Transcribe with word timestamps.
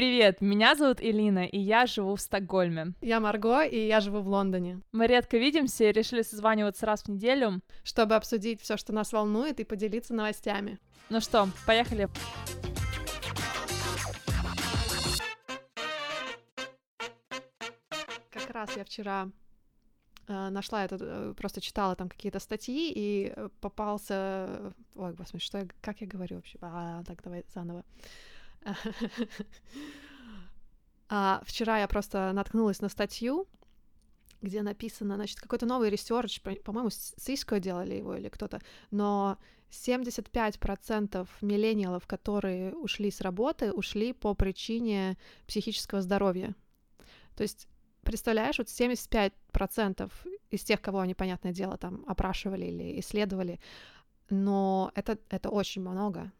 Привет, 0.00 0.40
меня 0.40 0.76
зовут 0.76 1.02
Элина, 1.02 1.44
и 1.44 1.58
я 1.58 1.84
живу 1.84 2.16
в 2.16 2.22
Стокгольме. 2.22 2.94
Я 3.02 3.20
Марго, 3.20 3.64
и 3.64 3.86
я 3.86 4.00
живу 4.00 4.20
в 4.20 4.28
Лондоне. 4.28 4.80
Мы 4.92 5.06
редко 5.06 5.36
видимся 5.36 5.84
и 5.84 5.92
решили 5.92 6.22
созваниваться 6.22 6.86
раз 6.86 7.02
в 7.02 7.08
неделю, 7.08 7.60
чтобы 7.84 8.14
обсудить 8.14 8.62
все, 8.62 8.78
что 8.78 8.94
нас 8.94 9.12
волнует, 9.12 9.60
и 9.60 9.64
поделиться 9.64 10.14
новостями. 10.14 10.78
Ну 11.10 11.20
что, 11.20 11.50
поехали. 11.66 12.08
Как 18.30 18.50
раз 18.54 18.74
я 18.78 18.84
вчера 18.84 19.28
э, 20.28 20.48
нашла 20.48 20.86
это, 20.86 20.96
э, 20.98 21.34
просто 21.36 21.60
читала 21.60 21.94
там 21.94 22.08
какие-то 22.08 22.38
статьи 22.38 22.90
и 22.90 23.34
э, 23.36 23.50
попался... 23.60 24.72
Ой, 24.94 25.12
господи, 25.12 25.44
что 25.44 25.58
я, 25.58 25.66
как 25.82 26.00
я 26.00 26.06
говорю 26.06 26.36
вообще? 26.36 26.56
А, 26.62 27.04
так, 27.04 27.22
давай 27.22 27.44
заново. 27.52 27.84
А, 31.12 31.42
вчера 31.44 31.80
я 31.80 31.88
просто 31.88 32.30
наткнулась 32.32 32.80
на 32.80 32.88
статью, 32.88 33.48
где 34.42 34.62
написано, 34.62 35.16
значит, 35.16 35.40
какой-то 35.40 35.66
новый 35.66 35.90
research, 35.90 36.40
по-моему, 36.40 36.88
Cisco 36.88 37.58
делали 37.58 37.96
его 37.96 38.14
или 38.14 38.28
кто-то, 38.28 38.60
но 38.92 39.36
75% 39.70 41.28
миллениалов, 41.40 42.06
которые 42.06 42.74
ушли 42.74 43.10
с 43.10 43.20
работы, 43.20 43.72
ушли 43.72 44.12
по 44.12 44.34
причине 44.34 45.18
психического 45.46 46.00
здоровья. 46.00 46.54
То 47.36 47.42
есть, 47.42 47.68
представляешь, 48.02 48.58
вот 48.58 48.68
75% 48.68 50.10
из 50.50 50.62
тех, 50.62 50.80
кого 50.80 51.00
они, 51.00 51.14
понятное 51.14 51.52
дело, 51.52 51.76
там 51.76 52.04
опрашивали 52.06 52.66
или 52.66 53.00
исследовали, 53.00 53.60
но 54.30 54.92
это, 54.94 55.18
это 55.28 55.50
очень 55.50 55.82
много 55.82 56.32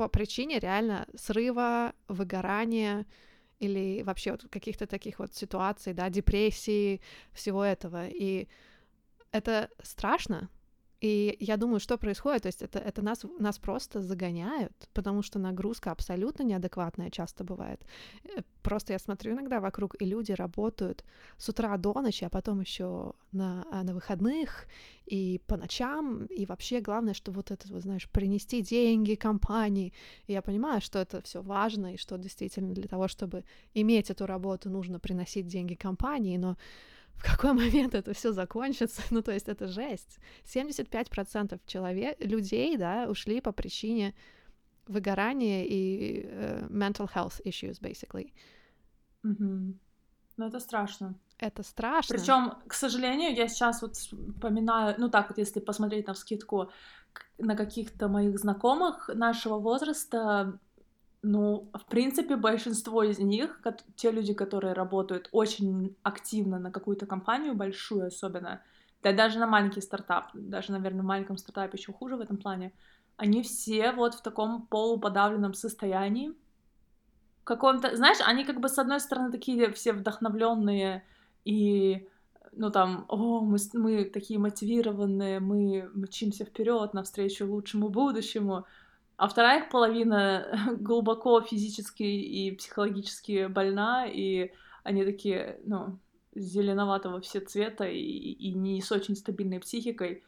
по 0.00 0.08
причине 0.08 0.58
реально 0.58 1.06
срыва, 1.14 1.92
выгорания 2.08 3.04
или 3.58 4.00
вообще 4.02 4.30
вот 4.30 4.46
каких-то 4.50 4.86
таких 4.86 5.18
вот 5.18 5.34
ситуаций, 5.34 5.92
да, 5.92 6.08
депрессии, 6.08 7.02
всего 7.34 7.62
этого. 7.62 8.06
И 8.06 8.48
это 9.30 9.68
страшно, 9.82 10.48
и 11.00 11.36
я 11.40 11.56
думаю, 11.56 11.80
что 11.80 11.96
происходит, 11.96 12.42
то 12.42 12.48
есть 12.48 12.62
это, 12.62 12.78
это 12.78 13.02
нас, 13.02 13.24
нас 13.38 13.58
просто 13.58 14.02
загоняют, 14.02 14.72
потому 14.92 15.22
что 15.22 15.38
нагрузка 15.38 15.92
абсолютно 15.92 16.42
неадекватная 16.42 17.10
часто 17.10 17.42
бывает. 17.42 17.80
Э, 18.24 18.42
просто 18.62 18.92
я 18.92 18.98
смотрю 18.98 19.32
иногда 19.32 19.60
вокруг, 19.60 19.96
и 20.02 20.04
люди 20.04 20.32
работают 20.32 21.04
с 21.38 21.48
утра 21.48 21.76
до 21.78 21.94
ночи, 22.02 22.24
а 22.24 22.28
потом 22.28 22.60
еще 22.60 23.14
на, 23.32 23.64
а, 23.70 23.82
на 23.82 23.94
выходных 23.94 24.66
и 25.06 25.40
по 25.46 25.56
ночам, 25.56 26.26
и 26.26 26.44
вообще 26.44 26.80
главное, 26.80 27.14
что 27.14 27.32
вот 27.32 27.50
это, 27.50 27.66
вот, 27.72 27.82
знаешь, 27.82 28.08
принести 28.10 28.60
деньги 28.60 29.14
компании. 29.14 29.94
И 30.26 30.32
я 30.34 30.42
понимаю, 30.42 30.82
что 30.82 30.98
это 30.98 31.22
все 31.22 31.40
важно, 31.40 31.94
и 31.94 31.96
что 31.96 32.18
действительно 32.18 32.74
для 32.74 32.88
того, 32.88 33.08
чтобы 33.08 33.44
иметь 33.72 34.10
эту 34.10 34.26
работу, 34.26 34.68
нужно 34.68 35.00
приносить 35.00 35.46
деньги 35.46 35.74
компании, 35.74 36.36
но 36.36 36.56
в 37.20 37.22
какой 37.22 37.52
момент 37.64 37.94
это 37.94 38.12
все 38.12 38.32
закончится. 38.32 39.02
Ну, 39.10 39.22
то 39.22 39.32
есть 39.32 39.48
это 39.48 39.68
жесть. 39.68 40.18
75% 40.44 41.60
человек, 41.66 42.16
людей, 42.20 42.76
да, 42.76 43.06
ушли 43.08 43.40
по 43.40 43.52
причине 43.52 44.14
выгорания 44.86 45.64
и 45.64 46.24
uh, 46.24 46.68
mental 46.70 47.08
health 47.14 47.40
issues, 47.44 47.80
basically. 47.80 48.32
Mm-hmm. 49.24 49.74
Ну, 50.36 50.46
это 50.46 50.60
страшно. 50.60 51.14
Это 51.38 51.62
страшно. 51.62 52.16
Причем, 52.16 52.54
к 52.66 52.74
сожалению, 52.74 53.34
я 53.34 53.48
сейчас 53.48 53.82
вот 53.82 53.96
вспоминаю, 53.96 54.94
ну 54.98 55.08
так 55.08 55.28
вот, 55.28 55.38
если 55.38 55.60
посмотреть 55.60 56.06
на 56.06 56.14
вскидку 56.14 56.70
на 57.38 57.56
каких-то 57.56 58.08
моих 58.08 58.38
знакомых 58.38 59.10
нашего 59.14 59.58
возраста, 59.58 60.58
ну, 61.22 61.70
в 61.74 61.84
принципе, 61.86 62.36
большинство 62.36 63.02
из 63.02 63.18
них, 63.18 63.60
те 63.96 64.10
люди, 64.10 64.32
которые 64.32 64.72
работают 64.72 65.28
очень 65.32 65.96
активно 66.02 66.58
на 66.58 66.70
какую-то 66.70 67.06
компанию, 67.06 67.54
большую 67.54 68.06
особенно, 68.06 68.62
да 69.02 69.12
даже 69.12 69.38
на 69.38 69.46
маленький 69.46 69.80
стартап, 69.80 70.30
даже, 70.34 70.72
наверное, 70.72 71.02
в 71.02 71.06
маленьком 71.06 71.36
стартапе 71.36 71.76
еще 71.78 71.92
хуже 71.92 72.16
в 72.16 72.20
этом 72.20 72.36
плане, 72.36 72.72
они 73.16 73.42
все 73.42 73.92
вот 73.92 74.14
в 74.14 74.22
таком 74.22 74.66
полуподавленном 74.66 75.54
состоянии, 75.54 76.32
каком-то, 77.50 77.96
знаешь, 77.96 78.18
они 78.24 78.44
как 78.44 78.60
бы 78.60 78.68
с 78.68 78.78
одной 78.78 79.00
стороны 79.00 79.32
такие 79.32 79.72
все 79.72 79.92
вдохновленные 79.92 81.04
и 81.44 82.06
ну 82.52 82.70
там, 82.70 83.06
о, 83.08 83.40
мы, 83.40 83.58
мы 83.74 84.04
такие 84.04 84.38
мотивированные, 84.38 85.40
мы 85.40 85.90
мчимся 85.94 86.44
вперед 86.44 86.94
навстречу 86.94 87.46
лучшему 87.46 87.88
будущему, 87.88 88.66
а 89.20 89.28
вторая 89.28 89.62
их 89.62 89.68
половина 89.68 90.48
глубоко 90.80 91.42
физически 91.42 92.04
и 92.04 92.52
психологически 92.52 93.48
больна, 93.48 94.06
и 94.06 94.50
они 94.82 95.04
такие, 95.04 95.60
ну, 95.66 95.98
зеленоватого 96.34 97.20
все 97.20 97.40
цвета 97.40 97.84
и, 97.84 97.98
и 97.98 98.54
не 98.54 98.80
с 98.80 98.90
очень 98.90 99.14
стабильной 99.14 99.60
психикой. 99.60 100.24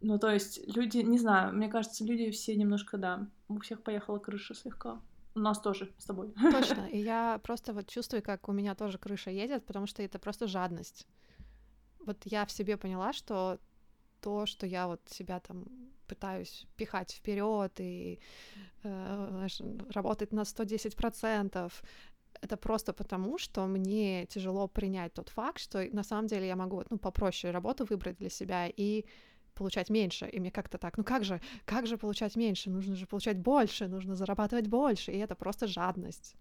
Ну, 0.00 0.20
то 0.20 0.30
есть 0.30 0.60
люди, 0.72 0.98
не 0.98 1.18
знаю, 1.18 1.52
мне 1.52 1.68
кажется, 1.68 2.04
люди 2.04 2.30
все 2.30 2.54
немножко, 2.54 2.96
да, 2.96 3.26
у 3.48 3.58
всех 3.58 3.82
поехала 3.82 4.20
крыша 4.20 4.54
слегка. 4.54 5.00
У 5.34 5.40
нас 5.40 5.60
тоже 5.60 5.92
с 5.98 6.04
тобой. 6.04 6.32
Точно. 6.52 6.86
И 6.92 6.98
я 6.98 7.40
просто 7.42 7.72
вот 7.72 7.88
чувствую, 7.88 8.22
как 8.22 8.48
у 8.48 8.52
меня 8.52 8.76
тоже 8.76 8.98
крыша 8.98 9.30
едет, 9.32 9.66
потому 9.66 9.88
что 9.88 10.00
это 10.00 10.20
просто 10.20 10.46
жадность. 10.46 11.08
Вот 11.98 12.18
я 12.26 12.46
в 12.46 12.52
себе 12.52 12.76
поняла, 12.76 13.12
что 13.12 13.58
то, 14.20 14.46
что 14.46 14.64
я 14.64 14.86
вот 14.86 15.00
себя 15.08 15.40
там 15.40 15.64
пытаюсь 16.06 16.66
пихать 16.76 17.12
вперед 17.12 17.72
и 17.80 18.20
э, 18.84 19.46
работать 19.94 20.32
на 20.32 20.42
110%, 20.42 21.72
это 22.40 22.56
просто 22.56 22.92
потому, 22.92 23.38
что 23.38 23.66
мне 23.66 24.26
тяжело 24.26 24.68
принять 24.68 25.12
тот 25.14 25.28
факт, 25.28 25.58
что 25.60 25.84
на 25.92 26.02
самом 26.02 26.26
деле 26.26 26.46
я 26.46 26.56
могу 26.56 26.82
ну, 26.90 26.98
попроще 26.98 27.52
работу 27.52 27.84
выбрать 27.84 28.16
для 28.18 28.30
себя 28.30 28.68
и 28.68 29.04
получать 29.54 29.90
меньше. 29.90 30.26
И 30.26 30.40
мне 30.40 30.50
как-то 30.50 30.78
так, 30.78 30.98
ну 30.98 31.04
как 31.04 31.24
же, 31.24 31.40
как 31.64 31.86
же 31.86 31.98
получать 31.98 32.36
меньше? 32.36 32.70
Нужно 32.70 32.96
же 32.96 33.06
получать 33.06 33.38
больше, 33.38 33.88
нужно 33.88 34.14
зарабатывать 34.14 34.66
больше. 34.66 35.12
И 35.12 35.18
это 35.18 35.34
просто 35.34 35.66
жадность. 35.66 36.34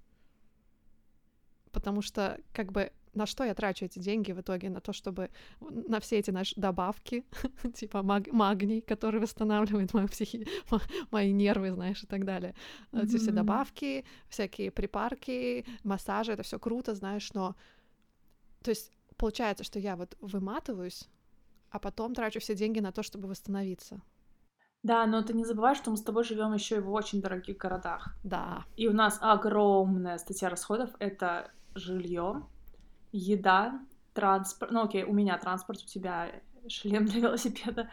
Потому 1.72 2.02
что, 2.02 2.40
как 2.54 2.72
бы, 2.72 2.92
на 3.14 3.26
что 3.26 3.44
я 3.44 3.54
трачу 3.54 3.86
эти 3.86 4.00
деньги 4.00 4.32
в 4.32 4.40
итоге? 4.40 4.70
На 4.70 4.80
то, 4.80 4.94
чтобы 4.94 5.30
на 5.60 6.00
все 6.00 6.20
эти 6.20 6.32
наши 6.32 6.60
добавки, 6.60 7.26
типа 7.74 8.02
маг- 8.04 8.32
магний, 8.32 8.82
который 8.82 9.20
восстанавливает 9.20 9.94
мою 9.94 10.08
психи... 10.08 10.48
мои 11.12 11.32
нервы, 11.32 11.72
знаешь, 11.72 12.04
и 12.04 12.08
так 12.08 12.26
далее. 12.26 12.56
Mm-hmm. 12.92 13.04
Эти 13.04 13.18
все 13.18 13.32
добавки, 13.32 14.06
всякие 14.30 14.72
припарки, 14.72 15.66
массажи, 15.84 16.32
это 16.32 16.44
все 16.44 16.60
круто, 16.60 16.96
знаешь, 16.96 17.34
но... 17.34 17.56
То 18.62 18.72
есть 18.72 18.92
получается, 19.18 19.64
что 19.64 19.80
я 19.80 19.96
вот 19.96 20.18
выматываюсь, 20.22 21.10
а 21.70 21.80
потом 21.80 22.14
трачу 22.14 22.40
все 22.40 22.56
деньги 22.56 22.80
на 22.80 22.92
то, 22.92 23.04
чтобы 23.04 23.28
восстановиться. 23.28 24.02
Да, 24.84 25.06
но 25.06 25.22
ты 25.22 25.34
не 25.34 25.46
забывай, 25.46 25.76
что 25.76 25.92
мы 25.92 25.98
с 25.98 26.02
тобой 26.02 26.24
живем 26.24 26.54
еще 26.54 26.78
и 26.78 26.80
в 26.80 26.92
очень 26.92 27.22
дорогих 27.22 27.58
городах. 27.58 28.16
Да. 28.24 28.66
И 28.78 28.88
у 28.88 28.94
нас 28.94 29.20
огромная 29.22 30.18
статья 30.18 30.50
расходов 30.50 30.90
это 31.00 31.52
жилье, 31.76 32.44
еда, 33.12 33.80
транспорт. 34.14 34.72
Ну, 34.72 34.84
окей, 34.84 35.04
у 35.04 35.14
меня 35.14 35.38
транспорт, 35.38 35.82
у 35.82 35.88
тебя 35.88 36.32
шлем 36.68 37.06
для 37.06 37.22
велосипеда. 37.22 37.90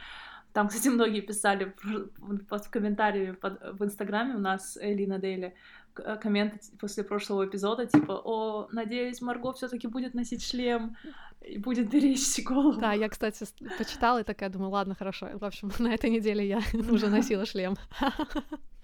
Там, 0.53 0.69
кстати, 0.69 0.89
многие 0.89 1.21
писали 1.21 1.75
в 2.19 2.71
комментарии 2.71 3.33
под, 3.33 3.61
в 3.79 3.85
Инстаграме 3.85 4.35
у 4.35 4.39
нас 4.39 4.79
Элина 4.81 5.19
Дейли 5.19 5.55
э, 5.97 6.17
комменты 6.17 6.59
после 6.81 7.05
прошлого 7.05 7.47
эпизода, 7.47 7.87
типа, 7.87 8.13
о, 8.25 8.69
надеюсь, 8.73 9.21
Марго 9.21 9.53
все 9.53 9.69
таки 9.69 9.87
будет 9.87 10.15
носить 10.15 10.43
шлем 10.43 10.97
и 11.43 11.59
будет 11.59 11.91
беречь 11.91 12.43
голову. 12.45 12.81
Да, 12.81 12.93
я, 12.93 13.09
кстати, 13.09 13.47
почитала 13.77 14.21
и 14.21 14.25
такая 14.25 14.49
думаю, 14.49 14.71
ладно, 14.71 14.95
хорошо. 14.95 15.29
В 15.35 15.45
общем, 15.45 15.71
на 15.79 15.95
этой 15.95 16.11
неделе 16.11 16.47
я 16.49 16.61
уже 16.91 17.09
носила 17.09 17.45
шлем. 17.45 17.77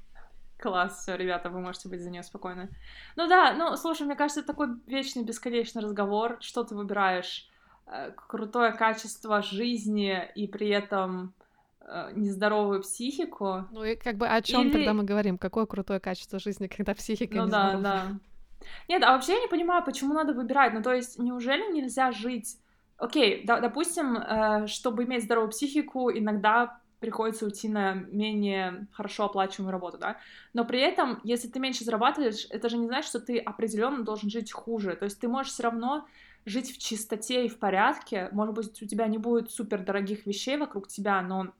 Класс, 0.64 1.02
все, 1.02 1.14
ребята, 1.14 1.50
вы 1.50 1.60
можете 1.60 1.90
быть 1.90 2.00
за 2.00 2.08
нее 2.08 2.22
спокойны. 2.22 2.70
Ну 3.16 3.28
да, 3.28 3.52
ну 3.52 3.76
слушай, 3.76 4.04
мне 4.06 4.16
кажется, 4.16 4.40
это 4.40 4.46
такой 4.46 4.68
вечный, 4.86 5.22
бесконечный 5.22 5.82
разговор. 5.82 6.38
Что 6.40 6.64
ты 6.64 6.74
выбираешь? 6.74 7.50
Э, 7.86 8.12
крутое 8.16 8.72
качество 8.72 9.42
жизни 9.42 10.26
и 10.34 10.48
при 10.48 10.70
этом 10.70 11.34
э, 11.82 12.12
нездоровую 12.14 12.80
психику. 12.80 13.66
Ну 13.72 13.84
и 13.84 13.94
как 13.94 14.16
бы 14.16 14.26
о 14.26 14.40
чем 14.40 14.62
Или... 14.62 14.72
тогда 14.72 14.94
мы 14.94 15.04
говорим? 15.04 15.36
Какое 15.36 15.66
крутое 15.66 16.00
качество 16.00 16.38
жизни, 16.38 16.66
когда 16.66 16.94
психика 16.94 17.36
ну, 17.36 17.44
нездоровая? 17.44 17.76
Ну 17.76 17.82
да, 17.82 18.06
да. 18.06 18.66
Нет, 18.88 19.02
а 19.02 19.12
вообще 19.12 19.34
я 19.34 19.40
не 19.40 19.48
понимаю, 19.48 19.84
почему 19.84 20.14
надо 20.14 20.32
выбирать. 20.32 20.72
Ну 20.72 20.82
то 20.82 20.94
есть 20.94 21.18
неужели 21.18 21.70
нельзя 21.74 22.10
жить... 22.10 22.56
Окей, 22.96 23.44
да, 23.44 23.60
допустим, 23.60 24.16
э, 24.16 24.66
чтобы 24.66 25.04
иметь 25.04 25.24
здоровую 25.24 25.50
психику, 25.50 26.10
иногда 26.10 26.80
приходится 27.04 27.44
уйти 27.44 27.68
на 27.68 27.92
менее 27.92 28.86
хорошо 28.92 29.26
оплачиваемую 29.26 29.72
работу, 29.72 29.98
да, 29.98 30.16
но 30.54 30.64
при 30.64 30.80
этом, 30.80 31.20
если 31.22 31.48
ты 31.48 31.60
меньше 31.60 31.84
зарабатываешь, 31.84 32.46
это 32.48 32.70
же 32.70 32.78
не 32.78 32.86
значит, 32.86 33.08
что 33.08 33.20
ты 33.20 33.38
определенно 33.38 34.02
должен 34.04 34.30
жить 34.30 34.52
хуже, 34.52 34.96
то 34.96 35.04
есть 35.04 35.20
ты 35.20 35.28
можешь 35.28 35.52
все 35.52 35.64
равно 35.64 36.06
жить 36.46 36.74
в 36.74 36.78
чистоте 36.78 37.44
и 37.44 37.48
в 37.48 37.58
порядке, 37.58 38.30
может 38.32 38.54
быть, 38.54 38.82
у 38.82 38.86
тебя 38.86 39.06
не 39.06 39.18
будет 39.18 39.50
супер 39.50 39.84
дорогих 39.84 40.24
вещей 40.24 40.56
вокруг 40.56 40.88
тебя, 40.88 41.20
но 41.20 41.52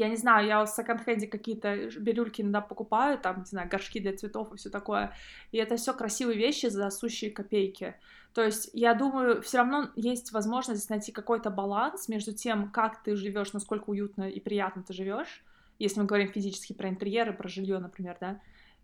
я 0.00 0.08
не 0.08 0.16
знаю, 0.16 0.46
я 0.46 0.64
в 0.64 0.68
секонд-хенде 0.68 1.26
какие-то 1.26 1.90
бирюльки 1.98 2.40
иногда 2.40 2.60
покупаю, 2.62 3.18
там, 3.18 3.40
не 3.40 3.44
знаю, 3.44 3.68
горшки 3.68 4.00
для 4.00 4.16
цветов 4.16 4.52
и 4.52 4.56
все 4.56 4.70
такое, 4.70 5.12
и 5.52 5.58
это 5.58 5.76
все 5.76 5.92
красивые 5.92 6.38
вещи 6.38 6.66
за 6.66 6.90
сущие 6.90 7.30
копейки. 7.30 7.94
То 8.32 8.42
есть, 8.42 8.70
я 8.72 8.94
думаю, 8.94 9.42
все 9.42 9.58
равно 9.58 9.90
есть 9.96 10.32
возможность 10.32 10.88
найти 10.88 11.12
какой-то 11.12 11.50
баланс 11.50 12.08
между 12.08 12.32
тем, 12.32 12.70
как 12.70 13.02
ты 13.02 13.14
живешь, 13.14 13.52
насколько 13.52 13.90
уютно 13.90 14.28
и 14.28 14.40
приятно 14.40 14.82
ты 14.82 14.94
живешь, 14.94 15.44
если 15.78 16.00
мы 16.00 16.06
говорим 16.06 16.32
физически 16.32 16.72
про 16.72 16.88
интерьеры, 16.88 17.32
про 17.32 17.48
жилье, 17.48 17.78
например, 17.78 18.16
да, 18.20 18.40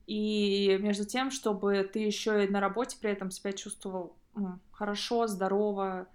и 0.07 0.79
между 0.81 1.05
тем, 1.07 1.31
чтобы 1.31 1.89
ты 1.91 2.01
еще 2.01 2.45
и 2.45 2.49
на 2.49 2.61
работе 2.61 2.99
при 3.01 3.11
этом 3.11 3.31
себя 3.31 3.53
чувствовал 3.53 4.17
ну, 4.35 4.59
хорошо, 4.71 5.27
здорово 5.27 6.09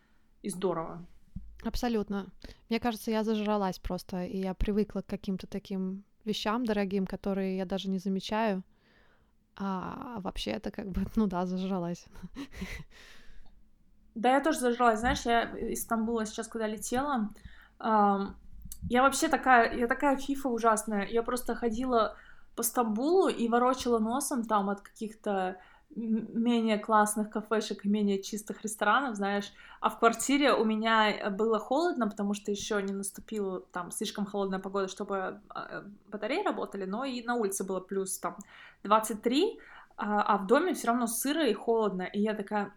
и 0.43 0.49
здорово. 0.49 1.05
Абсолютно. 1.63 2.27
Мне 2.69 2.79
кажется, 2.79 3.11
я 3.11 3.23
зажралась 3.23 3.79
просто, 3.79 4.25
и 4.25 4.37
я 4.37 4.53
привыкла 4.53 5.01
к 5.01 5.07
каким-то 5.07 5.47
таким 5.47 6.03
вещам 6.25 6.65
дорогим, 6.65 7.05
которые 7.05 7.57
я 7.57 7.65
даже 7.65 7.89
не 7.89 7.99
замечаю. 7.99 8.63
А 9.55 10.19
вообще 10.21 10.51
это 10.51 10.71
как 10.71 10.89
бы, 10.89 11.01
ну 11.15 11.27
да, 11.27 11.45
зажралась. 11.45 12.05
Да, 14.15 14.33
я 14.33 14.41
тоже 14.41 14.59
зажралась. 14.59 14.99
Знаешь, 14.99 15.21
я 15.25 15.43
из 15.57 15.83
Стамбула 15.83 16.25
сейчас, 16.25 16.47
когда 16.47 16.67
летела, 16.67 17.29
я 18.89 19.03
вообще 19.03 19.27
такая, 19.27 19.77
я 19.77 19.87
такая 19.87 20.17
фифа 20.17 20.49
ужасная. 20.49 21.05
Я 21.05 21.23
просто 21.23 21.55
ходила 21.55 22.17
по 22.55 22.63
Стамбулу 22.63 23.29
и 23.29 23.47
ворочала 23.47 23.99
носом 23.99 24.43
там 24.43 24.69
от 24.69 24.81
каких-то 24.81 25.57
менее 25.95 26.77
классных 26.77 27.29
кафешек 27.29 27.85
и 27.85 27.89
менее 27.89 28.21
чистых 28.21 28.61
ресторанов, 28.63 29.15
знаешь, 29.15 29.51
а 29.79 29.89
в 29.89 29.99
квартире 29.99 30.53
у 30.53 30.63
меня 30.63 31.29
было 31.31 31.59
холодно, 31.59 32.09
потому 32.09 32.33
что 32.33 32.51
еще 32.51 32.81
не 32.81 32.93
наступила 32.93 33.61
там 33.71 33.91
слишком 33.91 34.25
холодная 34.25 34.59
погода, 34.59 34.87
чтобы 34.87 35.41
а, 35.49 35.83
батареи 36.11 36.43
работали, 36.43 36.85
но 36.85 37.03
и 37.03 37.23
на 37.23 37.35
улице 37.35 37.63
было 37.63 37.79
плюс 37.79 38.17
там 38.19 38.37
23, 38.83 39.59
а, 39.97 40.21
а 40.21 40.37
в 40.37 40.47
доме 40.47 40.73
все 40.73 40.87
равно 40.87 41.07
сыро 41.07 41.47
и 41.47 41.53
холодно, 41.53 42.03
и 42.03 42.21
я 42.21 42.33
такая, 42.33 42.73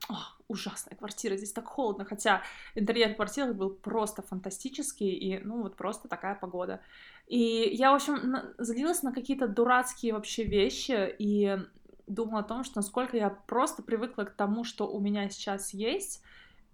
ужасная 0.48 0.96
квартира, 0.96 1.36
здесь 1.36 1.52
так 1.52 1.66
холодно, 1.66 2.04
хотя 2.04 2.42
интерьер 2.74 3.14
квартиры 3.14 3.54
был 3.54 3.70
просто 3.70 4.22
фантастический, 4.22 5.10
и 5.10 5.38
ну 5.44 5.62
вот 5.62 5.76
просто 5.76 6.08
такая 6.08 6.34
погода. 6.34 6.80
И 7.26 7.70
я, 7.72 7.92
в 7.92 7.94
общем, 7.94 8.36
злилась 8.58 9.02
на 9.02 9.12
какие-то 9.12 9.48
дурацкие 9.48 10.12
вообще 10.12 10.44
вещи, 10.44 11.14
и 11.18 11.58
думала 12.06 12.40
о 12.40 12.44
том, 12.44 12.64
что 12.64 12.78
насколько 12.78 13.16
я 13.16 13.30
просто 13.30 13.82
привыкла 13.82 14.24
к 14.24 14.34
тому, 14.34 14.64
что 14.64 14.86
у 14.86 15.00
меня 15.00 15.28
сейчас 15.28 15.72
есть, 15.72 16.22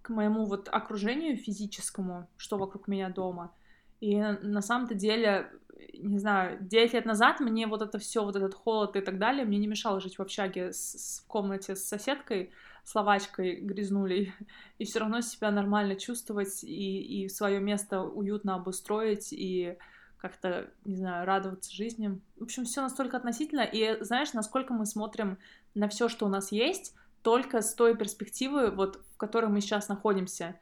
к 0.03 0.11
моему 0.11 0.44
вот 0.47 0.69
окружению 0.71 1.37
физическому, 1.37 2.29
что 2.37 2.56
вокруг 2.56 2.88
меня 2.88 3.11
дома. 3.11 3.53
И 4.00 4.17
на 4.17 4.62
самом-то 4.62 4.94
деле, 4.94 5.50
не 5.94 6.19
знаю, 6.19 6.59
9 6.61 6.94
лет 6.94 7.05
назад 7.05 7.41
мне 7.41 7.67
вот 7.67 7.82
это 7.82 7.99
все, 7.99 8.25
вот 8.25 8.35
этот 8.35 8.55
холод 8.55 8.97
и 8.97 9.00
так 9.00 9.19
далее, 9.19 9.44
мне 9.44 9.59
не 9.59 9.67
мешало 9.67 10.00
жить 10.00 10.19
в 10.19 10.23
общаге 10.23 10.73
с, 10.73 10.93
с, 10.93 11.21
в 11.21 11.27
комнате 11.27 11.76
с 11.76 11.87
соседкой, 11.87 12.50
словачкой 12.85 13.61
грязнулей, 13.61 14.33
и 14.79 14.85
все 14.85 15.00
равно 15.00 15.21
себя 15.21 15.50
нормально 15.50 15.97
чувствовать 15.97 16.65
и, 16.65 17.25
и 17.25 17.29
свое 17.29 17.61
место 17.61 18.03
уютно 18.03 18.55
обустроить, 18.55 19.33
и 19.33 19.76
как-то, 20.21 20.71
не 20.85 20.97
знаю, 20.97 21.27
радоваться 21.27 21.75
жизни. 21.75 22.21
В 22.37 22.45
общем, 22.45 22.65
все 22.65 22.83
настолько 22.83 23.17
относительно. 23.17 23.63
И 23.63 24.03
знаешь, 24.03 24.33
насколько 24.33 24.75
мы 24.75 24.87
смотрим 24.87 25.39
на 25.75 25.89
все, 25.89 26.09
что 26.09 26.27
у 26.27 26.29
нас 26.29 26.53
есть, 26.53 26.95
только 27.23 27.63
с 27.63 27.75
той 27.75 27.97
перспективы, 27.97 28.71
вот, 28.71 29.01
в 29.15 29.17
которой 29.17 29.47
мы 29.47 29.61
сейчас 29.61 29.89
находимся. 29.89 30.57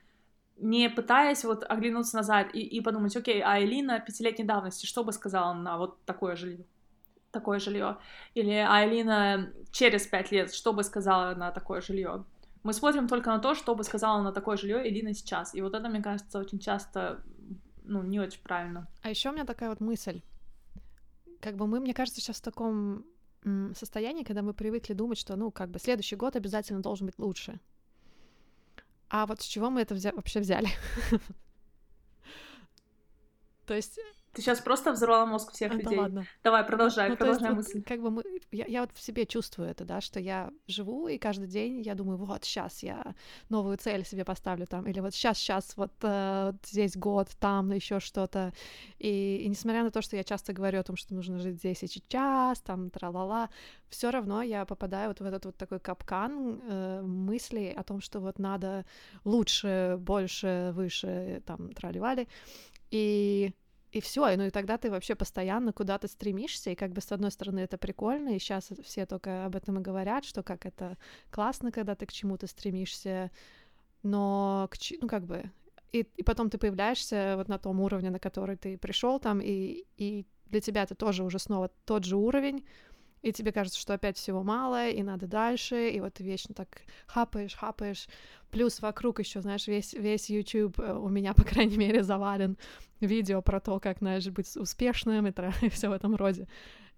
Не 0.57 0.89
пытаясь 0.91 1.45
вот 1.45 1.65
оглянуться 1.69 2.17
назад 2.17 2.49
и, 2.53 2.61
и 2.61 2.81
подумать, 2.81 3.17
окей, 3.17 3.43
а 3.43 3.61
Элина 3.61 4.01
пятилетней 4.01 4.45
давности 4.45 4.87
что 4.87 5.05
бы 5.05 5.13
сказала 5.13 5.53
на 5.55 5.79
вот 5.79 6.05
такое 6.05 6.35
жилье? 6.35 6.65
такое 7.31 7.59
жилье. 7.59 7.99
Или 8.35 8.53
а 8.53 8.87
Элина 8.87 9.53
через 9.71 10.07
пять 10.07 10.33
лет, 10.33 10.53
что 10.53 10.73
бы 10.73 10.83
сказала 10.83 11.35
на 11.35 11.51
такое 11.51 11.81
жилье. 11.81 12.25
Мы 12.63 12.73
смотрим 12.73 13.09
только 13.09 13.31
на 13.31 13.39
то, 13.39 13.55
что 13.55 13.75
бы 13.75 13.85
сказала 13.85 14.23
на 14.23 14.33
такое 14.33 14.57
жилье 14.57 14.89
Элина 14.89 15.15
сейчас. 15.15 15.55
И 15.55 15.63
вот 15.63 15.75
это, 15.75 15.89
мне 15.89 16.03
кажется, 16.03 16.39
очень 16.39 16.59
часто 16.59 17.23
ну, 17.89 18.03
не 18.03 18.21
очень 18.21 18.41
правильно. 18.43 18.87
А 19.03 19.11
еще 19.11 19.31
у 19.31 19.33
меня 19.33 19.45
такая 19.45 19.71
вот 19.71 19.81
мысль. 19.81 20.23
Как 21.41 21.57
бы 21.57 21.67
мы, 21.67 21.81
мне 21.81 21.95
кажется, 21.95 22.21
сейчас 22.21 22.37
в 22.37 22.43
таком 22.43 23.05
состоянии, 23.75 24.25
когда 24.25 24.43
мы 24.43 24.53
привыкли 24.53 24.93
думать, 24.95 25.19
что, 25.19 25.37
ну, 25.37 25.51
как 25.51 25.71
бы 25.71 25.79
следующий 25.79 26.17
год 26.17 26.37
обязательно 26.37 26.81
должен 26.81 27.07
быть 27.07 27.19
лучше. 27.19 27.61
А 29.09 29.27
вот 29.27 29.41
с 29.41 29.45
чего 29.45 29.71
мы 29.71 29.81
это 29.81 29.95
взя- 29.95 30.15
вообще 30.15 30.41
взяли? 30.41 30.69
То 33.67 33.75
есть 33.75 33.99
ты 34.33 34.43
сейчас 34.43 34.61
просто 34.61 34.93
взорвала 34.93 35.27
мозг 35.27 35.53
всех 35.53 35.73
а, 35.73 35.75
людей. 35.75 35.99
Ладно. 35.99 36.27
Давай, 36.45 36.65
продолжай, 36.65 37.09
ну, 37.09 37.17
продолжай 37.17 37.53
мысль. 37.53 37.83
Как 37.83 38.01
бы 38.01 38.11
мы, 38.11 38.23
я, 38.53 38.65
я 38.67 38.81
вот 38.81 38.91
в 38.95 39.01
себе 39.01 39.27
чувствую 39.27 39.69
это, 39.69 39.85
да, 39.85 40.01
что 40.01 40.21
я 40.21 40.51
живу, 40.67 41.09
и 41.09 41.19
каждый 41.19 41.49
день 41.49 41.81
я 41.81 41.95
думаю, 41.95 42.19
вот 42.19 42.45
сейчас 42.45 42.83
я 42.83 43.15
новую 43.49 43.77
цель 43.79 44.05
себе 44.05 44.25
поставлю 44.25 44.67
там, 44.67 44.87
или 44.87 45.01
вот 45.01 45.15
сейчас, 45.15 45.39
сейчас, 45.39 45.77
вот 45.77 45.93
э, 46.03 46.53
здесь 46.65 46.97
год, 46.97 47.29
там 47.39 47.73
еще 47.73 48.01
что-то. 48.01 48.53
И, 48.99 49.43
и 49.45 49.49
несмотря 49.49 49.83
на 49.83 49.91
то, 49.91 50.03
что 50.03 50.17
я 50.17 50.25
часто 50.25 50.53
говорю 50.53 50.81
о 50.81 50.83
том, 50.85 50.97
что 50.97 51.15
нужно 51.15 51.39
жить 51.39 51.57
здесь 51.57 51.83
и 51.83 51.87
сейчас, 51.87 52.61
там, 52.61 52.91
тра-ла-ла, 52.91 53.51
все 53.89 54.11
равно 54.11 54.43
я 54.43 54.65
попадаю 54.65 55.09
вот 55.09 55.21
в 55.21 55.25
этот 55.25 55.45
вот 55.47 55.57
такой 55.57 55.81
капкан 55.81 56.61
э, 56.63 57.03
мыслей 57.03 57.73
о 57.73 57.83
том, 57.83 58.01
что 58.01 58.21
вот 58.21 58.39
надо 58.39 58.85
лучше, 59.25 59.97
больше, 59.99 60.73
выше, 60.75 61.43
там, 61.47 61.73
трали-вали. 61.73 62.29
И 62.91 63.53
и 63.91 64.01
все, 64.01 64.37
ну 64.37 64.45
и 64.45 64.51
тогда 64.51 64.77
ты 64.79 64.91
вообще 64.91 65.15
постоянно 65.15 65.73
куда-то 65.73 66.09
стремишься, 66.09 66.71
и 66.71 66.75
как 66.75 66.93
бы 66.93 67.01
с 67.01 67.11
одной 67.13 67.31
стороны 67.31 67.61
это 67.61 67.79
прикольно, 67.79 68.37
и 68.37 68.39
сейчас 68.39 68.71
все 68.85 69.07
только 69.07 69.47
об 69.47 69.57
этом 69.57 69.79
и 69.79 69.83
говорят, 69.83 70.25
что 70.25 70.43
как 70.43 70.67
это 70.67 70.97
классно, 71.31 71.73
когда 71.73 71.95
ты 71.95 72.07
к 72.07 72.13
чему-то 72.13 72.47
стремишься, 72.47 73.31
но 74.03 74.69
к, 74.71 74.77
ну 75.01 75.09
как 75.09 75.25
бы 75.25 75.51
и, 75.93 76.07
и 76.17 76.23
потом 76.23 76.51
ты 76.51 76.59
появляешься 76.59 77.35
вот 77.37 77.49
на 77.49 77.59
том 77.59 77.81
уровне, 77.81 78.11
на 78.11 78.19
который 78.19 78.57
ты 78.57 78.77
пришел 78.77 79.19
там, 79.19 79.41
и, 79.41 79.85
и 79.97 80.27
для 80.47 80.61
тебя 80.61 80.83
это 80.83 80.95
тоже 80.95 81.25
уже 81.25 81.39
снова 81.39 81.71
тот 81.85 82.05
же 82.05 82.17
уровень, 82.17 82.65
и 83.23 83.33
тебе 83.33 83.53
кажется, 83.53 83.79
что 83.79 83.95
опять 83.95 84.17
всего 84.17 84.43
мало, 84.43 84.89
и 84.89 85.03
надо 85.03 85.27
дальше, 85.27 85.91
и 85.91 86.01
вот 86.01 86.15
ты 86.15 86.25
вечно 86.25 86.55
так 86.55 86.83
хапаешь, 87.07 87.55
хапаешь, 87.55 88.07
плюс 88.51 88.81
вокруг 88.81 89.19
еще, 89.19 89.41
знаешь, 89.41 89.67
весь, 89.67 89.93
весь 89.93 90.31
YouTube 90.31 90.79
э, 90.79 90.93
у 90.93 91.09
меня, 91.09 91.35
по 91.35 91.45
крайней 91.45 91.77
мере, 91.77 92.03
завален 92.03 92.57
видео 93.01 93.43
про 93.43 93.61
то, 93.61 93.81
как, 93.81 93.99
знаешь, 93.99 94.27
быть 94.29 94.57
успешным 94.57 95.27
и, 95.27 95.33
и 95.63 95.69
все 95.69 95.89
в 95.89 95.93
этом 95.93 96.15
роде. 96.15 96.47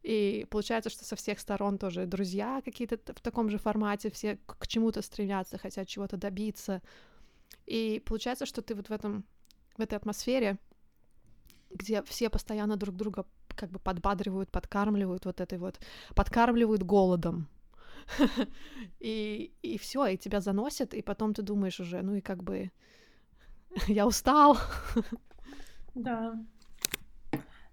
И 0.03 0.47
получается, 0.51 0.89
что 0.89 1.05
со 1.05 1.15
всех 1.17 1.39
сторон 1.41 1.77
тоже 1.77 2.07
друзья 2.07 2.63
какие-то 2.65 2.97
в 2.97 3.21
таком 3.21 3.51
же 3.51 3.59
формате, 3.59 4.11
все 4.11 4.39
к 4.47 4.67
чему-то 4.67 5.03
стремятся, 5.03 5.59
хотят 5.59 5.89
чего-то 5.89 6.17
добиться. 6.17 6.81
И 7.67 8.03
получается, 8.07 8.47
что 8.47 8.63
ты 8.63 8.75
вот 8.75 8.89
в 8.89 8.93
этом, 8.93 9.25
в 9.77 9.83
этой 9.83 9.97
атмосфере, 9.97 10.59
где 11.71 12.03
все 12.03 12.31
постоянно 12.31 12.77
друг 12.77 12.97
друга 12.97 13.27
как 13.55 13.71
бы 13.71 13.79
подбадривают, 13.79 14.51
подкармливают 14.51 15.25
вот 15.27 15.41
этой 15.41 15.59
вот, 15.59 15.81
подкармливают 16.15 16.83
голодом. 16.83 17.49
И, 19.01 19.53
и 19.63 19.79
все, 19.79 20.07
и 20.07 20.17
тебя 20.17 20.41
заносит, 20.41 20.95
и 20.95 21.03
потом 21.03 21.33
ты 21.33 21.43
думаешь 21.43 21.81
уже, 21.81 22.03
ну 22.03 22.15
и 22.15 22.21
как 22.21 22.43
бы 22.43 22.71
я 23.87 24.07
устал. 24.07 24.59
Да. 25.95 26.35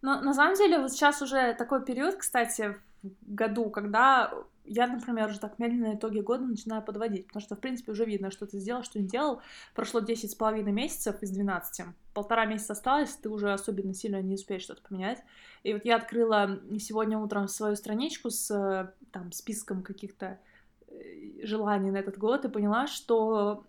Но 0.02 0.22
на 0.22 0.34
самом 0.34 0.56
деле 0.56 0.80
вот 0.80 0.92
сейчас 0.92 1.22
уже 1.22 1.54
такой 1.56 1.84
период, 1.84 2.16
кстати, 2.16 2.76
в 3.02 3.34
году, 3.34 3.70
когда 3.70 4.32
я, 4.68 4.88
например, 4.88 5.30
уже 5.30 5.40
так 5.40 5.60
медленно 5.60 5.96
итоги 5.96 6.20
года 6.20 6.44
начинаю 6.44 6.82
подводить, 6.84 7.28
потому 7.28 7.42
что, 7.42 7.56
в 7.56 7.60
принципе, 7.60 7.92
уже 7.92 8.06
видно, 8.06 8.32
что 8.32 8.46
ты 8.46 8.60
сделал, 8.60 8.84
что 8.84 9.00
не 9.00 9.08
делал. 9.08 9.42
Прошло 9.74 10.02
10 10.02 10.30
с 10.30 10.36
половиной 10.36 10.72
месяцев 10.72 11.22
из 11.22 11.32
12. 11.32 11.86
Полтора 12.14 12.46
месяца 12.46 12.74
осталось, 12.74 13.16
ты 13.16 13.30
уже 13.30 13.52
особенно 13.52 13.94
сильно 13.94 14.22
не 14.22 14.36
успеешь 14.36 14.64
что-то 14.64 14.82
поменять. 14.88 15.24
И 15.64 15.74
вот 15.74 15.86
я 15.86 15.96
открыла 15.96 16.60
сегодня 16.80 17.18
утром 17.18 17.48
свою 17.48 17.76
страничку 17.76 18.30
с 18.30 18.94
там, 19.12 19.32
списком 19.32 19.84
каких-то 19.84 20.40
э, 20.88 21.46
желаний 21.46 21.92
на 21.92 21.98
этот 21.98 22.18
год 22.18 22.46
и 22.46 22.50
поняла, 22.50 22.88
что 22.88 23.66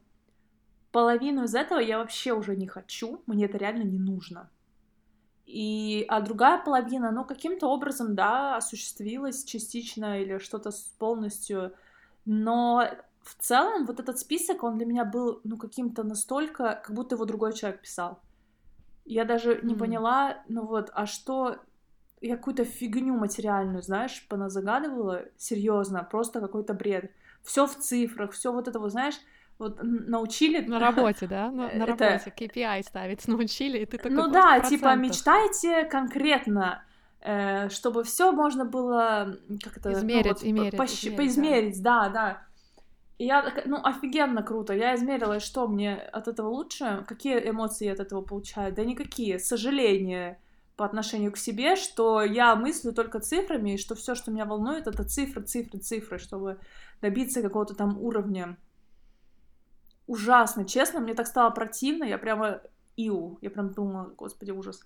половину 0.93 1.45
из 1.45 1.55
этого 1.55 1.78
я 1.78 1.99
вообще 1.99 2.33
уже 2.33 2.57
не 2.57 2.67
хочу, 2.67 3.23
мне 3.26 3.45
это 3.45 3.59
реально 3.59 3.85
не 3.85 3.99
нужно. 3.99 4.50
И, 5.49 6.05
а 6.09 6.21
другая 6.21 6.62
половина, 6.62 7.11
ну, 7.11 7.25
каким-то 7.25 7.69
образом, 7.69 8.14
да, 8.14 8.59
осуществилась 8.59 9.45
частично 9.45 10.21
или 10.21 10.37
что-то 10.37 10.71
полностью, 10.99 11.73
но 12.26 12.85
в 13.23 13.35
целом 13.43 13.87
вот 13.87 13.99
этот 13.99 14.19
список, 14.19 14.62
он 14.62 14.76
для 14.76 14.85
меня 14.85 15.07
был, 15.07 15.40
ну, 15.45 15.57
каким-то 15.57 16.02
настолько, 16.02 16.78
как 16.85 16.95
будто 16.95 17.14
его 17.14 17.25
другой 17.25 17.55
человек 17.55 17.81
писал. 17.81 18.21
Я 19.07 19.25
даже 19.25 19.61
не 19.62 19.73
mm. 19.73 19.78
поняла, 19.78 20.43
ну 20.49 20.67
вот, 20.67 20.90
а 20.93 21.07
что, 21.07 21.57
я 22.21 22.37
какую-то 22.37 22.67
фигню 22.67 23.17
материальную, 23.17 23.81
знаешь, 23.81 24.26
поназагадывала, 24.28 25.25
серьезно, 25.38 26.05
просто 26.05 26.43
какой-то 26.43 26.75
бред. 26.75 27.11
Все 27.43 27.67
в 27.67 27.75
цифрах, 27.75 28.33
все 28.33 28.52
вот 28.52 28.69
это 28.69 28.78
вот, 28.78 28.90
знаешь, 28.90 29.19
вот 29.59 29.79
научили... 29.83 30.61
На 30.61 30.79
работе, 30.79 31.27
да? 31.27 31.50
На, 31.50 31.69
на 31.75 31.85
это... 31.85 31.87
работе 31.87 32.33
KPI 32.37 32.83
ставить 32.83 33.27
научили, 33.29 33.79
и 33.79 33.87
ты 33.87 33.97
такой... 33.97 34.12
Ну 34.12 34.29
да, 34.29 34.61
типа 34.61 34.95
мечтайте 34.95 35.85
конкретно, 35.85 36.85
э, 37.21 37.69
чтобы 37.71 38.05
все 38.05 38.33
можно 38.33 38.65
было 38.65 39.37
как-то... 39.62 39.93
Измерить, 39.93 40.27
ну, 40.27 40.33
вот, 40.33 40.43
измерить, 40.43 40.77
по, 40.77 40.85
измерить, 40.85 41.17
поизмерить, 41.17 41.83
да, 41.83 42.09
да. 42.09 42.12
да. 42.12 42.43
И 43.19 43.25
я, 43.25 43.53
ну, 43.67 43.81
офигенно 43.83 44.45
круто. 44.45 44.73
Я 44.73 44.95
измерила, 44.95 45.41
что 45.41 45.67
мне 45.67 45.97
от 45.97 46.29
этого 46.29 46.49
лучше, 46.49 47.05
какие 47.09 47.50
эмоции 47.50 47.87
я 47.87 47.93
от 47.93 48.00
этого 48.00 48.23
получаю. 48.23 48.73
Да 48.73 48.85
никакие. 48.85 49.41
Сожаление 49.41 50.41
по 50.77 50.85
отношению 50.85 51.33
к 51.33 51.37
себе, 51.37 51.75
что 51.75 52.23
я 52.23 52.55
мыслю 52.55 52.93
только 52.93 53.19
цифрами, 53.19 53.75
и 53.75 53.79
что 53.79 53.97
все, 53.97 54.15
что 54.15 54.31
меня 54.31 54.45
волнует, 54.45 54.87
это 54.87 55.03
цифры, 55.03 55.43
цифры, 55.43 55.81
цифры, 55.81 56.19
чтобы 56.19 56.61
добиться 57.03 57.43
какого-то 57.43 57.75
там 57.75 57.99
уровня. 57.99 58.57
Ужасно, 60.09 60.65
честно, 60.65 61.00
мне 61.00 61.15
так 61.15 61.27
стало 61.27 61.50
противно, 61.50 62.03
я 62.03 62.19
прямо 62.19 62.61
иу, 62.97 63.38
я 63.43 63.50
прям 63.50 63.73
думала, 63.73 64.12
господи, 64.17 64.50
ужас. 64.50 64.81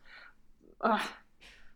Ах. 0.79 1.00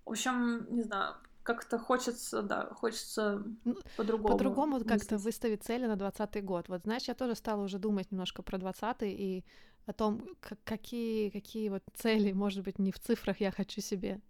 В 0.04 0.10
общем, 0.10 0.66
не 0.74 0.82
знаю, 0.82 1.14
как-то 1.42 1.78
хочется, 1.78 2.42
да, 2.42 2.66
хочется 2.74 3.44
ну, 3.64 3.76
по-другому. 3.96 4.28
По-другому 4.28 4.84
как-то 4.84 5.16
выставить 5.16 5.62
цели 5.62 5.86
на 5.86 5.96
двадцатый 5.96 6.42
год. 6.42 6.68
Вот, 6.68 6.82
знаешь, 6.82 7.08
я 7.08 7.14
тоже 7.14 7.36
стала 7.36 7.62
уже 7.62 7.78
думать 7.78 8.10
немножко 8.10 8.42
про 8.42 8.58
двадцатый 8.58 9.12
и 9.12 9.44
о 9.86 9.92
том, 9.92 10.28
какие, 10.64 11.30
какие 11.30 11.68
вот 11.68 11.84
цели, 11.94 12.32
может 12.32 12.64
быть, 12.64 12.80
не 12.80 12.90
в 12.90 12.98
цифрах 12.98 13.40
я 13.40 13.52
хочу 13.52 13.80
себе 13.80 14.20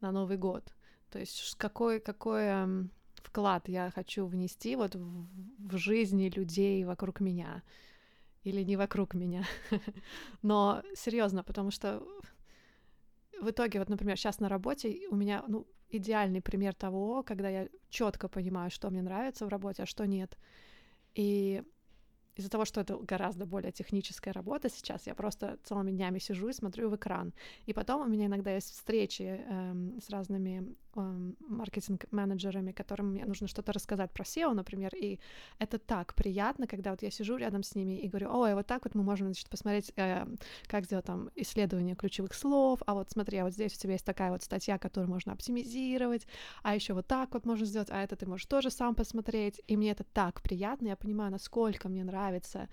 на 0.00 0.12
Новый 0.12 0.38
год. 0.38 0.74
То 1.10 1.18
есть 1.18 1.54
какой, 1.58 2.00
какой 2.00 2.88
вклад 3.16 3.68
я 3.68 3.90
хочу 3.90 4.24
внести 4.24 4.76
вот 4.76 4.94
в, 4.94 5.26
в 5.58 5.76
жизни 5.76 6.30
людей 6.34 6.84
вокруг 6.84 7.20
меня 7.20 7.62
или 8.44 8.62
не 8.64 8.76
вокруг 8.76 9.14
меня. 9.14 9.44
Но 10.42 10.82
серьезно, 10.94 11.42
потому 11.44 11.70
что 11.70 12.02
в 13.40 13.50
итоге, 13.50 13.78
вот, 13.78 13.88
например, 13.88 14.16
сейчас 14.16 14.40
на 14.40 14.48
работе 14.48 15.08
у 15.10 15.16
меня, 15.16 15.44
ну, 15.48 15.66
идеальный 15.90 16.40
пример 16.40 16.74
того, 16.74 17.22
когда 17.22 17.48
я 17.48 17.68
четко 17.90 18.28
понимаю, 18.28 18.70
что 18.70 18.90
мне 18.90 19.02
нравится 19.02 19.46
в 19.46 19.48
работе, 19.48 19.82
а 19.82 19.86
что 19.86 20.06
нет. 20.06 20.38
И 21.14 21.62
из-за 22.36 22.48
того, 22.48 22.64
что 22.64 22.80
это 22.80 22.96
гораздо 22.96 23.44
более 23.46 23.72
техническая 23.72 24.32
работа 24.32 24.70
сейчас, 24.70 25.06
я 25.06 25.14
просто 25.14 25.58
целыми 25.64 25.90
днями 25.90 26.18
сижу 26.18 26.48
и 26.48 26.52
смотрю 26.52 26.88
в 26.88 26.96
экран. 26.96 27.34
И 27.66 27.72
потом 27.72 28.02
у 28.02 28.08
меня 28.08 28.26
иногда 28.26 28.54
есть 28.54 28.72
встречи 28.72 29.22
эм, 29.22 30.00
с 30.00 30.08
разными 30.08 30.74
эм, 30.94 31.36
маркетинг-менеджерами, 31.40 32.72
которым 32.72 33.10
мне 33.10 33.26
нужно 33.26 33.48
что-то 33.48 33.72
рассказать 33.72 34.10
про 34.12 34.24
SEO, 34.24 34.54
например, 34.54 34.94
и 34.94 35.18
это 35.58 35.78
так 35.78 36.14
приятно, 36.14 36.66
когда 36.66 36.92
вот 36.92 37.02
я 37.02 37.10
сижу 37.10 37.36
рядом 37.36 37.62
с 37.62 37.74
ними 37.74 37.98
и 37.98 38.08
говорю, 38.08 38.30
ой, 38.32 38.54
вот 38.54 38.66
так 38.66 38.84
вот 38.84 38.94
мы 38.94 39.02
можем, 39.02 39.26
значит, 39.26 39.50
посмотреть, 39.50 39.92
э, 39.96 40.26
как 40.68 40.86
сделать 40.86 41.04
там 41.04 41.30
исследование 41.34 41.94
ключевых 41.96 42.32
слов, 42.32 42.80
а 42.86 42.94
вот 42.94 43.10
смотри, 43.10 43.38
а 43.38 43.44
вот 43.44 43.52
здесь 43.52 43.74
у 43.76 43.78
тебя 43.78 43.92
есть 43.92 44.06
такая 44.06 44.30
вот 44.30 44.42
статья, 44.42 44.78
которую 44.78 45.10
можно 45.10 45.32
оптимизировать, 45.32 46.26
а 46.62 46.74
еще 46.74 46.94
вот 46.94 47.06
так 47.06 47.34
вот 47.34 47.44
можно 47.44 47.66
сделать, 47.66 47.90
а 47.90 48.02
это 48.02 48.16
ты 48.16 48.26
можешь 48.26 48.46
тоже 48.46 48.70
сам 48.70 48.94
посмотреть, 48.94 49.60
и 49.66 49.76
мне 49.76 49.90
это 49.90 50.04
так 50.04 50.40
приятно, 50.40 50.88
я 50.88 50.96
понимаю, 50.96 51.30
насколько 51.30 51.90
мне 51.90 52.04
нравится 52.04 52.21
нравится 52.22 52.68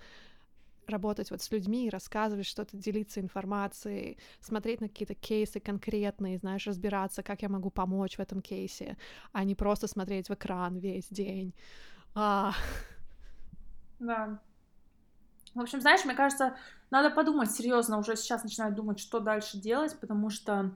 работать 0.86 1.30
вот 1.30 1.40
с 1.40 1.52
людьми, 1.52 1.88
рассказывать 1.90 2.46
что-то, 2.46 2.76
делиться 2.76 3.20
информацией, 3.20 4.18
смотреть 4.40 4.80
на 4.80 4.88
какие-то 4.88 5.14
кейсы 5.14 5.60
конкретные, 5.60 6.38
знаешь, 6.38 6.66
разбираться, 6.66 7.22
как 7.22 7.42
я 7.42 7.48
могу 7.48 7.70
помочь 7.70 8.16
в 8.16 8.20
этом 8.20 8.40
кейсе, 8.40 8.96
а 9.32 9.44
не 9.44 9.54
просто 9.54 9.86
смотреть 9.86 10.28
в 10.28 10.34
экран 10.34 10.78
весь 10.78 11.08
день. 11.08 11.54
А... 12.14 12.52
Да. 14.00 14.40
В 15.54 15.60
общем, 15.60 15.80
знаешь, 15.80 16.04
мне 16.04 16.14
кажется, 16.14 16.56
надо 16.90 17.14
подумать 17.14 17.52
серьезно, 17.52 17.98
уже 17.98 18.16
сейчас 18.16 18.42
начинать 18.42 18.74
думать, 18.74 18.98
что 18.98 19.20
дальше 19.20 19.58
делать, 19.58 19.96
потому 20.00 20.30
что 20.30 20.74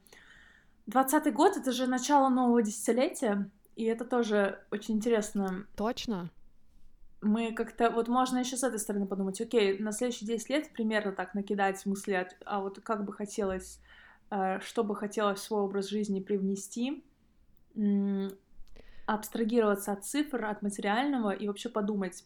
двадцатый 0.86 1.32
год— 1.32 1.56
это 1.56 1.72
же 1.72 1.86
начало 1.86 2.28
нового 2.28 2.62
десятилетия, 2.62 3.50
и 3.74 3.84
это 3.84 4.04
тоже 4.04 4.60
очень 4.70 4.94
интересно. 4.94 5.66
Точно 5.76 6.30
мы 7.24 7.52
как-то, 7.52 7.90
вот 7.90 8.08
можно 8.08 8.38
еще 8.38 8.56
с 8.56 8.62
этой 8.62 8.78
стороны 8.78 9.06
подумать, 9.06 9.40
окей, 9.40 9.78
на 9.78 9.92
следующие 9.92 10.26
10 10.28 10.50
лет 10.50 10.72
примерно 10.72 11.12
так 11.12 11.34
накидать 11.34 11.84
мысли, 11.86 12.28
а 12.44 12.60
вот 12.60 12.80
как 12.80 13.04
бы 13.04 13.12
хотелось, 13.12 13.80
э, 14.30 14.60
что 14.60 14.84
бы 14.84 14.94
хотелось 14.94 15.40
в 15.40 15.42
свой 15.42 15.62
образ 15.62 15.88
жизни 15.88 16.20
привнести, 16.20 17.04
абстрагироваться 19.06 19.92
от 19.92 20.04
цифр, 20.04 20.44
от 20.44 20.62
материального 20.62 21.30
и 21.30 21.48
вообще 21.48 21.68
подумать, 21.68 22.24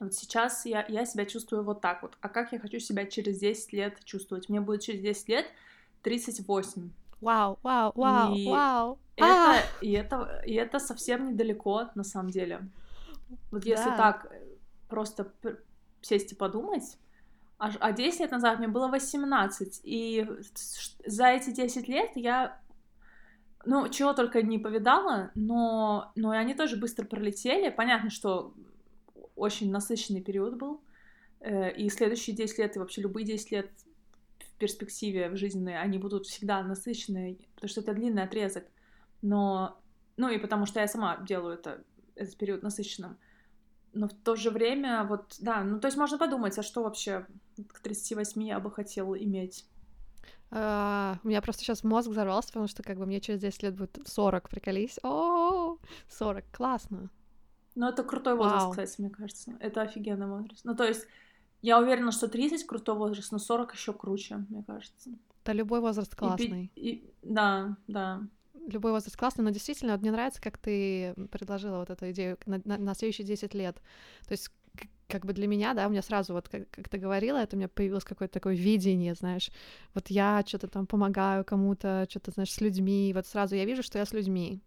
вот 0.00 0.14
сейчас 0.14 0.64
я, 0.66 0.84
я 0.88 1.04
себя 1.06 1.24
чувствую 1.24 1.64
вот 1.64 1.80
так 1.80 2.02
вот, 2.02 2.16
а 2.20 2.28
как 2.28 2.52
я 2.52 2.58
хочу 2.58 2.78
себя 2.78 3.06
через 3.06 3.38
10 3.38 3.72
лет 3.72 4.04
чувствовать? 4.04 4.48
Мне 4.48 4.60
будет 4.60 4.82
через 4.82 5.00
10 5.00 5.28
лет 5.28 5.46
38. 6.02 6.90
Вау, 7.20 7.58
вау, 7.62 7.92
вау, 7.96 8.34
и 8.34 8.48
вау. 8.48 8.98
Это, 9.16 9.26
а! 9.26 9.56
и, 9.80 9.90
это, 9.92 10.42
и 10.46 10.54
это 10.54 10.78
совсем 10.78 11.30
недалеко, 11.30 11.88
на 11.96 12.04
самом 12.04 12.30
деле. 12.30 12.60
Вот 13.50 13.64
если 13.64 13.90
да. 13.90 13.96
так 13.96 14.32
э, 14.32 14.56
просто 14.88 15.32
сесть 16.00 16.32
и 16.32 16.34
подумать, 16.34 16.98
а, 17.58 17.72
а 17.80 17.92
10 17.92 18.20
лет 18.20 18.30
назад 18.30 18.58
мне 18.58 18.68
было 18.68 18.88
18, 18.88 19.80
и 19.82 20.26
за 21.04 21.26
эти 21.26 21.50
10 21.50 21.88
лет 21.88 22.10
я, 22.14 22.60
ну, 23.64 23.88
чего 23.88 24.12
только 24.12 24.42
не 24.42 24.58
повидала, 24.58 25.32
но, 25.34 26.12
но 26.14 26.30
они 26.30 26.54
тоже 26.54 26.76
быстро 26.76 27.04
пролетели. 27.04 27.68
Понятно, 27.70 28.10
что 28.10 28.54
очень 29.34 29.72
насыщенный 29.72 30.22
период 30.22 30.56
был, 30.56 30.80
э, 31.40 31.74
и 31.74 31.88
следующие 31.88 32.36
10 32.36 32.58
лет, 32.58 32.76
и 32.76 32.78
вообще 32.78 33.02
любые 33.02 33.26
10 33.26 33.50
лет 33.50 33.70
в 34.38 34.58
перспективе 34.58 35.28
в 35.28 35.36
жизненной, 35.36 35.80
они 35.80 35.98
будут 35.98 36.26
всегда 36.26 36.62
насыщенные, 36.62 37.38
потому 37.56 37.68
что 37.68 37.80
это 37.80 37.92
длинный 37.92 38.22
отрезок. 38.22 38.64
Но, 39.20 39.80
ну 40.16 40.28
и 40.28 40.38
потому 40.38 40.64
что 40.64 40.78
я 40.78 40.86
сама 40.86 41.16
делаю 41.18 41.54
это 41.54 41.82
этот 42.18 42.36
период 42.36 42.62
насыщенным. 42.62 43.16
Но 43.92 44.08
в 44.08 44.12
то 44.12 44.36
же 44.36 44.50
время, 44.50 45.04
вот, 45.04 45.36
да, 45.40 45.64
ну, 45.64 45.80
то 45.80 45.88
есть 45.88 45.96
можно 45.96 46.18
подумать, 46.18 46.58
а 46.58 46.62
что 46.62 46.82
вообще 46.82 47.26
к 47.72 47.80
38 47.80 48.42
я 48.42 48.60
бы 48.60 48.70
хотела 48.70 49.14
иметь? 49.14 49.64
Uh, 50.50 51.16
у 51.24 51.28
меня 51.28 51.42
просто 51.42 51.62
сейчас 51.62 51.84
мозг 51.84 52.08
взорвался, 52.08 52.48
потому 52.48 52.68
что 52.68 52.82
как 52.82 52.96
бы 52.96 53.04
мне 53.04 53.20
через 53.20 53.40
10 53.40 53.62
лет 53.64 53.76
будет 53.76 53.98
40, 54.04 54.48
приколись. 54.48 54.98
О, 55.02 55.78
40, 56.08 56.44
классно. 56.52 57.10
Ну, 57.74 57.88
это 57.88 58.02
крутой 58.02 58.34
возраст, 58.34 58.66
wow. 58.66 58.70
кстати, 58.70 59.00
мне 59.00 59.10
кажется. 59.10 59.56
Это 59.60 59.82
офигенный 59.82 60.26
возраст. 60.26 60.64
Ну, 60.64 60.74
то 60.74 60.84
есть, 60.84 61.06
я 61.60 61.78
уверена, 61.78 62.12
что 62.12 62.28
30 62.28 62.66
крутой 62.66 62.96
возраст, 62.96 63.30
но 63.30 63.38
40 63.38 63.74
еще 63.74 63.92
круче, 63.92 64.36
мне 64.48 64.64
кажется. 64.66 65.10
Да, 65.44 65.52
любой 65.52 65.80
возраст 65.80 66.14
классный. 66.14 66.72
И, 66.74 66.90
и, 66.90 67.14
да, 67.22 67.76
да 67.86 68.22
любой 68.68 68.92
возраст 68.92 69.16
классный, 69.16 69.44
но 69.44 69.50
действительно, 69.50 69.92
вот 69.92 70.02
мне 70.02 70.12
нравится, 70.12 70.40
как 70.40 70.58
ты 70.58 71.14
предложила 71.30 71.78
вот 71.78 71.90
эту 71.90 72.10
идею 72.10 72.38
на, 72.46 72.60
на, 72.64 72.78
на 72.78 72.94
следующие 72.94 73.26
10 73.26 73.54
лет. 73.54 73.76
То 74.26 74.32
есть 74.32 74.50
как 75.08 75.24
бы 75.24 75.32
для 75.32 75.46
меня, 75.46 75.74
да, 75.74 75.86
у 75.86 75.90
меня 75.90 76.02
сразу, 76.02 76.34
вот 76.34 76.48
как, 76.48 76.70
как 76.70 76.88
ты 76.88 76.98
говорила, 76.98 77.38
это 77.38 77.56
у 77.56 77.58
меня 77.58 77.68
появилось 77.68 78.04
какое-то 78.04 78.34
такое 78.34 78.54
видение, 78.54 79.14
знаешь, 79.14 79.50
вот 79.94 80.08
я 80.08 80.44
что-то 80.46 80.68
там 80.68 80.86
помогаю 80.86 81.44
кому-то, 81.44 82.06
что-то, 82.08 82.30
знаешь, 82.30 82.52
с 82.52 82.60
людьми, 82.60 83.12
вот 83.14 83.26
сразу 83.26 83.56
я 83.56 83.64
вижу, 83.64 83.82
что 83.82 83.98
я 83.98 84.04
с 84.04 84.12
людьми. 84.12 84.60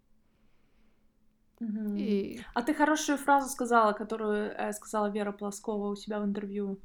Угу. 1.60 1.96
И... 1.96 2.42
А 2.56 2.64
ты 2.64 2.74
хорошую 2.74 3.20
фразу 3.20 3.50
сказала, 3.50 3.94
которую 3.94 4.52
э, 4.52 4.74
сказала 4.74 5.12
Вера 5.12 5.32
Плоскова 5.32 5.90
у 5.90 5.96
себя 5.96 6.20
в 6.20 6.26
интервью. 6.26 6.80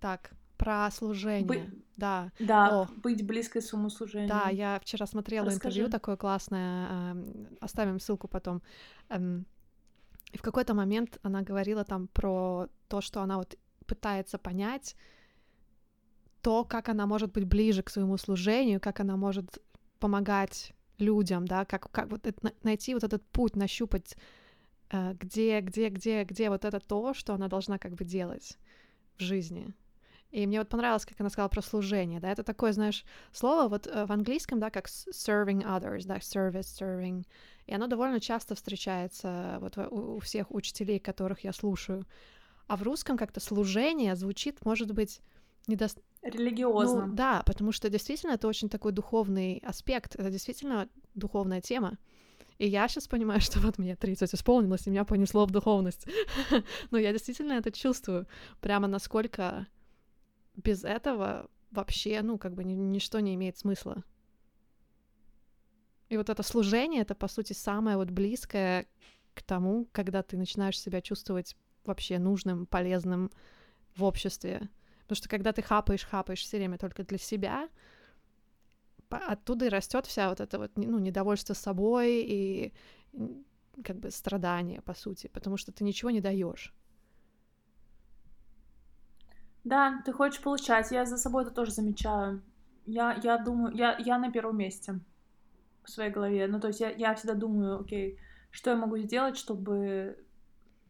Так, 0.00 0.30
про 0.58 0.90
служение. 0.90 1.46
Бы... 1.46 1.84
Да. 1.96 2.30
Да, 2.38 2.82
О. 2.82 2.88
быть 3.02 3.26
близкой 3.26 3.62
своему 3.62 3.88
служению. 3.88 4.28
Да, 4.28 4.50
я 4.50 4.78
вчера 4.80 5.06
смотрела 5.06 5.46
Расскажи. 5.46 5.78
интервью 5.78 5.90
такое 5.90 6.16
классное, 6.16 7.14
э, 7.14 7.24
оставим 7.60 7.98
ссылку 7.98 8.28
потом. 8.28 8.62
Эм, 9.08 9.46
и 10.32 10.38
в 10.38 10.42
какой-то 10.42 10.74
момент 10.74 11.18
она 11.22 11.42
говорила 11.42 11.84
там 11.84 12.08
про 12.08 12.68
то, 12.88 13.00
что 13.00 13.22
она 13.22 13.36
вот 13.38 13.56
пытается 13.86 14.38
понять 14.38 14.94
то, 16.42 16.64
как 16.64 16.88
она 16.88 17.06
может 17.06 17.32
быть 17.32 17.44
ближе 17.44 17.82
к 17.82 17.90
своему 17.90 18.16
служению, 18.16 18.80
как 18.80 19.00
она 19.00 19.16
может 19.16 19.58
помогать 19.98 20.72
людям, 20.98 21.46
да, 21.46 21.64
как, 21.64 21.90
как 21.90 22.10
вот 22.10 22.26
это, 22.26 22.52
найти 22.62 22.94
вот 22.94 23.04
этот 23.04 23.24
путь, 23.30 23.56
нащупать, 23.56 24.16
э, 24.90 25.14
где, 25.14 25.60
где, 25.60 25.88
где, 25.88 26.24
где 26.24 26.50
вот 26.50 26.64
это 26.64 26.80
то, 26.80 27.14
что 27.14 27.34
она 27.34 27.48
должна 27.48 27.78
как 27.78 27.94
бы 27.94 28.04
делать 28.04 28.58
в 29.16 29.22
жизни. 29.22 29.72
И 30.30 30.46
мне 30.46 30.58
вот 30.58 30.68
понравилось, 30.68 31.06
как 31.06 31.18
она 31.20 31.30
сказала 31.30 31.48
про 31.48 31.62
служение, 31.62 32.20
да, 32.20 32.30
это 32.30 32.42
такое, 32.42 32.72
знаешь, 32.72 33.04
слово 33.32 33.68
вот 33.68 33.86
э, 33.86 34.04
в 34.04 34.12
английском, 34.12 34.60
да, 34.60 34.70
как 34.70 34.86
serving 34.86 35.62
others, 35.62 36.02
да, 36.04 36.16
service, 36.18 36.66
serving, 36.78 37.24
и 37.66 37.74
оно 37.74 37.86
довольно 37.86 38.20
часто 38.20 38.54
встречается 38.54 39.56
вот 39.60 39.78
у 39.78 40.18
всех 40.20 40.50
учителей, 40.50 40.98
которых 40.98 41.44
я 41.44 41.52
слушаю. 41.52 42.04
А 42.66 42.76
в 42.76 42.82
русском 42.82 43.16
как-то 43.16 43.40
служение 43.40 44.14
звучит, 44.16 44.64
может 44.66 44.92
быть, 44.92 45.22
недостаточно... 45.66 46.06
Религиозно. 46.22 47.06
Ну, 47.06 47.14
да, 47.14 47.42
потому 47.46 47.72
что 47.72 47.88
действительно 47.88 48.32
это 48.32 48.48
очень 48.48 48.68
такой 48.68 48.92
духовный 48.92 49.62
аспект, 49.64 50.14
это 50.16 50.30
действительно 50.30 50.88
духовная 51.14 51.62
тема. 51.62 51.96
И 52.58 52.68
я 52.68 52.88
сейчас 52.88 53.08
понимаю, 53.08 53.40
что 53.40 53.60
вот 53.60 53.78
мне 53.78 53.96
30 53.96 54.34
исполнилось, 54.34 54.86
и 54.86 54.90
меня 54.90 55.04
понесло 55.04 55.46
в 55.46 55.50
духовность. 55.50 56.06
Но 56.90 56.98
я 56.98 57.12
действительно 57.12 57.54
это 57.54 57.72
чувствую. 57.72 58.26
Прямо 58.60 58.88
насколько 58.88 59.66
без 60.58 60.84
этого 60.84 61.48
вообще, 61.70 62.20
ну, 62.22 62.38
как 62.38 62.54
бы 62.54 62.64
ничто 62.64 63.20
не 63.20 63.34
имеет 63.34 63.56
смысла. 63.56 64.04
И 66.08 66.16
вот 66.16 66.28
это 66.30 66.42
служение, 66.42 67.02
это, 67.02 67.14
по 67.14 67.28
сути, 67.28 67.52
самое 67.52 67.96
вот 67.96 68.10
близкое 68.10 68.86
к 69.34 69.42
тому, 69.42 69.86
когда 69.92 70.22
ты 70.22 70.36
начинаешь 70.36 70.80
себя 70.80 71.00
чувствовать 71.00 71.56
вообще 71.84 72.18
нужным, 72.18 72.66
полезным 72.66 73.30
в 73.94 74.04
обществе. 74.04 74.68
Потому 75.02 75.16
что 75.16 75.28
когда 75.28 75.52
ты 75.52 75.62
хапаешь, 75.62 76.04
хапаешь 76.04 76.40
все 76.40 76.56
время 76.58 76.78
только 76.78 77.04
для 77.04 77.18
себя, 77.18 77.68
оттуда 79.10 79.66
и 79.66 79.70
растет 79.70 80.06
вся 80.06 80.28
вот 80.28 80.40
это 80.40 80.58
вот 80.58 80.72
ну, 80.76 80.98
недовольство 80.98 81.54
собой 81.54 82.22
и 82.26 82.72
как 83.84 83.98
бы 84.00 84.10
страдание, 84.10 84.82
по 84.82 84.94
сути, 84.94 85.28
потому 85.28 85.56
что 85.56 85.72
ты 85.72 85.84
ничего 85.84 86.10
не 86.10 86.20
даешь. 86.20 86.74
Да, 89.68 90.00
ты 90.02 90.12
хочешь 90.12 90.40
получать. 90.40 90.90
Я 90.92 91.04
за 91.04 91.18
собой 91.18 91.42
это 91.42 91.52
тоже 91.52 91.72
замечаю. 91.72 92.40
Я, 92.86 93.20
я 93.22 93.36
думаю, 93.36 93.76
я, 93.76 93.98
я 93.98 94.18
на 94.18 94.32
первом 94.32 94.56
месте 94.56 94.98
в 95.84 95.90
своей 95.90 96.10
голове. 96.10 96.46
Ну, 96.46 96.58
то 96.58 96.68
есть 96.68 96.80
я, 96.80 96.88
я 96.90 97.14
всегда 97.14 97.34
думаю, 97.34 97.80
окей, 97.80 98.18
что 98.50 98.70
я 98.70 98.76
могу 98.76 98.96
сделать, 98.96 99.36
чтобы 99.36 100.24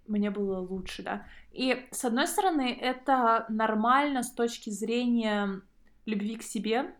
мне 0.06 0.30
было 0.30 0.60
лучше, 0.60 1.02
да. 1.02 1.26
И, 1.50 1.88
с 1.90 2.04
одной 2.04 2.28
стороны, 2.28 2.72
это 2.80 3.46
нормально 3.48 4.22
с 4.22 4.30
точки 4.30 4.70
зрения 4.70 5.60
любви 6.06 6.36
к 6.36 6.44
себе, 6.44 6.94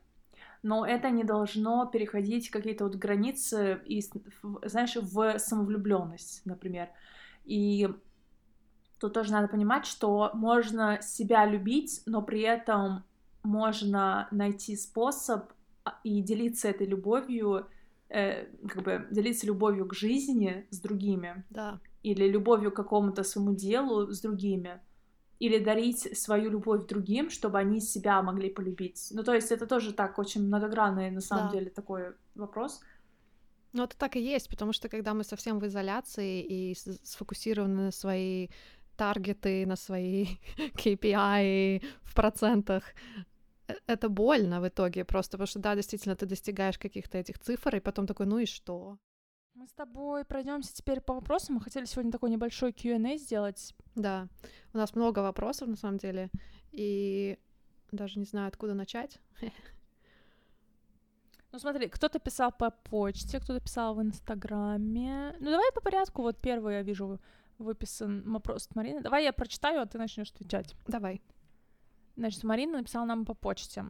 но 0.64 0.84
это 0.84 1.10
не 1.10 1.22
должно 1.22 1.86
переходить 1.86 2.50
какие-то 2.50 2.86
вот 2.86 2.96
границы, 2.96 3.80
и, 3.86 4.02
знаешь, 4.64 4.96
в 4.96 5.38
самовлюбленность, 5.38 6.44
например. 6.44 6.88
И 7.44 7.88
тут 8.98 9.12
тоже 9.12 9.32
надо 9.32 9.48
понимать, 9.48 9.86
что 9.86 10.30
можно 10.34 11.00
себя 11.02 11.46
любить, 11.46 12.02
но 12.06 12.22
при 12.22 12.40
этом 12.42 13.04
можно 13.42 14.28
найти 14.30 14.76
способ 14.76 15.52
а, 15.84 15.98
и 16.04 16.20
делиться 16.22 16.68
этой 16.68 16.86
любовью, 16.86 17.66
э, 18.08 18.46
как 18.68 18.82
бы 18.82 19.06
делиться 19.10 19.46
любовью 19.46 19.86
к 19.86 19.94
жизни 19.94 20.66
с 20.70 20.80
другими. 20.80 21.44
Да. 21.50 21.80
Или 22.02 22.28
любовью 22.28 22.70
к 22.72 22.76
какому-то 22.76 23.22
своему 23.22 23.54
делу 23.54 24.10
с 24.12 24.20
другими 24.20 24.80
или 25.38 25.58
дарить 25.58 26.18
свою 26.18 26.50
любовь 26.50 26.86
другим, 26.86 27.30
чтобы 27.30 27.58
они 27.58 27.80
себя 27.80 28.20
могли 28.22 28.50
полюбить. 28.50 29.08
Ну, 29.12 29.22
то 29.22 29.34
есть 29.34 29.52
это 29.52 29.66
тоже 29.66 29.92
так 29.92 30.18
очень 30.18 30.44
многогранный, 30.44 31.10
на 31.10 31.20
самом 31.20 31.46
да. 31.46 31.52
деле, 31.52 31.70
такой 31.70 32.14
вопрос. 32.34 32.80
Ну, 33.72 33.84
это 33.84 33.96
так 33.96 34.16
и 34.16 34.20
есть, 34.20 34.48
потому 34.48 34.72
что 34.72 34.88
когда 34.88 35.14
мы 35.14 35.24
совсем 35.24 35.60
в 35.60 35.66
изоляции 35.66 36.42
и 36.42 36.74
сфокусированы 36.74 37.84
на 37.84 37.90
свои 37.92 38.48
таргеты, 38.98 39.66
на 39.66 39.76
свои 39.76 40.26
KPI 40.74 41.84
в 42.02 42.14
процентах, 42.14 42.84
э, 43.68 43.74
это 43.86 44.08
больно 44.08 44.60
в 44.60 44.68
итоге 44.68 45.04
просто, 45.04 45.32
потому 45.32 45.46
что, 45.46 45.60
да, 45.60 45.74
действительно, 45.74 46.16
ты 46.16 46.26
достигаешь 46.26 46.78
каких-то 46.78 47.18
этих 47.18 47.38
цифр, 47.38 47.76
и 47.76 47.80
потом 47.80 48.06
такой, 48.06 48.26
ну 48.26 48.38
и 48.38 48.46
что? 48.46 48.98
Мы 49.54 49.66
с 49.66 49.72
тобой 49.72 50.24
пройдемся 50.24 50.74
теперь 50.74 51.00
по 51.00 51.14
вопросам. 51.14 51.56
Мы 51.56 51.60
хотели 51.60 51.84
сегодня 51.84 52.12
такой 52.12 52.30
небольшой 52.30 52.72
Q&A 52.72 53.16
сделать. 53.18 53.74
Да, 53.96 54.28
у 54.72 54.78
нас 54.78 54.94
много 54.94 55.18
вопросов 55.20 55.68
на 55.68 55.76
самом 55.76 55.98
деле, 55.98 56.30
и 56.70 57.38
даже 57.92 58.18
не 58.18 58.24
знаю, 58.24 58.48
откуда 58.48 58.74
начать. 58.74 59.18
Ну 61.50 61.58
смотри, 61.58 61.88
кто-то 61.88 62.18
писал 62.18 62.52
по 62.52 62.70
почте, 62.70 63.40
кто-то 63.40 63.60
писал 63.60 63.94
в 63.94 64.02
Инстаграме. 64.02 65.34
Ну 65.40 65.50
давай 65.50 65.72
по 65.72 65.80
порядку. 65.80 66.20
Вот 66.20 66.36
первый 66.38 66.74
я 66.74 66.82
вижу 66.82 67.20
выписан 67.58 68.22
вопрос 68.30 68.66
от 68.66 68.76
Марины. 68.76 69.00
Давай 69.00 69.24
я 69.24 69.32
прочитаю, 69.32 69.82
а 69.82 69.86
ты 69.86 69.98
начнешь 69.98 70.30
отвечать. 70.30 70.74
Давай. 70.86 71.20
Значит, 72.16 72.42
Марина 72.44 72.78
написала 72.78 73.04
нам 73.04 73.24
по 73.24 73.34
почте. 73.34 73.86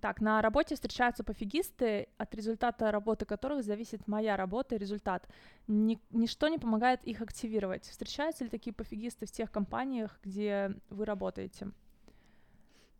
Так, 0.00 0.20
на 0.20 0.42
работе 0.42 0.74
встречаются 0.74 1.22
пофигисты, 1.22 2.08
от 2.18 2.34
результата 2.34 2.90
работы 2.90 3.26
которых 3.26 3.62
зависит 3.62 4.08
моя 4.08 4.36
работа 4.36 4.74
и 4.74 4.78
результат. 4.78 5.28
Ни, 5.68 6.00
ничто 6.10 6.48
не 6.48 6.58
помогает 6.58 7.04
их 7.04 7.20
активировать. 7.20 7.84
Встречаются 7.84 8.42
ли 8.42 8.50
такие 8.50 8.72
пофигисты 8.72 9.26
в 9.26 9.30
тех 9.30 9.52
компаниях, 9.52 10.18
где 10.24 10.74
вы 10.90 11.04
работаете? 11.04 11.70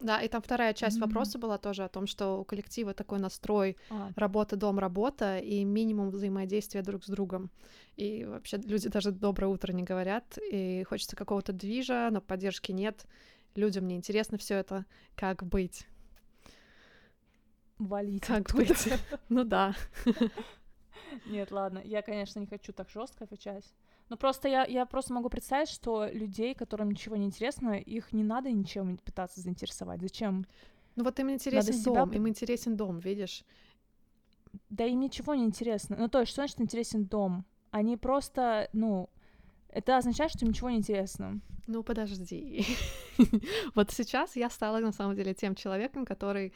Да, 0.05 0.21
и 0.21 0.29
там 0.29 0.43
вторая 0.43 0.75
часть 0.75 0.99
mm-hmm. 0.99 1.07
вопроса 1.07 1.39
была 1.39 1.57
тоже 1.57 1.83
о 1.83 1.89
том, 1.89 2.07
что 2.07 2.41
у 2.41 2.45
коллектива 2.45 2.93
такой 2.93 3.19
настрой 3.19 3.79
а. 3.89 4.11
работа, 4.17 4.55
дом, 4.55 4.79
работа 4.79 5.39
и 5.39 5.65
минимум 5.65 6.11
взаимодействия 6.11 6.83
друг 6.83 7.05
с 7.05 7.09
другом. 7.09 7.51
И 7.97 8.27
вообще 8.27 8.59
люди 8.59 8.91
даже 8.91 9.13
доброе 9.13 9.47
утро 9.47 9.73
не 9.73 9.83
говорят, 9.83 10.39
и 10.53 10.85
хочется 10.87 11.17
какого-то 11.17 11.55
движа, 11.55 12.11
но 12.13 12.21
поддержки 12.21 12.71
нет. 12.71 13.07
Людям 13.55 13.89
не 13.89 13.97
интересно 13.97 14.37
все 14.37 14.57
это, 14.57 14.85
как 15.17 15.43
быть 15.43 15.87
валить. 17.79 18.27
Как 18.27 18.51
быть? 18.55 18.89
Ну 19.29 19.45
да. 19.45 19.75
Нет, 21.27 21.51
ладно, 21.51 21.81
я, 21.85 22.03
конечно, 22.03 22.41
не 22.41 22.47
хочу 22.47 22.73
так 22.73 22.91
жестко 22.91 23.25
отвечать. 23.25 23.65
Но 24.09 24.17
просто 24.17 24.49
я, 24.49 24.65
я 24.65 24.87
просто 24.87 25.15
могу 25.15 25.29
представить, 25.29 25.69
что 25.69 26.07
людей, 26.07 26.55
которым 26.55 26.91
ничего 26.91 27.17
не 27.17 27.27
интересно, 27.27 27.79
их 27.79 28.13
не 28.13 28.23
надо 28.23 28.51
ничем 28.51 28.99
пытаться 28.99 29.41
заинтересовать. 29.41 30.01
Зачем? 30.01 30.47
Ну 30.97 31.05
вот 31.05 31.19
им 31.19 31.31
интересен 31.31 31.75
надо 31.75 31.85
дом, 31.85 32.09
себя... 32.09 32.17
им 32.19 32.29
интересен 32.29 32.77
дом, 32.77 32.99
видишь? 32.99 33.45
Да 34.69 34.85
им 34.85 35.01
ничего 35.01 35.35
не 35.35 35.45
интересно. 35.45 35.97
Ну 35.99 36.09
то 36.09 36.21
есть, 36.21 36.33
что 36.33 36.43
значит 36.43 36.61
интересен 36.61 37.07
дом? 37.07 37.45
Они 37.71 37.97
просто, 37.97 38.69
ну, 38.73 39.09
это 39.69 39.97
означает, 39.97 40.31
что 40.31 40.45
им 40.45 40.51
ничего 40.51 40.71
не 40.71 40.77
интересно. 40.77 41.41
Ну, 41.67 41.83
подожди. 41.83 42.65
вот 43.75 43.91
сейчас 43.91 44.37
я 44.37 44.51
стала, 44.51 44.79
на 44.79 44.93
самом 44.93 45.17
деле, 45.17 45.35
тем 45.35 45.55
человеком, 45.55 46.05
который 46.05 46.53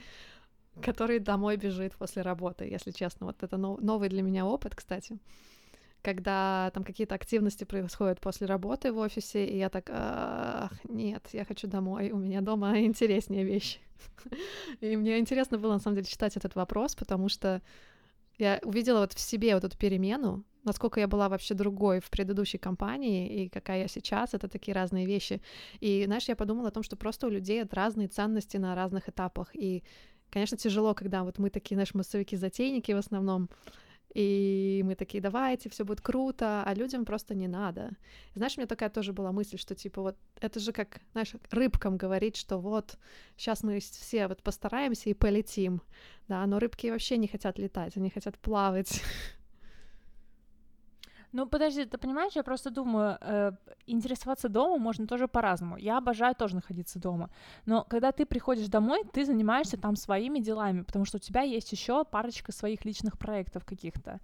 который 0.81 1.19
домой 1.19 1.57
бежит 1.57 1.97
после 1.97 2.23
работы, 2.23 2.65
если 2.65 2.93
честно. 2.93 3.27
Вот 3.27 3.43
это 3.43 3.57
новый 3.57 4.09
для 4.09 4.23
меня 4.23 4.47
опыт, 4.47 4.77
кстати. 4.77 5.19
Когда 6.09 6.71
там 6.73 6.85
какие-то 6.85 7.15
активности 7.15 7.65
происходят 7.65 8.19
после 8.19 8.47
работы 8.47 8.93
в 8.93 8.97
офисе, 8.97 9.45
и 9.45 9.59
я 9.59 9.69
так, 9.69 9.91
ах, 9.91 10.73
нет, 10.85 11.29
я 11.35 11.45
хочу 11.45 11.67
домой, 11.67 12.13
у 12.13 12.17
меня 12.17 12.41
дома 12.41 12.81
интереснее 12.81 13.45
вещи. 13.45 13.79
И 14.81 14.97
мне 14.97 15.19
интересно 15.19 15.59
было, 15.59 15.75
на 15.75 15.79
самом 15.81 15.97
деле, 15.97 16.07
читать 16.07 16.35
этот 16.39 16.55
вопрос, 16.55 16.95
потому 16.95 17.29
что 17.29 17.61
я 18.39 18.59
увидела 18.63 19.01
вот 19.01 19.13
в 19.13 19.21
себе 19.21 19.55
вот 19.55 19.65
эту 19.65 19.77
перемену, 19.77 20.45
насколько 20.65 20.99
я 20.99 21.09
была 21.09 21.29
вообще 21.29 21.53
другой 21.53 22.01
в 22.01 22.09
предыдущей 22.09 22.57
компании 22.57 23.45
и 23.45 23.49
какая 23.51 23.83
я 23.83 23.89
сейчас, 23.89 24.33
это 24.33 24.49
такие 24.49 24.75
разные 24.75 25.05
вещи. 25.05 25.43
И, 25.81 26.05
знаешь, 26.07 26.27
я 26.27 26.37
подумала 26.37 26.69
о 26.69 26.73
том, 26.73 26.83
что 26.83 26.97
просто 26.97 27.27
у 27.27 27.31
людей 27.31 27.63
разные 27.71 28.09
ценности 28.09 28.57
на 28.57 28.75
разных 28.75 29.11
этапах, 29.11 29.51
и 29.55 29.83
Конечно, 30.31 30.59
тяжело, 30.59 30.95
когда 30.95 31.25
вот 31.25 31.39
мы 31.39 31.49
такие, 31.49 31.77
знаешь, 31.77 31.95
массовики-затейники 31.95 32.93
в 32.93 32.99
основном, 32.99 33.49
и 34.19 34.83
мы 34.85 34.97
такие, 34.97 35.21
давайте, 35.21 35.69
все 35.69 35.85
будет 35.85 36.01
круто, 36.01 36.65
а 36.67 36.75
людям 36.75 37.05
просто 37.05 37.37
не 37.37 37.47
надо. 37.47 37.91
знаешь, 38.35 38.57
у 38.57 38.61
меня 38.61 38.67
такая 38.67 38.91
тоже 38.91 39.13
была 39.13 39.31
мысль, 39.31 39.59
что 39.59 39.77
типа 39.77 40.03
вот 40.03 40.17
это 40.41 40.59
же 40.59 40.73
как, 40.73 41.01
знаешь, 41.13 41.35
рыбкам 41.53 41.97
говорить, 41.97 42.37
что 42.37 42.59
вот 42.59 42.99
сейчас 43.37 43.63
мы 43.63 43.79
все 43.79 44.27
вот 44.27 44.43
постараемся 44.43 45.09
и 45.09 45.15
полетим, 45.15 45.83
да, 46.27 46.45
но 46.47 46.59
рыбки 46.59 46.89
вообще 46.91 47.17
не 47.17 47.29
хотят 47.29 47.61
летать, 47.61 47.97
они 47.97 48.11
хотят 48.11 48.37
плавать. 48.39 49.01
Ну, 51.33 51.47
подожди, 51.47 51.85
ты 51.85 51.99
понимаешь, 51.99 52.37
я 52.37 52.43
просто 52.43 52.71
думаю, 52.71 53.19
э, 53.21 53.53
интересоваться 53.87 54.49
домом 54.49 54.81
можно 54.81 55.07
тоже 55.07 55.29
по-разному. 55.29 55.77
Я 55.77 55.99
обожаю 55.99 56.35
тоже 56.35 56.55
находиться 56.55 56.99
дома. 56.99 57.29
Но 57.67 57.85
когда 57.85 58.13
ты 58.13 58.25
приходишь 58.25 58.69
домой, 58.69 59.05
ты 59.13 59.25
занимаешься 59.25 59.77
там 59.77 59.97
своими 59.97 60.41
делами, 60.41 60.83
потому 60.83 61.05
что 61.05 61.19
у 61.19 61.21
тебя 61.21 61.43
есть 61.43 61.71
еще 61.73 62.05
парочка 62.05 62.53
своих 62.53 62.87
личных 62.87 63.19
проектов 63.19 63.65
каких-то. 63.67 64.21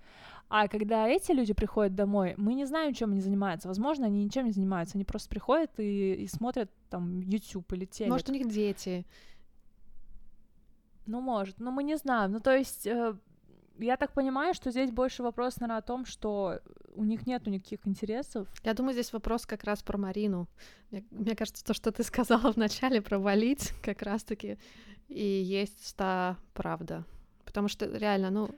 А 0.49 0.69
когда 0.69 1.07
эти 1.09 1.33
люди 1.33 1.53
приходят 1.53 1.95
домой, 1.95 2.35
мы 2.39 2.55
не 2.55 2.65
знаем, 2.65 2.95
чем 2.95 3.13
они 3.13 3.21
занимаются. 3.21 3.69
Возможно, 3.69 4.07
они 4.07 4.25
ничем 4.25 4.47
не 4.47 4.53
занимаются. 4.53 4.97
Они 4.97 5.05
просто 5.05 5.29
приходят 5.29 5.71
и, 5.79 6.15
и 6.15 6.27
смотрят 6.27 6.71
там 6.89 7.21
YouTube 7.21 7.71
или 7.73 7.85
телек. 7.85 8.13
Может, 8.13 8.31
у 8.31 8.33
них 8.33 8.49
дети. 8.49 9.05
Ну, 11.07 11.21
может. 11.21 11.61
Но 11.61 11.71
мы 11.71 11.83
не 11.83 11.97
знаем. 11.97 12.33
Ну, 12.33 12.41
то 12.41 12.57
есть... 12.57 12.87
Э, 12.87 13.15
я 13.79 13.97
так 13.97 14.13
понимаю, 14.13 14.55
что 14.55 14.71
здесь 14.71 14.91
больше 14.91 15.23
вопрос, 15.23 15.61
наверное, 15.61 15.79
о 15.79 15.83
том, 15.83 16.07
что 16.07 16.61
у 16.95 17.05
них 17.05 17.27
нету 17.27 17.51
никаких 17.51 17.87
интересов. 17.87 18.49
Я 18.63 18.75
думаю, 18.75 18.93
здесь 18.93 19.13
вопрос 19.13 19.47
как 19.47 19.65
раз 19.65 19.83
про 19.83 19.99
Марину. 19.99 20.49
Мне, 20.91 21.05
мне 21.11 21.37
кажется, 21.37 21.65
то, 21.65 21.75
что 21.75 21.91
ты 21.91 22.03
сказала 22.03 22.51
вначале 22.57 23.01
про 23.01 23.19
валить, 23.19 23.73
как 23.83 24.03
раз-таки 24.03 24.59
и 25.09 25.25
есть 25.25 25.97
та 25.97 26.37
правда. 26.53 27.05
Потому 27.45 27.69
что 27.69 27.87
реально, 27.87 28.31
ну, 28.31 28.51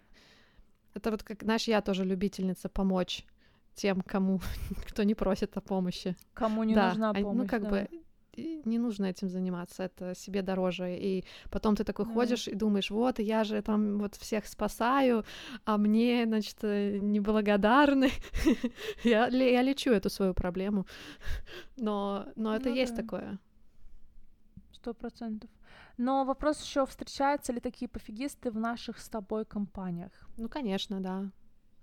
это 0.94 1.10
вот 1.10 1.22
как, 1.22 1.42
знаешь, 1.42 1.64
я 1.68 1.80
тоже 1.80 2.04
любительница 2.04 2.68
помочь 2.68 3.24
тем, 3.74 4.00
кому, 4.00 4.40
кто 4.88 5.02
не 5.02 5.14
просит 5.14 5.56
о 5.56 5.60
помощи. 5.60 6.16
Кому 6.34 6.64
не 6.64 6.74
да, 6.74 6.88
нужна 6.88 7.14
помощь, 7.14 7.36
Ну, 7.36 7.48
как 7.48 7.62
да. 7.62 7.68
бы 7.70 7.88
не 8.36 8.78
нужно 8.78 9.06
этим 9.06 9.28
заниматься, 9.28 9.84
это 9.84 10.14
себе 10.14 10.42
дороже. 10.42 10.96
И 10.96 11.24
потом 11.50 11.74
ты 11.76 11.84
такой 11.84 12.06
да. 12.06 12.12
ходишь 12.12 12.48
и 12.48 12.54
думаешь, 12.54 12.90
вот, 12.90 13.18
я 13.18 13.44
же 13.44 13.62
там 13.62 13.98
вот 13.98 14.14
всех 14.14 14.46
спасаю, 14.46 15.24
а 15.64 15.78
мне, 15.78 16.24
значит, 16.26 16.56
э, 16.62 16.98
неблагодарны. 16.98 18.10
я, 19.04 19.26
я 19.28 19.62
лечу 19.62 19.90
эту 19.90 20.10
свою 20.10 20.34
проблему. 20.34 20.86
Но, 21.76 22.26
но 22.36 22.54
это 22.54 22.68
ну, 22.68 22.74
есть 22.74 22.94
да. 22.94 23.02
такое. 23.02 23.38
Сто 24.72 24.94
процентов. 24.94 25.50
Но 25.98 26.24
вопрос 26.24 26.62
еще, 26.62 26.84
встречаются 26.84 27.52
ли 27.52 27.60
такие 27.60 27.88
пофигисты 27.88 28.50
в 28.50 28.58
наших 28.58 28.98
с 28.98 29.08
тобой 29.08 29.44
компаниях? 29.44 30.12
Ну, 30.36 30.48
конечно, 30.48 31.00
да. 31.00 31.30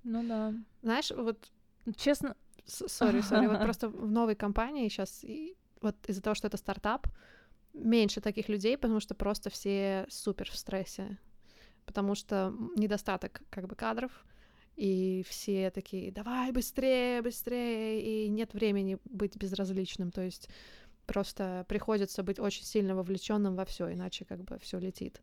Ну 0.03 0.23
да. 0.27 0.53
Знаешь, 0.81 1.11
вот... 1.11 1.51
Честно... 1.95 2.35
Sorry, 2.65 3.21
sorry, 3.21 3.47
вот 3.47 3.59
просто 3.63 3.89
в 3.89 4.09
новой 4.09 4.35
компании 4.35 4.87
сейчас, 4.87 5.23
вот 5.83 5.95
из-за 6.07 6.21
того, 6.21 6.33
что 6.33 6.47
это 6.47 6.57
стартап, 6.57 7.07
меньше 7.73 8.21
таких 8.21 8.49
людей, 8.49 8.77
потому 8.77 8.99
что 8.99 9.13
просто 9.13 9.49
все 9.49 10.05
супер 10.09 10.49
в 10.49 10.55
стрессе, 10.55 11.17
потому 11.85 12.15
что 12.15 12.53
недостаток 12.75 13.41
как 13.49 13.67
бы 13.67 13.75
кадров, 13.75 14.25
и 14.75 15.23
все 15.27 15.69
такие, 15.69 16.11
давай 16.11 16.51
быстрее, 16.51 17.21
быстрее, 17.21 18.01
и 18.01 18.29
нет 18.29 18.53
времени 18.53 18.97
быть 19.05 19.35
безразличным, 19.35 20.11
то 20.11 20.21
есть 20.21 20.49
просто 21.05 21.65
приходится 21.67 22.23
быть 22.23 22.39
очень 22.39 22.63
сильно 22.63 22.95
вовлеченным 22.95 23.55
во 23.55 23.65
все, 23.65 23.91
иначе 23.93 24.25
как 24.25 24.43
бы 24.43 24.57
все 24.59 24.79
летит. 24.79 25.21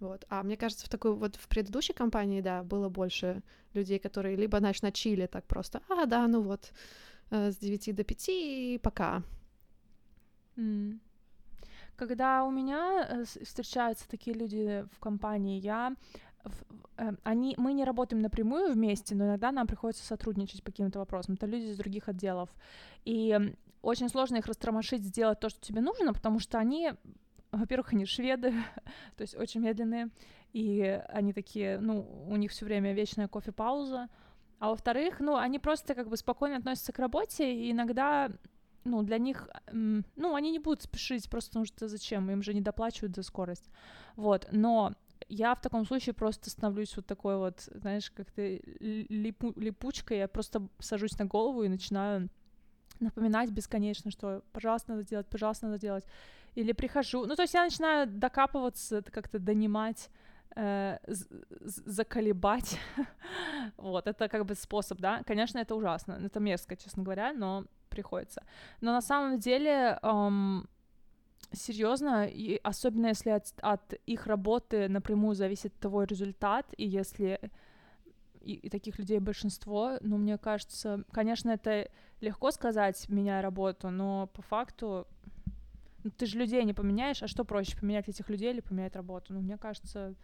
Вот. 0.00 0.24
А 0.28 0.42
мне 0.42 0.56
кажется, 0.56 0.86
в 0.86 0.88
такой 0.88 1.14
вот 1.14 1.36
в 1.36 1.48
предыдущей 1.48 1.92
компании, 1.92 2.40
да, 2.40 2.62
было 2.62 2.88
больше 2.88 3.42
людей, 3.72 3.98
которые 3.98 4.36
либо, 4.36 4.58
знаешь, 4.58 4.82
на 4.82 4.92
чили 4.92 5.26
так 5.26 5.46
просто, 5.46 5.80
а, 5.88 6.06
да, 6.06 6.26
ну 6.28 6.42
вот, 6.42 6.72
э, 7.30 7.50
с 7.52 7.56
9 7.56 7.94
до 7.94 8.04
5 8.04 8.28
и 8.28 8.80
пока. 8.82 9.22
Когда 11.96 12.44
у 12.44 12.50
меня 12.50 13.06
э, 13.08 13.24
встречаются 13.24 14.08
такие 14.08 14.36
люди 14.36 14.84
в 14.92 14.98
компании, 14.98 15.60
я 15.60 15.94
э, 16.96 17.12
они, 17.22 17.54
мы 17.56 17.72
не 17.72 17.84
работаем 17.84 18.20
напрямую 18.20 18.72
вместе, 18.72 19.14
но 19.14 19.26
иногда 19.26 19.52
нам 19.52 19.66
приходится 19.66 20.04
сотрудничать 20.04 20.62
по 20.62 20.72
каким-то 20.72 20.98
вопросам. 20.98 21.34
Это 21.34 21.46
люди 21.46 21.66
из 21.66 21.76
других 21.76 22.08
отделов. 22.08 22.50
И 23.04 23.38
очень 23.84 24.08
сложно 24.08 24.36
их 24.36 24.46
растормошить, 24.46 25.02
сделать 25.02 25.38
то, 25.38 25.48
что 25.48 25.60
тебе 25.60 25.80
нужно, 25.80 26.12
потому 26.12 26.40
что 26.40 26.58
они, 26.58 26.94
во-первых, 27.52 27.92
они 27.92 28.06
шведы, 28.06 28.52
то 29.16 29.22
есть 29.22 29.36
очень 29.36 29.60
медленные, 29.60 30.10
и 30.52 31.00
они 31.08 31.32
такие, 31.32 31.78
ну, 31.78 32.26
у 32.28 32.36
них 32.36 32.50
все 32.50 32.64
время 32.64 32.92
вечная 32.92 33.28
кофе-пауза, 33.28 34.08
а 34.58 34.70
во-вторых, 34.70 35.20
ну, 35.20 35.36
они 35.36 35.58
просто 35.58 35.94
как 35.94 36.08
бы 36.08 36.16
спокойно 36.16 36.56
относятся 36.56 36.92
к 36.92 36.98
работе, 36.98 37.52
и 37.52 37.70
иногда, 37.70 38.30
ну, 38.84 39.02
для 39.02 39.18
них, 39.18 39.48
ну, 39.72 40.34
они 40.34 40.50
не 40.50 40.58
будут 40.58 40.82
спешить, 40.82 41.28
просто 41.28 41.50
потому 41.50 41.66
что 41.66 41.88
зачем, 41.88 42.30
им 42.30 42.42
же 42.42 42.54
не 42.54 42.60
доплачивают 42.60 43.16
за 43.16 43.22
скорость, 43.22 43.68
вот, 44.16 44.48
но 44.52 44.92
я 45.28 45.54
в 45.54 45.60
таком 45.60 45.86
случае 45.86 46.14
просто 46.14 46.50
становлюсь 46.50 46.96
вот 46.96 47.06
такой 47.06 47.36
вот, 47.36 47.68
знаешь, 47.74 48.10
как-то 48.10 48.42
липу 48.42 49.52
липучкой, 49.56 50.18
я 50.18 50.28
просто 50.28 50.68
сажусь 50.78 51.18
на 51.18 51.24
голову 51.24 51.62
и 51.62 51.68
начинаю 51.68 52.28
напоминать 53.00 53.50
бесконечно, 53.50 54.10
что 54.10 54.42
пожалуйста, 54.52 54.92
надо 54.92 55.04
делать, 55.04 55.26
пожалуйста, 55.26 55.66
надо 55.66 55.78
делать. 55.78 56.04
Или 56.54 56.72
прихожу. 56.72 57.26
Ну, 57.26 57.34
то 57.34 57.42
есть 57.42 57.54
я 57.54 57.64
начинаю 57.64 58.06
докапываться, 58.06 59.02
как-то 59.02 59.38
донимать, 59.38 60.10
заколебать. 61.60 62.78
вот, 63.76 64.06
это 64.06 64.28
как 64.28 64.44
бы 64.44 64.54
способ, 64.54 64.98
да. 64.98 65.22
Конечно, 65.26 65.58
это 65.58 65.74
ужасно, 65.74 66.20
это 66.24 66.40
мерзко, 66.40 66.76
честно 66.76 67.02
говоря, 67.02 67.32
но 67.32 67.64
приходится. 67.88 68.42
Но 68.80 68.92
на 68.92 69.00
самом 69.00 69.38
деле, 69.38 69.98
эм, 70.02 70.68
серьезно, 71.52 72.26
и 72.26 72.60
особенно 72.62 73.08
если 73.08 73.30
от, 73.30 73.52
от 73.62 73.94
их 74.06 74.26
работы 74.26 74.88
напрямую 74.88 75.34
зависит 75.34 75.72
твой 75.80 76.06
результат, 76.06 76.66
и 76.76 76.86
если 76.86 77.38
и, 78.40 78.54
и 78.54 78.68
таких 78.68 78.98
людей 78.98 79.18
большинство, 79.20 79.96
ну, 80.00 80.18
мне 80.18 80.38
кажется, 80.38 81.04
конечно, 81.12 81.50
это 81.50 81.88
легко 82.20 82.50
сказать, 82.50 83.08
меняя 83.08 83.42
работу, 83.42 83.90
но 83.90 84.26
по 84.26 84.42
факту 84.42 85.06
ну, 86.04 86.10
ты 86.10 86.26
же 86.26 86.38
людей 86.38 86.62
не 86.64 86.74
поменяешь, 86.74 87.22
а 87.22 87.28
что 87.28 87.44
проще, 87.44 87.78
поменять 87.78 88.08
этих 88.08 88.28
людей 88.28 88.52
или 88.52 88.60
поменять 88.60 88.94
работу? 88.94 89.32
Ну, 89.32 89.40
мне 89.40 89.56
кажется, 89.56 90.14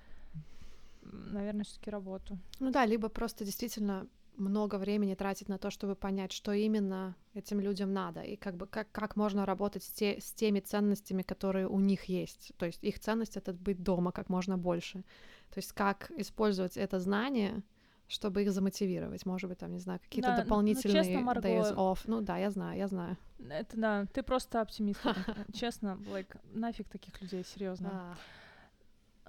наверное, 1.03 1.65
все 1.65 1.77
таки 1.79 1.91
работу. 1.91 2.39
Ну 2.59 2.71
да, 2.71 2.87
либо 2.87 3.09
просто 3.09 3.45
действительно 3.45 4.07
много 4.37 4.77
времени 4.77 5.15
тратить 5.15 5.49
на 5.49 5.59
то, 5.59 5.71
чтобы 5.71 5.95
понять, 5.95 6.33
что 6.33 6.53
именно 6.53 7.15
этим 7.35 7.61
людям 7.61 7.93
надо, 7.93 8.23
и 8.23 8.37
как 8.37 8.57
бы 8.57 8.67
как, 8.67 8.91
как 8.91 9.17
можно 9.17 9.45
работать 9.45 9.85
с, 9.85 9.91
те, 9.91 10.21
с 10.21 10.33
теми 10.33 10.61
ценностями, 10.61 11.23
которые 11.23 11.69
у 11.69 11.79
них 11.81 12.05
есть. 12.05 12.53
То 12.57 12.67
есть 12.67 12.83
их 12.83 12.99
ценность— 12.99 13.37
это 13.39 13.53
быть 13.53 13.83
дома 13.83 14.13
как 14.13 14.31
можно 14.31 14.57
больше. 14.57 15.05
То 15.51 15.59
есть 15.59 15.73
как 15.73 16.11
использовать 16.17 16.77
это 16.77 16.99
знание— 17.01 17.63
чтобы 18.11 18.43
их 18.43 18.51
замотивировать. 18.51 19.25
Может 19.25 19.49
быть, 19.49 19.59
там, 19.59 19.73
не 19.73 19.79
знаю, 19.79 20.01
какие-то 20.01 20.31
да, 20.31 20.37
ну, 20.37 20.43
дополнительные 20.43 20.99
ну, 20.99 21.05
честно, 21.05 21.21
Марго, 21.21 21.49
days 21.49 21.75
off. 21.77 22.01
Ну 22.07 22.21
да, 22.21 22.39
я 22.39 22.51
знаю, 22.51 22.77
я 22.77 22.89
знаю. 22.89 23.17
Это 23.39 23.77
да, 23.77 24.07
ты 24.13 24.25
просто 24.25 24.61
оптимист. 24.61 25.01
Честно, 25.55 25.97
like, 26.13 26.37
нафиг 26.53 26.89
таких 26.89 27.23
людей, 27.23 27.45
серьезно. 27.45 28.17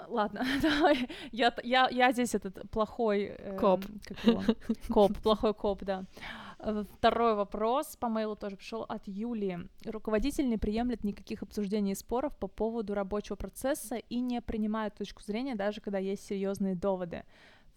Ладно, 0.07 0.45
давай. 0.61 1.09
Я, 1.31 1.53
я, 1.63 1.89
я 1.89 2.11
здесь 2.11 2.35
этот 2.35 2.69
плохой... 2.69 3.35
Э, 3.37 3.57
коп. 3.57 3.85
Коп, 4.89 5.17
плохой 5.19 5.53
коп, 5.53 5.83
да. 5.83 6.05
Второй 6.97 7.33
вопрос 7.33 7.95
по 7.95 8.07
мейлу 8.07 8.35
тоже 8.35 8.55
пришел 8.55 8.85
от 8.87 9.07
Юлии. 9.07 9.67
Руководитель 9.85 10.47
не 10.47 10.57
приемлет 10.57 11.03
никаких 11.03 11.41
обсуждений 11.41 11.93
и 11.93 11.95
споров 11.95 12.37
по 12.37 12.47
поводу 12.47 12.93
рабочего 12.93 13.35
процесса 13.35 13.95
и 13.95 14.19
не 14.19 14.41
принимает 14.41 14.93
точку 14.95 15.23
зрения, 15.23 15.55
даже 15.55 15.81
когда 15.81 15.97
есть 15.97 16.23
серьезные 16.23 16.75
доводы. 16.75 17.23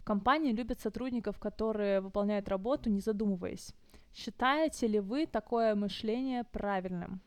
Компании 0.04 0.52
любят 0.52 0.80
сотрудников, 0.80 1.38
которые 1.38 2.02
выполняют 2.02 2.48
работу, 2.48 2.90
не 2.90 3.00
задумываясь. 3.00 3.72
Считаете 4.12 4.86
ли 4.86 5.00
вы 5.00 5.26
такое 5.26 5.74
мышление 5.74 6.44
правильным? 6.44 7.22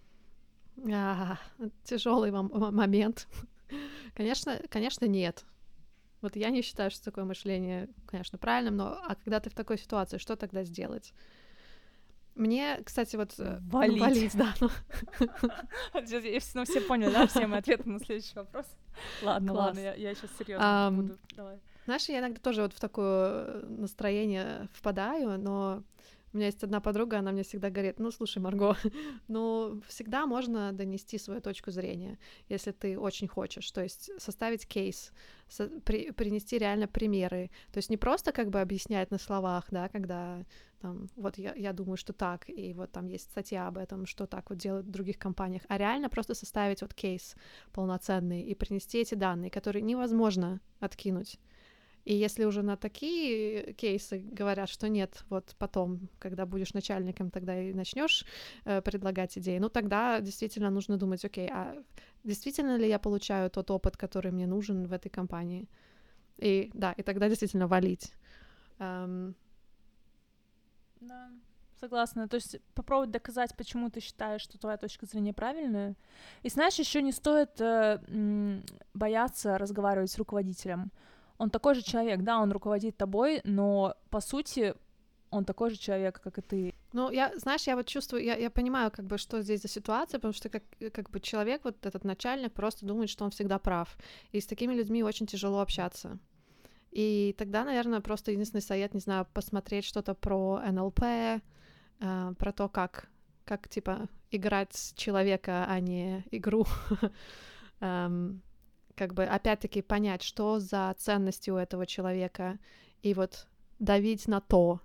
А, 0.93 1.38
тяжелый 1.83 2.31
момент. 2.31 3.27
Конечно, 4.15 4.60
конечно, 4.69 5.06
нет. 5.06 5.45
Вот 6.21 6.36
я 6.36 6.49
не 6.49 6.62
считаю, 6.62 6.89
что 6.89 7.03
такое 7.06 7.25
мышление, 7.25 7.89
конечно, 8.08 8.38
правильным, 8.38 8.75
но 8.77 8.99
а 9.08 9.15
когда 9.15 9.39
ты 9.39 9.49
в 9.49 9.53
такой 9.53 9.77
ситуации, 9.77 10.17
что 10.17 10.36
тогда 10.36 10.63
сделать? 10.63 11.13
Мне, 12.34 12.82
кстати, 12.84 13.15
вот... 13.15 13.34
Э, 13.39 13.60
валить. 13.62 14.01
Валить, 14.01 14.36
да. 14.36 14.53
Ну. 14.60 14.69
Ну, 16.53 16.63
все 16.65 16.82
поняли, 16.82 17.12
да, 17.12 17.27
все 17.27 17.47
мои 17.47 17.60
ответы 17.60 17.89
на 17.89 17.99
следующий 17.99 18.36
вопрос? 18.36 18.65
Ладно, 19.23 19.53
ладно, 19.53 19.80
я 19.80 20.13
сейчас 20.15 20.30
серьезно 20.38 20.89
буду. 20.91 21.17
Давай. 21.36 21.60
Знаешь, 21.86 22.10
я 22.10 22.19
иногда 22.19 22.39
тоже 22.39 22.63
вот 22.63 22.73
в 22.73 22.80
такое 22.80 23.45
э, 23.45 23.65
настроение 23.69 24.67
впадаю, 24.73 25.39
но 25.39 25.84
у 26.38 26.39
меня 26.39 26.47
есть 26.47 26.63
одна 26.63 26.80
подруга, 26.80 27.17
она 27.17 27.32
мне 27.32 27.41
всегда 27.41 27.69
говорит, 27.69 28.00
ну, 28.00 28.12
слушай, 28.12 28.38
Марго, 28.38 28.78
ну, 29.28 29.82
всегда 29.88 30.28
можно 30.28 30.71
донести 30.71 31.17
свою 31.17 31.41
точку 31.41 31.71
зрения, 31.71 32.19
если 32.47 32.71
ты 32.71 33.00
очень 33.00 33.28
хочешь, 33.28 33.71
то 33.71 33.82
есть 33.82 34.12
составить 34.21 34.67
кейс, 34.67 35.12
со- 35.50 35.67
при- 35.82 36.12
принести 36.12 36.60
реально 36.60 36.88
примеры, 36.88 37.50
то 37.71 37.80
есть 37.80 37.89
не 37.89 37.97
просто 37.97 38.32
как 38.32 38.50
бы 38.50 38.62
объяснять 38.62 39.10
на 39.12 39.17
словах, 39.17 39.65
да, 39.71 39.89
когда 39.89 40.45
там, 40.80 41.10
вот 41.15 41.39
я, 41.39 41.56
я 41.56 41.73
думаю, 41.73 41.97
что 41.97 42.13
так, 42.13 42.47
и 42.50 42.73
вот 42.73 42.91
там 42.91 43.08
есть 43.08 43.32
статья 43.32 43.67
об 43.67 43.78
этом, 43.80 44.06
что 44.06 44.28
так 44.28 44.52
вот 44.52 44.60
делают 44.60 44.86
в 44.86 44.91
других 44.91 45.17
компаниях, 45.17 45.63
а 45.69 45.78
реально 45.80 46.08
просто 46.08 46.36
составить 46.36 46.82
вот 46.82 46.93
кейс 46.93 47.36
полноценный 47.71 48.43
и 48.43 48.54
принести 48.54 49.00
эти 49.00 49.15
данные, 49.15 49.50
которые 49.50 49.82
невозможно 49.82 50.62
откинуть. 50.80 51.39
И 52.07 52.13
если 52.13 52.45
уже 52.45 52.61
на 52.61 52.77
такие 52.77 53.73
кейсы 53.73 54.19
говорят, 54.19 54.69
что 54.69 54.87
нет, 54.87 55.25
вот 55.29 55.55
потом, 55.57 56.07
когда 56.19 56.45
будешь 56.45 56.73
начальником, 56.73 57.29
тогда 57.29 57.61
и 57.61 57.73
начнешь 57.73 58.25
э, 58.63 58.81
предлагать 58.81 59.37
идеи, 59.37 59.59
ну 59.59 59.67
тогда 59.69 60.21
действительно 60.21 60.69
нужно 60.69 60.97
думать, 60.97 61.25
окей, 61.25 61.49
а 61.51 61.75
действительно 62.23 62.77
ли 62.77 62.87
я 62.87 62.97
получаю 62.97 63.49
тот 63.49 63.71
опыт, 63.71 63.97
который 63.97 64.31
мне 64.31 64.47
нужен 64.47 64.87
в 64.87 64.93
этой 64.93 65.09
компании? 65.09 65.67
И 66.37 66.71
да, 66.73 66.93
и 66.93 67.03
тогда 67.03 67.27
действительно 67.27 67.67
валить. 67.67 68.13
Um... 68.79 69.33
Да, 71.01 71.29
согласна. 71.81 72.29
То 72.29 72.35
есть 72.35 72.61
попробовать 72.73 73.11
доказать, 73.11 73.53
почему 73.57 73.89
ты 73.89 73.99
считаешь, 73.99 74.43
что 74.43 74.57
твоя 74.57 74.77
точка 74.77 75.05
зрения 75.07 75.33
правильная. 75.33 75.95
И 76.43 76.49
знаешь, 76.49 76.79
еще 76.79 77.01
не 77.01 77.11
стоит 77.11 77.59
э, 77.59 78.61
бояться 78.93 79.57
разговаривать 79.57 80.09
с 80.09 80.17
руководителем 80.17 80.89
он 81.38 81.50
такой 81.50 81.76
же 81.76 81.82
человек, 81.82 82.21
да, 82.21 82.39
он 82.39 82.52
руководит 82.52 82.97
тобой, 82.97 83.41
но 83.43 83.95
по 84.10 84.21
сути 84.21 84.76
он 85.30 85.45
такой 85.45 85.69
же 85.69 85.78
человек, 85.78 86.21
как 86.21 86.38
и 86.38 86.41
ты. 86.41 86.73
Ну, 86.93 87.12
я, 87.12 87.34
знаешь, 87.38 87.67
я 87.67 87.76
вот 87.76 87.86
чувствую, 87.86 88.23
я, 88.23 88.36
я 88.38 88.50
понимаю, 88.50 88.91
как 88.91 89.06
бы, 89.06 89.17
что 89.17 89.41
здесь 89.41 89.62
за 89.62 89.67
ситуация, 89.67 90.19
потому 90.19 90.34
что 90.34 90.50
как, 90.50 90.63
как 90.93 91.10
бы 91.10 91.19
человек, 91.19 91.62
вот 91.63 91.86
этот 91.86 92.06
начальник, 92.06 92.54
просто 92.54 92.86
думает, 92.86 93.10
что 93.10 93.26
он 93.26 93.32
всегда 93.32 93.60
прав. 93.60 93.97
И 94.32 94.39
с 94.39 94.45
такими 94.45 94.73
людьми 94.73 95.04
очень 95.04 95.28
тяжело 95.28 95.60
общаться. 95.60 96.17
И 96.91 97.36
тогда, 97.38 97.65
наверное, 97.65 98.00
просто 98.00 98.32
единственный 98.32 98.62
совет, 98.62 98.93
не 98.93 99.02
знаю, 99.02 99.28
посмотреть 99.34 99.86
что-то 99.86 100.15
про 100.15 100.62
НЛП, 100.71 101.02
э, 101.04 101.39
про 102.38 102.52
то, 102.54 102.69
как, 102.69 103.10
как, 103.43 103.67
типа, 103.67 104.08
играть 104.32 104.93
человека, 104.95 105.65
а 105.67 105.80
не 105.80 106.23
игру. 106.32 106.65
um, 107.82 108.39
как 108.97 109.13
бы 109.13 109.23
опять-таки 109.23 109.81
понять, 109.81 110.23
что 110.23 110.60
за 110.60 110.93
ценности 110.97 111.51
у 111.51 111.55
этого 111.55 111.86
человека, 111.86 112.57
и 113.03 113.13
вот 113.13 113.47
давить 113.79 114.27
на 114.27 114.41
то, 114.41 114.81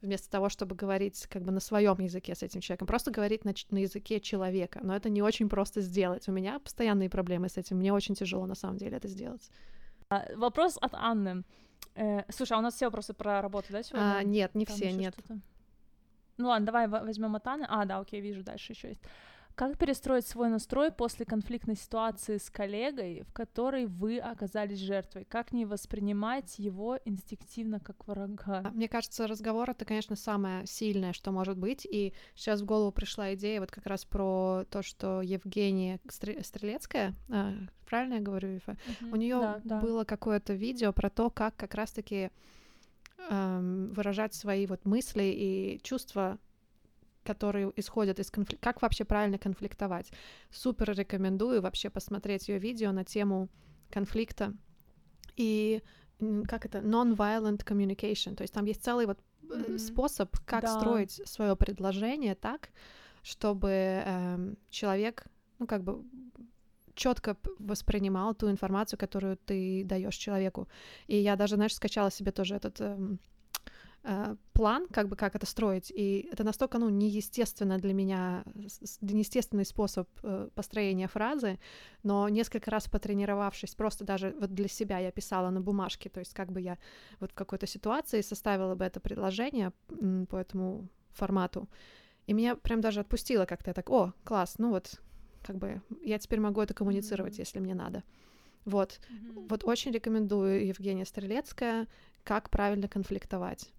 вместо 0.00 0.30
того, 0.30 0.48
чтобы 0.48 0.74
говорить 0.74 1.26
как 1.26 1.42
бы 1.42 1.52
на 1.52 1.60
своем 1.60 1.98
языке 1.98 2.34
с 2.34 2.42
этим 2.42 2.62
человеком, 2.62 2.88
просто 2.88 3.10
говорить 3.10 3.44
на, 3.44 3.52
на 3.70 3.78
языке 3.78 4.18
человека. 4.18 4.80
Но 4.82 4.96
это 4.96 5.10
не 5.10 5.20
очень 5.20 5.50
просто 5.50 5.82
сделать. 5.82 6.26
У 6.26 6.32
меня 6.32 6.58
постоянные 6.58 7.10
проблемы 7.10 7.50
с 7.50 7.58
этим. 7.58 7.76
Мне 7.76 7.92
очень 7.92 8.14
тяжело 8.14 8.46
на 8.46 8.54
самом 8.54 8.78
деле 8.78 8.96
это 8.96 9.08
сделать. 9.08 9.50
А, 10.08 10.24
вопрос 10.36 10.78
от 10.80 10.94
Анны. 10.94 11.44
Э, 11.94 12.22
слушай, 12.30 12.54
а 12.54 12.58
у 12.58 12.62
нас 12.62 12.74
все 12.74 12.86
вопросы 12.86 13.12
про 13.12 13.42
работу, 13.42 13.66
да, 13.70 13.82
сегодня? 13.82 14.16
А, 14.16 14.22
нет, 14.22 14.54
не 14.54 14.64
Там 14.64 14.76
все, 14.76 14.90
нет. 14.90 15.14
Ну 16.38 16.48
ладно, 16.48 16.64
давай 16.64 16.88
возьмем 16.88 17.36
от 17.36 17.46
Анны. 17.46 17.66
А, 17.68 17.84
да, 17.84 17.98
окей, 17.98 18.22
вижу, 18.22 18.42
дальше 18.42 18.72
еще 18.72 18.88
есть. 18.88 19.02
Как 19.60 19.76
перестроить 19.76 20.26
свой 20.26 20.48
настрой 20.48 20.90
после 20.90 21.26
конфликтной 21.26 21.76
ситуации 21.76 22.38
с 22.38 22.48
коллегой, 22.48 23.24
в 23.28 23.32
которой 23.34 23.84
вы 23.84 24.16
оказались 24.16 24.78
жертвой? 24.78 25.26
Как 25.26 25.52
не 25.52 25.66
воспринимать 25.66 26.58
его 26.58 26.98
инстинктивно 27.04 27.78
как 27.78 28.06
врага? 28.06 28.62
А, 28.64 28.70
мне 28.70 28.88
кажется, 28.88 29.26
разговор 29.26 29.68
это, 29.68 29.84
конечно, 29.84 30.16
самое 30.16 30.66
сильное, 30.66 31.12
что 31.12 31.30
может 31.30 31.58
быть. 31.58 31.84
И 31.84 32.14
сейчас 32.34 32.62
в 32.62 32.64
голову 32.64 32.90
пришла 32.90 33.34
идея 33.34 33.60
вот 33.60 33.70
как 33.70 33.84
раз 33.84 34.06
про 34.06 34.64
то, 34.70 34.80
что 34.80 35.20
Евгения 35.20 36.00
Стрелецкая, 36.08 37.14
а, 37.28 37.52
правильно 37.84 38.14
я 38.14 38.20
говорю, 38.20 38.56
Ифа? 38.56 38.78
Угу, 39.02 39.12
У 39.12 39.16
нее 39.16 39.40
да, 39.40 39.60
да. 39.62 39.80
было 39.80 40.04
какое-то 40.04 40.54
видео 40.54 40.94
про 40.94 41.10
то, 41.10 41.28
как 41.28 41.54
как 41.56 41.74
раз-таки 41.74 42.30
эм, 43.28 43.92
выражать 43.92 44.32
свои 44.32 44.64
вот 44.64 44.86
мысли 44.86 45.24
и 45.24 45.80
чувства 45.82 46.38
которые 47.24 47.72
исходят 47.76 48.18
из 48.18 48.30
конфликта, 48.30 48.64
как 48.64 48.82
вообще 48.82 49.04
правильно 49.04 49.38
конфликтовать. 49.38 50.10
Супер 50.50 50.92
рекомендую 50.92 51.60
вообще 51.62 51.90
посмотреть 51.90 52.48
ее 52.48 52.58
видео 52.58 52.92
на 52.92 53.04
тему 53.04 53.48
конфликта 53.90 54.54
и 55.36 55.82
как 56.48 56.66
это 56.66 56.78
non-violent 56.78 57.64
communication, 57.64 58.34
то 58.34 58.42
есть 58.42 58.52
там 58.52 58.66
есть 58.66 58.82
целый 58.82 59.06
вот 59.06 59.18
mm-hmm. 59.42 59.78
способ, 59.78 60.36
как 60.44 60.62
да. 60.62 60.78
строить 60.78 61.20
свое 61.24 61.56
предложение 61.56 62.34
так, 62.34 62.70
чтобы 63.22 63.70
э, 64.04 64.54
человек, 64.68 65.24
ну 65.58 65.66
как 65.66 65.82
бы 65.82 66.04
четко 66.94 67.36
воспринимал 67.58 68.34
ту 68.34 68.50
информацию, 68.50 68.98
которую 68.98 69.36
ты 69.36 69.84
даешь 69.84 70.16
человеку. 70.16 70.68
И 71.06 71.16
я 71.16 71.36
даже, 71.36 71.56
знаешь, 71.56 71.74
скачала 71.74 72.10
себе 72.10 72.30
тоже 72.30 72.56
этот 72.56 72.80
эм, 72.80 73.18
Э, 74.02 74.36
план, 74.54 74.86
как 74.90 75.08
бы 75.08 75.16
как 75.16 75.36
это 75.36 75.44
строить, 75.44 75.92
и 75.94 76.28
это 76.32 76.42
настолько, 76.42 76.78
ну, 76.78 76.88
неестественно 76.88 77.78
для 77.78 77.92
меня, 77.92 78.44
неестественный 79.02 79.66
способ 79.66 80.08
э, 80.22 80.48
построения 80.54 81.06
фразы, 81.06 81.58
но 82.02 82.26
несколько 82.30 82.70
раз 82.70 82.88
потренировавшись, 82.88 83.74
просто 83.74 84.04
даже 84.04 84.34
вот 84.40 84.54
для 84.54 84.68
себя 84.68 84.98
я 84.98 85.10
писала 85.12 85.50
на 85.50 85.60
бумажке, 85.60 86.08
то 86.08 86.20
есть 86.20 86.32
как 86.32 86.50
бы 86.50 86.62
я 86.62 86.78
вот 87.20 87.32
в 87.32 87.34
какой-то 87.34 87.66
ситуации 87.66 88.22
составила 88.22 88.74
бы 88.74 88.86
это 88.86 89.00
предложение 89.00 89.72
по 90.30 90.36
этому 90.36 90.88
формату, 91.10 91.68
и 92.26 92.32
меня 92.32 92.56
прям 92.56 92.80
даже 92.80 93.00
отпустило 93.00 93.44
как-то, 93.44 93.70
я 93.70 93.74
так, 93.74 93.90
о, 93.90 94.14
класс, 94.24 94.54
ну 94.56 94.70
вот, 94.70 94.98
как 95.42 95.58
бы 95.58 95.82
я 96.02 96.18
теперь 96.18 96.40
могу 96.40 96.62
это 96.62 96.72
коммуницировать, 96.72 97.34
mm-hmm. 97.34 97.40
если 97.40 97.60
мне 97.60 97.74
надо. 97.74 98.02
Вот, 98.64 98.98
mm-hmm. 99.10 99.48
вот 99.50 99.64
очень 99.64 99.92
рекомендую 99.92 100.66
Евгения 100.66 101.04
Стрелецкая, 101.04 101.86
как 102.24 102.48
правильно 102.48 102.88
конфликтовать. 102.88 103.72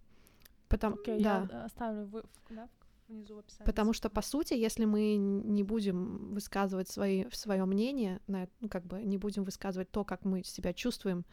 Потому, 0.71 0.95
okay, 0.95 1.21
да. 1.21 1.47
я 1.51 1.65
оставлю 1.65 2.05
в, 2.05 2.23
да, 2.49 2.69
внизу 3.09 3.35
в 3.35 3.39
описании. 3.39 3.65
Потому 3.65 3.93
что, 3.93 4.09
по 4.09 4.21
сути, 4.21 4.53
если 4.53 4.85
мы 4.85 5.17
не 5.17 5.63
будем 5.63 6.33
высказывать 6.33 6.89
свои, 6.89 7.25
свое 7.31 7.65
мнение, 7.65 8.19
ну, 8.27 8.47
как 8.69 8.85
бы 8.85 9.03
не 9.03 9.17
будем 9.17 9.43
высказывать 9.43 9.91
то, 9.91 10.03
как 10.03 10.25
мы 10.25 10.43
себя 10.43 10.73
чувствуем, 10.73 11.25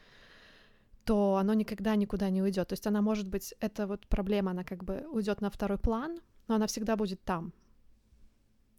то 1.05 1.37
оно 1.37 1.53
никогда 1.53 1.95
никуда 1.95 2.29
не 2.29 2.41
уйдет. 2.41 2.67
То 2.67 2.73
есть 2.73 2.85
она 2.85 3.01
может 3.01 3.27
быть, 3.27 3.55
эта 3.59 3.87
вот 3.87 4.05
проблема, 4.07 4.51
она 4.51 4.63
как 4.63 4.83
бы 4.83 5.07
уйдет 5.11 5.41
на 5.41 5.49
второй 5.49 5.77
план, 5.77 6.19
но 6.47 6.55
она 6.55 6.67
всегда 6.67 6.95
будет 6.95 7.23
там. 7.23 7.53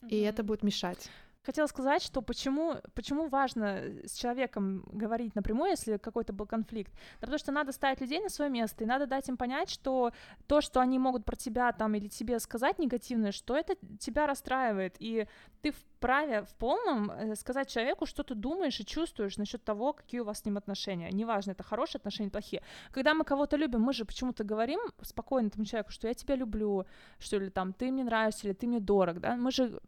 Mm-hmm. 0.03 0.09
И 0.11 0.21
это 0.21 0.43
будет 0.43 0.63
мешать. 0.63 1.11
Хотела 1.43 1.67
сказать, 1.67 2.03
что 2.03 2.21
почему, 2.21 2.77
почему 2.95 3.29
важно 3.29 3.83
с 4.05 4.15
человеком 4.15 4.85
говорить 4.93 5.35
напрямую, 5.35 5.71
если 5.71 5.97
какой-то 5.97 6.35
был 6.35 6.47
конфликт. 6.47 6.93
Да 7.15 7.21
потому 7.23 7.39
что 7.39 7.51
надо 7.51 7.73
ставить 7.73 8.01
людей 8.03 8.21
на 8.21 8.29
свое 8.29 8.51
место, 8.51 8.85
и 8.85 8.87
надо 8.87 9.07
дать 9.07 9.29
им 9.31 9.39
понять, 9.39 9.71
что 9.71 10.13
то, 10.47 10.61
что 10.61 10.81
они 10.81 10.99
могут 10.99 11.25
про 11.25 11.37
тебя 11.37 11.73
там 11.73 11.95
или 11.95 12.09
тебе 12.09 12.39
сказать 12.41 12.79
негативное, 12.79 13.33
что 13.33 13.57
это 13.57 13.75
тебя 13.99 14.27
расстраивает, 14.27 14.97
и 14.99 15.27
ты 15.63 15.73
вправе 15.73 16.43
в 16.43 16.55
полном 16.57 17.11
э, 17.11 17.35
сказать 17.37 17.71
человеку, 17.71 18.05
что 18.05 18.23
ты 18.23 18.35
думаешь 18.35 18.79
и 18.79 18.85
чувствуешь 18.85 19.39
насчет 19.39 19.65
того, 19.65 19.95
какие 19.95 20.21
у 20.21 20.25
вас 20.25 20.41
с 20.41 20.45
ним 20.45 20.59
отношения. 20.59 21.11
Неважно, 21.11 21.53
это 21.53 21.63
хорошие 21.63 22.01
отношения, 22.01 22.31
плохие. 22.31 22.63
Когда 22.91 23.15
мы 23.15 23.25
кого-то 23.25 23.57
любим, 23.57 23.81
мы 23.81 23.95
же 23.95 24.05
почему-то 24.05 24.45
говорим 24.45 24.81
спокойно 25.01 25.47
этому 25.47 25.65
человеку, 25.65 25.91
что 25.91 26.07
я 26.07 26.13
тебя 26.13 26.37
люблю, 26.37 26.85
что 27.19 27.39
ли 27.39 27.49
там 27.49 27.73
ты 27.73 27.91
мне 27.91 28.05
нравишься, 28.05 28.47
или 28.47 28.53
ты 28.53 28.67
мне 28.67 28.81
дорог, 28.81 29.21
да, 29.21 29.37
мы 29.37 29.51
же 29.51 29.81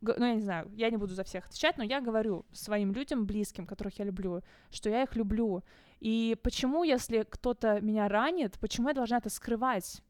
ну, 0.00 0.24
я 0.24 0.34
не 0.34 0.40
знаю, 0.40 0.70
я 0.74 0.90
не 0.90 0.96
буду 0.96 1.14
за 1.14 1.24
всех 1.24 1.46
отвечать, 1.46 1.76
но 1.76 1.84
я 1.84 2.00
говорю 2.00 2.44
своим 2.52 2.92
людям, 2.92 3.26
близким, 3.26 3.66
которых 3.66 3.98
я 3.98 4.04
люблю, 4.04 4.42
что 4.70 4.88
я 4.88 5.02
их 5.02 5.14
люблю. 5.16 5.62
И 6.00 6.36
почему, 6.42 6.82
если 6.84 7.26
кто-то 7.28 7.80
меня 7.80 8.08
ранит, 8.08 8.58
почему 8.58 8.88
я 8.88 8.94
должна 8.94 9.18
это 9.18 9.30
скрывать? 9.30 10.02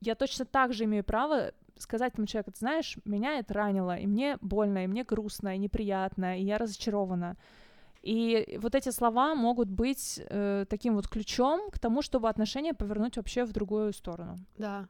Я 0.00 0.14
точно 0.14 0.44
так 0.44 0.72
же 0.72 0.84
имею 0.84 1.04
право 1.04 1.52
сказать 1.76 2.12
этому 2.12 2.26
человеку, 2.26 2.52
ты 2.52 2.58
знаешь, 2.58 2.96
меня 3.04 3.38
это 3.38 3.54
ранило, 3.54 3.96
и 3.96 4.06
мне 4.06 4.38
больно, 4.40 4.84
и 4.84 4.86
мне 4.86 5.04
грустно, 5.04 5.54
и 5.54 5.58
неприятно, 5.58 6.38
и 6.38 6.42
я 6.42 6.58
разочарована. 6.58 7.36
И 8.02 8.58
вот 8.60 8.74
эти 8.74 8.90
слова 8.90 9.34
могут 9.34 9.68
быть 9.68 10.20
э, 10.24 10.66
таким 10.68 10.94
вот 10.94 11.08
ключом 11.08 11.70
к 11.70 11.78
тому, 11.78 12.00
чтобы 12.00 12.28
отношения 12.28 12.72
повернуть 12.72 13.16
вообще 13.16 13.44
в 13.44 13.52
другую 13.52 13.92
сторону. 13.92 14.38
Да, 14.56 14.88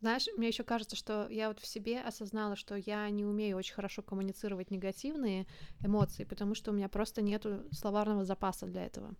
знаешь, 0.00 0.26
мне 0.36 0.48
еще 0.48 0.64
кажется, 0.64 0.96
что 0.96 1.28
я 1.28 1.48
вот 1.48 1.60
в 1.60 1.66
себе 1.66 2.00
осознала, 2.00 2.56
что 2.56 2.74
я 2.74 3.08
не 3.10 3.24
умею 3.24 3.56
очень 3.56 3.74
хорошо 3.74 4.02
коммуницировать 4.02 4.70
негативные 4.70 5.46
эмоции, 5.80 6.24
потому 6.24 6.54
что 6.54 6.70
у 6.70 6.74
меня 6.74 6.88
просто 6.88 7.22
нету 7.22 7.64
словарного 7.72 8.24
запаса 8.24 8.66
для 8.66 8.86
этого. 8.86 9.14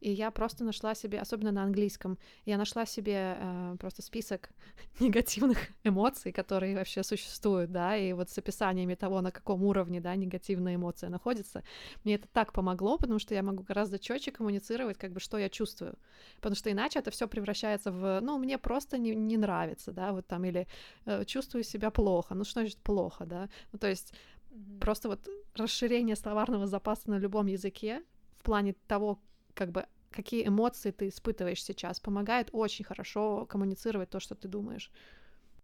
И 0.00 0.10
я 0.10 0.30
просто 0.30 0.64
нашла 0.64 0.94
себе, 0.94 1.18
особенно 1.18 1.52
на 1.52 1.62
английском, 1.62 2.18
я 2.44 2.58
нашла 2.58 2.86
себе 2.86 3.36
э, 3.38 3.76
просто 3.78 4.02
список 4.02 4.50
негативных 5.00 5.58
эмоций, 5.82 6.32
которые 6.32 6.76
вообще 6.76 7.02
существуют, 7.02 7.72
да, 7.72 7.96
и 7.96 8.12
вот 8.12 8.30
с 8.30 8.38
описаниями 8.38 8.94
того, 8.94 9.20
на 9.20 9.30
каком 9.30 9.62
уровне, 9.64 10.00
да, 10.00 10.14
негативная 10.14 10.74
эмоция 10.74 11.10
находится. 11.10 11.62
Мне 12.04 12.16
это 12.16 12.28
так 12.32 12.52
помогло, 12.52 12.98
потому 12.98 13.18
что 13.18 13.34
я 13.34 13.42
могу 13.42 13.62
гораздо 13.62 13.98
четче 13.98 14.30
коммуницировать, 14.30 14.98
как 14.98 15.12
бы, 15.12 15.20
что 15.20 15.38
я 15.38 15.48
чувствую. 15.48 15.94
Потому 16.36 16.56
что 16.56 16.70
иначе 16.70 16.98
это 16.98 17.10
все 17.10 17.26
превращается 17.26 17.90
в, 17.90 18.20
ну, 18.20 18.38
мне 18.38 18.58
просто 18.58 18.98
не, 18.98 19.14
не 19.14 19.36
нравится, 19.36 19.92
да, 19.92 20.12
вот 20.12 20.26
там, 20.26 20.44
или 20.44 20.66
э, 21.06 21.24
чувствую 21.24 21.64
себя 21.64 21.90
плохо. 21.90 22.34
Ну, 22.34 22.44
что 22.44 22.60
значит 22.60 22.78
плохо, 22.78 23.24
да? 23.24 23.48
Ну, 23.72 23.78
то 23.78 23.88
есть 23.88 24.12
mm-hmm. 24.50 24.80
просто 24.80 25.08
вот 25.08 25.28
расширение 25.54 26.16
словарного 26.16 26.66
запаса 26.66 27.10
на 27.10 27.18
любом 27.18 27.46
языке 27.46 28.02
в 28.36 28.42
плане 28.42 28.74
того, 28.86 29.18
как 29.54 29.70
бы 29.70 29.86
какие 30.10 30.46
эмоции 30.46 30.92
ты 30.92 31.08
испытываешь 31.08 31.62
сейчас, 31.62 32.00
помогает 32.00 32.48
очень 32.52 32.84
хорошо 32.84 33.46
коммуницировать 33.46 34.10
то, 34.10 34.20
что 34.20 34.34
ты 34.34 34.48
думаешь. 34.48 34.90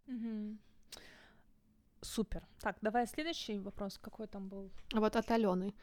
Угу. 0.09 0.57
Супер. 2.03 2.47
Так, 2.61 2.77
давай 2.81 3.07
следующий 3.07 3.59
вопрос. 3.59 3.99
Какой 3.99 4.27
там 4.27 4.49
был? 4.49 4.71
Вот 4.93 5.17
от 5.17 5.31
Алены. 5.31 5.75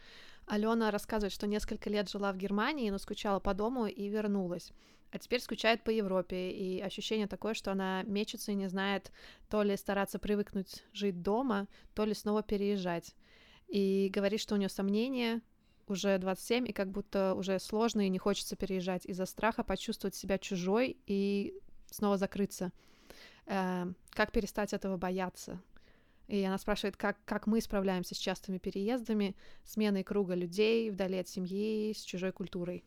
Алена 0.48 0.92
рассказывает, 0.92 1.34
что 1.34 1.48
несколько 1.48 1.90
лет 1.90 2.10
жила 2.10 2.32
в 2.34 2.38
Германии, 2.38 2.90
но 2.90 2.98
скучала 2.98 3.40
по 3.40 3.54
дому 3.54 3.86
и 3.86 4.10
вернулась. 4.10 4.72
А 5.12 5.20
теперь 5.20 5.40
скучает 5.40 5.84
по 5.84 5.90
Европе, 5.90 6.52
и 6.52 6.82
ощущение 6.82 7.28
такое, 7.28 7.54
что 7.54 7.72
она 7.72 8.04
мечется 8.04 8.52
и 8.52 8.56
не 8.56 8.68
знает 8.68 9.12
то 9.50 9.64
ли 9.64 9.78
стараться 9.78 10.20
привыкнуть 10.20 10.84
жить 10.92 11.22
дома, 11.22 11.68
то 11.94 12.04
ли 12.04 12.14
снова 12.14 12.44
переезжать. 12.44 13.16
И 13.68 14.10
говорит, 14.14 14.42
что 14.42 14.56
у 14.56 14.58
нее 14.58 14.70
сомнения, 14.70 15.42
уже 15.90 16.18
27, 16.18 16.70
и 16.70 16.74
как 16.74 16.92
будто 16.92 17.34
уже 17.36 17.60
сложно 17.60 18.06
и 18.06 18.10
не 18.10 18.18
хочется 18.18 18.56
переезжать 18.56 19.06
из-за 19.06 19.26
страха 19.26 19.64
почувствовать 19.64 20.16
себя 20.16 20.38
чужой 20.38 20.98
и 21.06 21.54
снова 21.90 22.18
закрыться. 22.18 22.72
Э, 23.46 23.86
как 24.12 24.32
перестать 24.32 24.74
этого 24.74 24.98
бояться? 24.98 25.62
И 26.28 26.44
она 26.44 26.58
спрашивает, 26.58 26.98
как, 26.98 27.18
как 27.26 27.48
мы 27.48 27.62
справляемся 27.62 28.14
с 28.14 28.18
частыми 28.18 28.58
переездами, 28.58 29.36
сменой 29.64 30.04
круга 30.04 30.36
людей, 30.36 30.90
вдали 30.90 31.18
от 31.18 31.30
семьи, 31.30 31.94
с 31.94 32.02
чужой 32.02 32.34
культурой. 32.34 32.84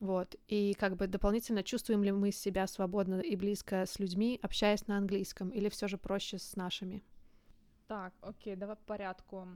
Вот. 0.00 0.36
И 0.46 0.74
как 0.74 0.96
бы 0.96 1.06
дополнительно 1.06 1.62
чувствуем 1.62 2.04
ли 2.04 2.12
мы 2.12 2.30
себя 2.30 2.66
свободно 2.66 3.20
и 3.20 3.34
близко 3.34 3.84
с 3.86 3.98
людьми, 3.98 4.38
общаясь 4.42 4.86
на 4.86 4.98
английском, 4.98 5.48
или 5.48 5.68
все 5.68 5.88
же 5.88 5.98
проще 5.98 6.38
с 6.38 6.54
нашими? 6.54 7.02
Так, 7.88 8.12
окей, 8.20 8.56
давай 8.56 8.76
по 8.76 8.82
порядку. 8.82 9.48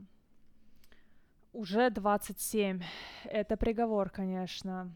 Уже 1.53 1.89
27. 1.89 2.81
Это 3.25 3.57
приговор, 3.57 4.09
конечно. 4.09 4.95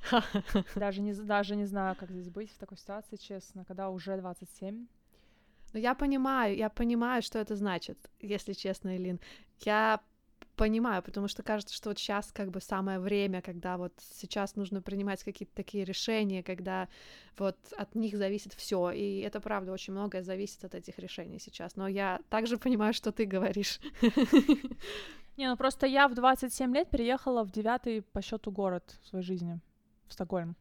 Даже 0.76 1.02
не, 1.02 1.12
даже 1.12 1.56
не 1.56 1.66
знаю, 1.66 1.94
как 1.96 2.10
здесь 2.10 2.30
быть 2.30 2.50
в 2.50 2.58
такой 2.58 2.78
ситуации, 2.78 3.16
честно, 3.16 3.64
когда 3.64 3.90
уже 3.90 4.16
27. 4.16 4.86
Ну, 5.72 5.78
я 5.78 5.94
понимаю, 5.94 6.56
я 6.56 6.68
понимаю, 6.68 7.22
что 7.22 7.38
это 7.38 7.54
значит, 7.54 7.98
если 8.20 8.54
честно, 8.54 8.96
Элин. 8.96 9.20
Я 9.60 10.00
понимаю, 10.56 11.02
потому 11.02 11.28
что 11.28 11.42
кажется, 11.42 11.74
что 11.74 11.90
вот 11.90 11.98
сейчас 11.98 12.32
как 12.32 12.50
бы 12.50 12.60
самое 12.60 12.98
время, 12.98 13.40
когда 13.40 13.76
вот 13.76 13.92
сейчас 13.98 14.56
нужно 14.56 14.82
принимать 14.82 15.24
какие-то 15.24 15.54
такие 15.54 15.84
решения, 15.84 16.42
когда 16.42 16.88
вот 17.38 17.56
от 17.78 17.94
них 17.94 18.16
зависит 18.16 18.52
все, 18.52 18.90
и 18.90 19.20
это 19.20 19.40
правда 19.40 19.72
очень 19.72 19.94
многое 19.94 20.22
зависит 20.22 20.64
от 20.64 20.74
этих 20.74 20.98
решений 20.98 21.38
сейчас. 21.38 21.76
Но 21.76 21.88
я 21.88 22.20
также 22.28 22.58
понимаю, 22.58 22.92
что 22.92 23.10
ты 23.10 23.24
говоришь. 23.24 23.80
Не, 25.40 25.48
ну 25.48 25.56
просто 25.56 25.86
я 25.86 26.06
в 26.06 26.14
27 26.14 26.74
лет 26.74 26.90
переехала 26.90 27.44
в 27.44 27.50
девятый 27.50 28.02
по 28.02 28.20
счету 28.20 28.52
город 28.52 28.98
в 29.00 29.08
своей 29.08 29.24
жизни, 29.24 29.58
в 30.06 30.12
Стокгольм. 30.12 30.54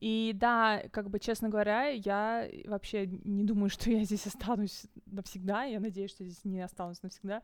И 0.00 0.32
да, 0.34 0.82
как 0.90 1.10
бы, 1.10 1.18
честно 1.18 1.50
говоря, 1.50 1.88
я 1.88 2.48
вообще 2.64 3.06
не 3.06 3.44
думаю, 3.44 3.68
что 3.74 3.90
я 3.90 4.02
здесь 4.04 4.26
останусь 4.26 4.86
навсегда. 5.04 5.64
Я 5.64 5.78
надеюсь, 5.78 6.12
что 6.12 6.24
здесь 6.24 6.42
не 6.46 6.62
останусь 6.62 7.02
навсегда. 7.02 7.42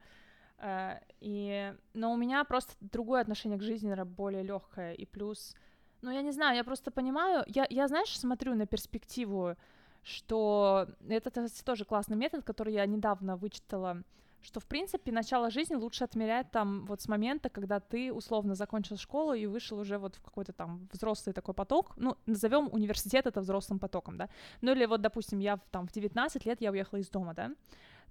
Э, 0.56 1.00
и... 1.20 1.74
Но 1.92 2.14
у 2.14 2.16
меня 2.16 2.44
просто 2.44 2.72
другое 2.80 3.20
отношение 3.20 3.58
к 3.58 3.62
жизни, 3.62 3.94
более 4.04 4.42
легкое. 4.42 4.94
И 4.94 5.04
плюс, 5.04 5.54
ну, 6.00 6.10
я 6.10 6.22
не 6.22 6.32
знаю, 6.32 6.56
я 6.56 6.64
просто 6.64 6.90
понимаю, 6.90 7.44
я, 7.46 7.66
я 7.68 7.88
знаешь, 7.88 8.18
смотрю 8.18 8.54
на 8.54 8.64
перспективу, 8.64 9.54
что 10.02 10.88
это, 11.06 11.30
кстати, 11.30 11.62
тоже 11.62 11.84
классный 11.84 12.16
метод, 12.16 12.42
который 12.42 12.72
я 12.72 12.86
недавно 12.86 13.36
вычитала, 13.36 14.02
что, 14.42 14.60
в 14.60 14.66
принципе, 14.66 15.12
начало 15.12 15.50
жизни 15.50 15.74
лучше 15.74 16.04
отмерять 16.04 16.50
там 16.50 16.86
вот 16.86 17.00
с 17.00 17.08
момента, 17.08 17.48
когда 17.48 17.80
ты 17.80 18.12
условно 18.12 18.54
закончил 18.54 18.96
школу 18.96 19.34
и 19.34 19.46
вышел 19.46 19.78
уже 19.78 19.98
вот 19.98 20.16
в 20.16 20.22
какой-то 20.22 20.52
там 20.52 20.88
взрослый 20.92 21.32
такой 21.32 21.54
поток, 21.54 21.92
ну, 21.96 22.16
назовем 22.26 22.68
университет 22.72 23.26
это 23.26 23.40
взрослым 23.40 23.78
потоком, 23.78 24.16
да, 24.16 24.28
ну 24.60 24.72
или 24.72 24.86
вот, 24.86 25.00
допустим, 25.00 25.38
я 25.38 25.58
там 25.70 25.86
в 25.86 25.92
19 25.92 26.46
лет 26.46 26.60
я 26.60 26.70
уехала 26.70 26.98
из 26.98 27.08
дома, 27.08 27.34
да, 27.34 27.50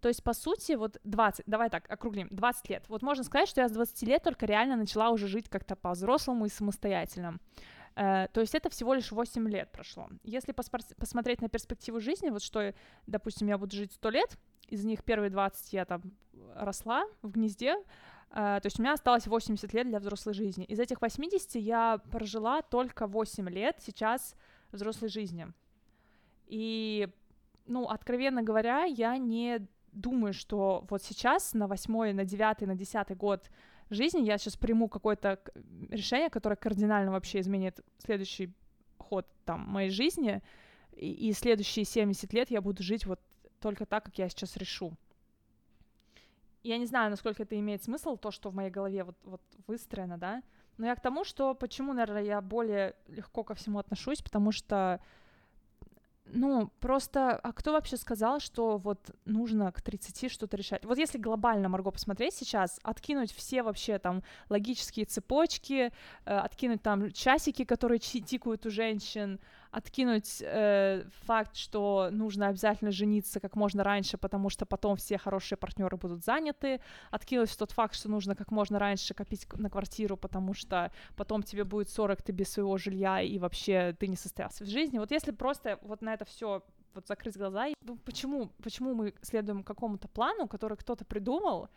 то 0.01 0.07
есть, 0.07 0.23
по 0.23 0.33
сути, 0.33 0.73
вот 0.73 0.97
20, 1.03 1.43
давай 1.45 1.69
так, 1.69 1.91
округлим, 1.91 2.29
20 2.31 2.69
лет. 2.69 2.85
Вот 2.87 3.01
можно 3.01 3.23
сказать, 3.23 3.49
что 3.49 3.61
я 3.61 3.67
с 3.67 3.71
20 3.71 4.01
лет 4.03 4.23
только 4.23 4.45
реально 4.45 4.77
начала 4.77 5.09
уже 5.09 5.27
жить 5.27 5.49
как-то 5.49 5.75
по-взрослому 5.75 6.45
и 6.45 6.49
самостоятельно. 6.49 7.37
Э, 7.95 8.27
то 8.31 8.41
есть 8.41 8.55
это 8.55 8.69
всего 8.69 8.93
лишь 8.93 9.11
8 9.11 9.49
лет 9.49 9.71
прошло. 9.71 10.07
Если 10.23 10.51
посмотреть 10.51 11.41
на 11.41 11.49
перспективу 11.49 11.99
жизни, 11.99 12.29
вот 12.29 12.41
что, 12.41 12.73
допустим, 13.07 13.47
я 13.47 13.57
буду 13.57 13.75
жить 13.75 13.93
100 13.93 14.09
лет, 14.09 14.37
из 14.67 14.85
них 14.85 15.03
первые 15.03 15.29
20 15.29 15.73
я 15.73 15.85
там 15.85 16.01
росла 16.55 17.05
в 17.21 17.31
гнезде, 17.31 17.75
Uh, 18.31 18.61
то 18.61 18.67
есть 18.67 18.77
у 18.77 18.83
меня 18.83 18.93
осталось 18.93 19.25
80 19.25 19.73
лет 19.73 19.87
для 19.87 19.99
взрослой 19.99 20.35
жизни. 20.35 20.63
Из 20.65 20.79
этих 20.79 21.01
80 21.01 21.55
я 21.55 21.97
прожила 22.11 22.61
только 22.61 23.07
8 23.07 23.49
лет 23.49 23.77
сейчас 23.79 24.35
взрослой 24.71 25.09
жизни. 25.09 25.47
И, 26.45 27.09
ну, 27.65 27.87
откровенно 27.87 28.43
говоря, 28.43 28.83
я 28.83 29.17
не 29.17 29.67
думаю, 29.91 30.33
что 30.33 30.85
вот 30.89 31.01
сейчас 31.01 31.53
на 31.53 31.67
восьмой, 31.67 32.13
на 32.13 32.25
девятый, 32.25 32.67
на 32.67 32.75
десятый 32.75 33.15
год 33.15 33.49
жизни 33.89 34.21
я 34.21 34.37
сейчас 34.37 34.55
приму 34.55 34.87
какое-то 34.87 35.39
решение, 35.89 36.29
которое 36.29 36.55
кардинально 36.55 37.11
вообще 37.11 37.39
изменит 37.39 37.79
следующий 37.97 38.53
ход 38.97 39.25
там 39.45 39.61
моей 39.61 39.89
жизни, 39.89 40.41
и, 40.93 41.29
и 41.29 41.33
следующие 41.33 41.85
70 41.85 42.33
лет 42.33 42.51
я 42.51 42.61
буду 42.61 42.83
жить 42.83 43.05
вот 43.05 43.19
только 43.59 43.85
так, 43.85 44.05
как 44.05 44.17
я 44.17 44.29
сейчас 44.29 44.57
решу. 44.57 44.93
Я 46.61 46.77
не 46.77 46.85
знаю, 46.85 47.09
насколько 47.09 47.43
это 47.43 47.57
имеет 47.57 47.83
смысл, 47.83 48.17
то, 48.17 48.31
что 48.31 48.49
в 48.49 48.55
моей 48.55 48.69
голове 48.69 49.03
вот, 49.03 49.15
вот 49.23 49.41
выстроено, 49.67 50.17
да, 50.17 50.43
но 50.77 50.85
я 50.85 50.95
к 50.95 51.01
тому, 51.01 51.23
что 51.23 51.55
почему, 51.55 51.93
наверное, 51.93 52.23
я 52.23 52.41
более 52.41 52.95
легко 53.07 53.43
ко 53.43 53.53
всему 53.53 53.79
отношусь, 53.79 54.21
потому 54.21 54.51
что 54.51 55.01
ну, 56.31 56.71
просто, 56.79 57.35
а 57.35 57.51
кто 57.53 57.71
вообще 57.71 57.97
сказал, 57.97 58.39
что 58.39 58.77
вот 58.77 59.11
нужно 59.25 59.71
к 59.71 59.81
30 59.81 60.31
что-то 60.31 60.57
решать? 60.57 60.85
Вот 60.85 60.97
если 60.97 61.17
глобально, 61.17 61.69
Марго, 61.69 61.91
посмотреть 61.91 62.33
сейчас, 62.33 62.79
откинуть 62.83 63.31
все 63.31 63.63
вообще 63.63 63.99
там 63.99 64.23
логические 64.49 65.05
цепочки, 65.05 65.91
э, 66.25 66.37
откинуть 66.37 66.81
там 66.81 67.11
часики, 67.11 67.63
которые 67.63 67.99
тикают 67.99 68.65
у 68.65 68.69
женщин, 68.69 69.39
откинуть 69.71 70.41
э, 70.41 71.03
факт, 71.25 71.55
что 71.55 72.09
нужно 72.11 72.47
обязательно 72.47 72.91
жениться 72.91 73.39
как 73.39 73.55
можно 73.55 73.83
раньше, 73.83 74.17
потому 74.17 74.49
что 74.49 74.65
потом 74.65 74.95
все 74.95 75.17
хорошие 75.17 75.57
партнеры 75.57 75.97
будут 75.97 76.23
заняты, 76.23 76.81
откинуть 77.11 77.55
тот 77.57 77.71
факт, 77.71 77.95
что 77.95 78.09
нужно 78.09 78.35
как 78.35 78.51
можно 78.51 78.79
раньше 78.79 79.13
копить 79.13 79.47
на 79.53 79.69
квартиру, 79.69 80.17
потому 80.17 80.53
что 80.53 80.91
потом 81.15 81.43
тебе 81.43 81.63
будет 81.63 81.89
40, 81.89 82.21
ты 82.21 82.31
без 82.31 82.49
своего 82.49 82.77
жилья, 82.77 83.21
и 83.21 83.37
вообще 83.37 83.95
ты 83.99 84.07
не 84.07 84.15
состоялся 84.15 84.63
в 84.63 84.67
жизни. 84.67 84.97
Вот 84.97 85.11
если 85.11 85.31
просто 85.31 85.77
вот 85.83 86.01
на 86.01 86.13
это 86.13 86.25
все 86.25 86.63
вот 86.95 87.07
закрыть 87.07 87.37
глаза, 87.37 87.67
ну, 87.83 87.97
почему, 87.97 88.49
почему 88.63 88.95
мы 88.95 89.13
следуем 89.21 89.63
какому-то 89.63 90.07
плану, 90.07 90.47
который 90.47 90.77
кто-то 90.77 91.05
придумал, 91.05 91.69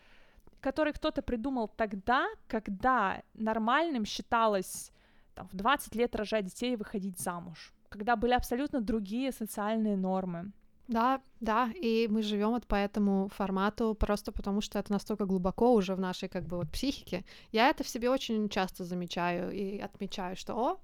который 0.60 0.94
кто-то 0.94 1.20
придумал 1.20 1.68
тогда, 1.68 2.26
когда 2.48 3.22
нормальным 3.34 4.06
считалось 4.06 4.92
там, 5.34 5.48
в 5.48 5.54
20 5.54 5.94
лет 5.94 6.16
рожать 6.16 6.46
детей 6.46 6.72
и 6.72 6.76
выходить 6.76 7.18
замуж 7.18 7.74
когда 7.92 8.16
были 8.16 8.32
абсолютно 8.32 8.80
другие 8.80 9.32
социальные 9.32 9.96
нормы. 9.96 10.52
Да, 10.88 11.20
да, 11.40 11.70
и 11.82 12.08
мы 12.10 12.22
живем 12.22 12.50
вот 12.50 12.66
по 12.66 12.74
этому 12.74 13.28
формату 13.28 13.94
просто 13.94 14.32
потому, 14.32 14.60
что 14.60 14.78
это 14.78 14.92
настолько 14.92 15.26
глубоко 15.26 15.72
уже 15.74 15.94
в 15.94 16.00
нашей 16.00 16.28
как 16.28 16.44
бы 16.44 16.56
вот 16.56 16.70
психике. 16.70 17.24
Я 17.52 17.70
это 17.70 17.84
в 17.84 17.88
себе 17.88 18.10
очень 18.10 18.48
часто 18.48 18.84
замечаю 18.84 19.52
и 19.52 19.78
отмечаю, 19.78 20.36
что 20.36 20.54
о, 20.54 20.80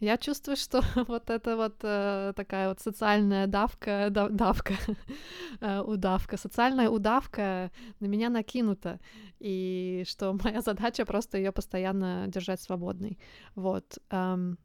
я 0.00 0.16
чувствую, 0.16 0.56
что 0.56 0.80
вот 1.08 1.30
это 1.30 1.56
вот 1.56 1.76
э, 1.82 2.32
такая 2.34 2.68
вот 2.68 2.80
социальная 2.80 3.46
давка, 3.46 4.08
дав, 4.10 4.30
давка, 4.30 4.74
э, 5.60 5.80
удавка, 5.80 6.36
социальная 6.36 6.88
удавка 6.88 7.70
на 8.00 8.06
меня 8.06 8.30
накинута, 8.30 8.98
и 9.38 10.04
что 10.08 10.32
моя 10.44 10.62
задача 10.62 11.04
просто 11.04 11.38
ее 11.38 11.52
постоянно 11.52 12.26
держать 12.28 12.60
свободной. 12.60 13.18
Вот. 13.54 13.98
Эм, 14.10 14.58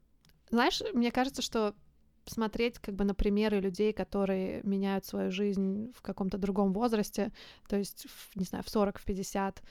знаешь, 0.50 0.82
мне 0.94 1.10
кажется, 1.10 1.42
что 1.42 1.74
смотреть 2.26 2.78
как 2.78 2.94
бы 2.94 3.04
на 3.04 3.14
примеры 3.14 3.60
людей, 3.60 3.92
которые 3.92 4.60
меняют 4.64 5.04
свою 5.04 5.30
жизнь 5.30 5.92
в 5.96 6.02
каком-то 6.02 6.38
другом 6.38 6.72
возрасте, 6.72 7.32
то 7.68 7.76
есть, 7.76 8.06
в, 8.08 8.36
не 8.36 8.44
знаю, 8.44 8.64
в 8.64 8.68
40, 8.68 8.98
в 8.98 9.04
50, 9.04 9.62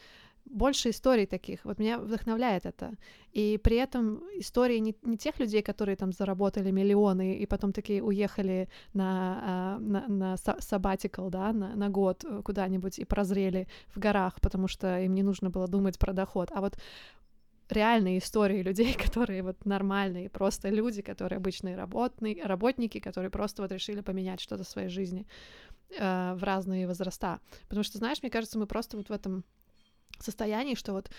больше 0.46 0.90
историй 0.90 1.26
таких. 1.26 1.66
Вот 1.66 1.80
меня 1.80 1.98
вдохновляет 1.98 2.66
это. 2.66 2.94
И 3.34 3.60
при 3.64 3.78
этом 3.78 4.22
истории 4.40 4.78
не, 4.78 4.96
не 5.02 5.18
тех 5.18 5.40
людей, 5.40 5.62
которые 5.62 5.96
там 5.96 6.12
заработали 6.12 6.72
миллионы 6.72 7.36
и 7.36 7.46
потом 7.46 7.74
такие 7.74 8.04
уехали 8.04 8.70
на, 8.94 9.42
а, 9.44 9.80
на, 9.80 10.08
на 10.08 10.36
sabbatical, 10.36 11.30
да, 11.30 11.52
на, 11.52 11.76
на 11.76 11.90
год 11.90 12.24
куда-нибудь 12.44 13.00
и 13.00 13.06
прозрели 13.06 13.68
в 13.88 14.00
горах, 14.00 14.40
потому 14.40 14.68
что 14.68 15.00
им 15.00 15.16
не 15.16 15.24
нужно 15.24 15.50
было 15.50 15.68
думать 15.68 15.98
про 15.98 16.14
доход. 16.14 16.52
А 16.54 16.62
вот 16.62 16.78
реальные 17.70 18.20
истории 18.20 18.62
людей, 18.62 18.94
которые 19.06 19.44
вот 19.44 19.66
нормальные, 19.66 20.30
просто 20.30 20.70
люди, 20.70 21.02
которые 21.02 21.38
обычные 21.38 21.76
работные, 21.76 22.44
работники, 22.44 23.00
которые 23.00 23.30
просто 23.30 23.62
вот 23.62 23.72
решили 23.72 24.02
поменять 24.02 24.40
что-то 24.40 24.64
в 24.64 24.70
своей 24.70 24.90
жизни 24.90 25.26
э, 25.98 26.34
в 26.36 26.44
разные 26.44 26.88
возраста. 26.88 27.40
Потому 27.68 27.84
что, 27.84 27.98
знаешь, 27.98 28.22
мне 28.22 28.32
кажется, 28.32 28.60
мы 28.60 28.68
просто 28.68 28.98
вот 28.98 29.10
в 29.10 29.12
этом 29.12 29.44
состоянии, 30.24 30.76
что 30.76 30.94
вот 30.94 31.10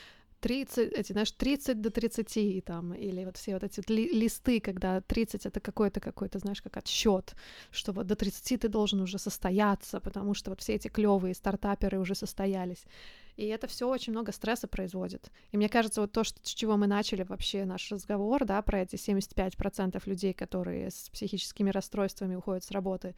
30, 0.40 0.92
эти, 0.92 1.12
знаешь, 1.12 1.32
30 1.32 1.80
до 1.80 1.90
30 1.90 2.64
там, 2.64 2.94
или 2.94 3.24
вот 3.24 3.36
все 3.36 3.54
вот 3.54 3.64
эти 3.64 3.82
ли, 3.90 4.08
листы, 4.08 4.60
когда 4.60 5.00
30 5.00 5.46
это 5.46 5.60
какой-то, 5.60 6.00
какой-то, 6.00 6.38
знаешь, 6.38 6.62
как 6.62 6.76
отсчет, 6.76 7.34
что 7.70 7.92
вот 7.92 8.06
до 8.06 8.16
30 8.16 8.60
ты 8.60 8.68
должен 8.68 9.00
уже 9.00 9.18
состояться, 9.18 10.00
потому 10.00 10.34
что 10.34 10.50
вот 10.50 10.60
все 10.60 10.74
эти 10.74 10.88
клевые 10.88 11.34
стартаперы 11.34 11.98
уже 11.98 12.14
состоялись. 12.14 12.84
И 13.36 13.46
это 13.46 13.66
все 13.66 13.88
очень 13.88 14.12
много 14.12 14.32
стресса 14.32 14.66
производит. 14.66 15.30
И 15.52 15.56
мне 15.56 15.68
кажется, 15.68 16.00
вот 16.00 16.12
то, 16.12 16.24
что, 16.24 16.38
с 16.42 16.54
чего 16.54 16.76
мы 16.76 16.86
начали 16.86 17.22
вообще 17.22 17.64
наш 17.64 17.90
разговор, 17.90 18.44
да, 18.44 18.62
про 18.62 18.82
эти 18.82 18.96
75% 18.96 20.00
людей, 20.06 20.32
которые 20.32 20.90
с 20.90 21.10
психическими 21.10 21.70
расстройствами 21.70 22.34
уходят 22.34 22.64
с 22.64 22.70
работы, 22.70 23.14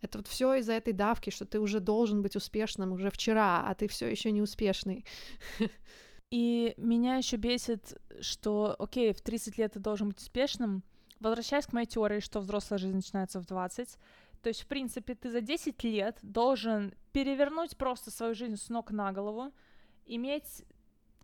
это 0.00 0.18
вот 0.18 0.28
все 0.28 0.54
из-за 0.54 0.74
этой 0.74 0.92
давки, 0.92 1.30
что 1.30 1.44
ты 1.44 1.60
уже 1.60 1.80
должен 1.80 2.22
быть 2.22 2.36
успешным 2.36 2.92
уже 2.92 3.10
вчера, 3.10 3.64
а 3.66 3.74
ты 3.74 3.88
все 3.88 4.08
еще 4.08 4.30
не 4.30 4.42
успешный. 4.42 5.04
И 6.30 6.74
меня 6.76 7.16
еще 7.16 7.36
бесит, 7.36 7.96
что, 8.20 8.76
окей, 8.78 9.12
в 9.12 9.20
30 9.20 9.58
лет 9.58 9.72
ты 9.72 9.78
должен 9.80 10.08
быть 10.08 10.18
успешным. 10.18 10.84
Возвращаясь 11.20 11.66
к 11.66 11.72
моей 11.72 11.86
теории, 11.86 12.20
что 12.20 12.40
взрослая 12.40 12.78
жизнь 12.78 12.94
начинается 12.94 13.40
в 13.40 13.46
20, 13.46 13.98
то 14.42 14.48
есть, 14.48 14.62
в 14.62 14.66
принципе, 14.66 15.14
ты 15.14 15.30
за 15.30 15.40
10 15.40 15.82
лет 15.84 16.18
должен 16.22 16.94
перевернуть 17.12 17.76
просто 17.76 18.10
свою 18.10 18.34
жизнь 18.34 18.56
с 18.56 18.68
ног 18.68 18.92
на 18.92 19.12
голову, 19.12 19.52
иметь 20.06 20.64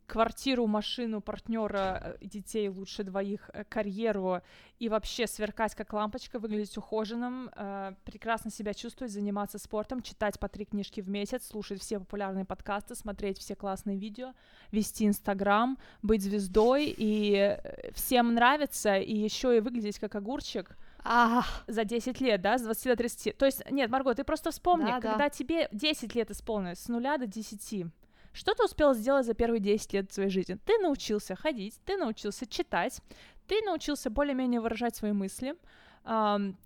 квартиру, 0.07 0.67
машину, 0.67 1.21
партнера, 1.21 2.17
э, 2.21 2.27
детей 2.27 2.69
лучше 2.69 3.05
двоих, 3.05 3.51
э, 3.53 3.64
карьеру 3.64 4.40
и 4.79 4.88
вообще 4.88 5.27
сверкать 5.27 5.75
как 5.75 5.92
лампочка, 5.92 6.38
выглядеть 6.38 6.77
ухоженным, 6.77 7.50
э, 7.55 7.94
прекрасно 8.05 8.50
себя 8.50 8.75
чувствовать, 8.75 9.13
заниматься 9.13 9.59
спортом, 9.59 10.02
читать 10.02 10.38
по 10.38 10.48
три 10.48 10.65
книжки 10.65 11.00
в 11.00 11.09
месяц, 11.09 11.46
слушать 11.46 11.81
все 11.81 11.98
популярные 11.98 12.44
подкасты, 12.44 12.94
смотреть 12.94 13.38
все 13.38 13.55
классные 13.55 13.96
видео, 13.96 14.33
вести 14.73 15.07
Инстаграм, 15.07 15.79
быть 16.02 16.23
звездой 16.23 16.94
и 16.96 17.59
всем 17.92 18.35
нравится 18.35 18.96
и 18.96 19.15
еще 19.15 19.57
и 19.57 19.61
выглядеть 19.61 19.98
как 19.98 20.15
огурчик. 20.15 20.77
А, 21.07 21.42
за 21.67 21.85
10 21.85 22.21
лет, 22.21 22.40
да, 22.40 22.57
с 22.57 22.63
20 22.63 22.85
до 22.87 22.96
30. 22.96 23.37
То 23.37 23.44
есть, 23.44 23.63
нет, 23.71 23.90
Марго, 23.90 24.15
ты 24.15 24.25
просто 24.25 24.50
вспомни, 24.50 24.87
Да, 24.87 25.00
да. 25.00 25.11
когда 25.11 25.29
тебе 25.29 25.69
10 25.71 26.15
лет 26.15 26.31
исполнилось, 26.31 26.79
с 26.79 26.88
нуля 26.88 27.19
до 27.19 27.27
10, 27.27 27.87
что 28.35 28.55
ты 28.55 28.65
успел 28.65 28.93
сделать 28.95 29.25
за 29.25 29.33
первые 29.33 29.61
10 29.61 29.93
лет 29.95 30.13
своей 30.13 30.29
жизни? 30.29 30.59
Ты 30.67 30.79
научился 30.79 31.35
ходить, 31.37 31.81
ты 31.87 31.97
научился 31.97 32.47
читать, 32.47 33.01
ты 33.47 33.63
научился 33.63 34.11
более-менее 34.11 34.61
выражать 34.61 34.97
свои 34.97 35.13
мысли, 35.13 35.55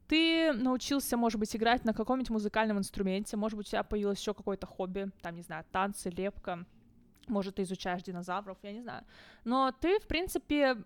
ты 0.08 0.52
научился, 0.52 1.16
может 1.16 1.38
быть, 1.38 1.54
играть 1.54 1.84
на 1.84 1.94
каком-нибудь 1.94 2.30
музыкальном 2.30 2.78
инструменте, 2.78 3.36
может 3.36 3.56
быть, 3.56 3.68
у 3.68 3.70
тебя 3.70 3.84
появилось 3.84 4.18
еще 4.18 4.34
какое-то 4.34 4.66
хобби, 4.66 5.10
там, 5.22 5.36
не 5.36 5.42
знаю, 5.42 5.64
танцы, 5.70 6.10
лепка, 6.10 6.66
может, 7.28 7.56
ты 7.56 7.62
изучаешь 7.62 8.02
динозавров, 8.02 8.58
я 8.62 8.72
не 8.72 8.80
знаю. 8.80 9.04
Но 9.44 9.70
ты, 9.80 10.00
в 10.00 10.06
принципе, 10.06 10.78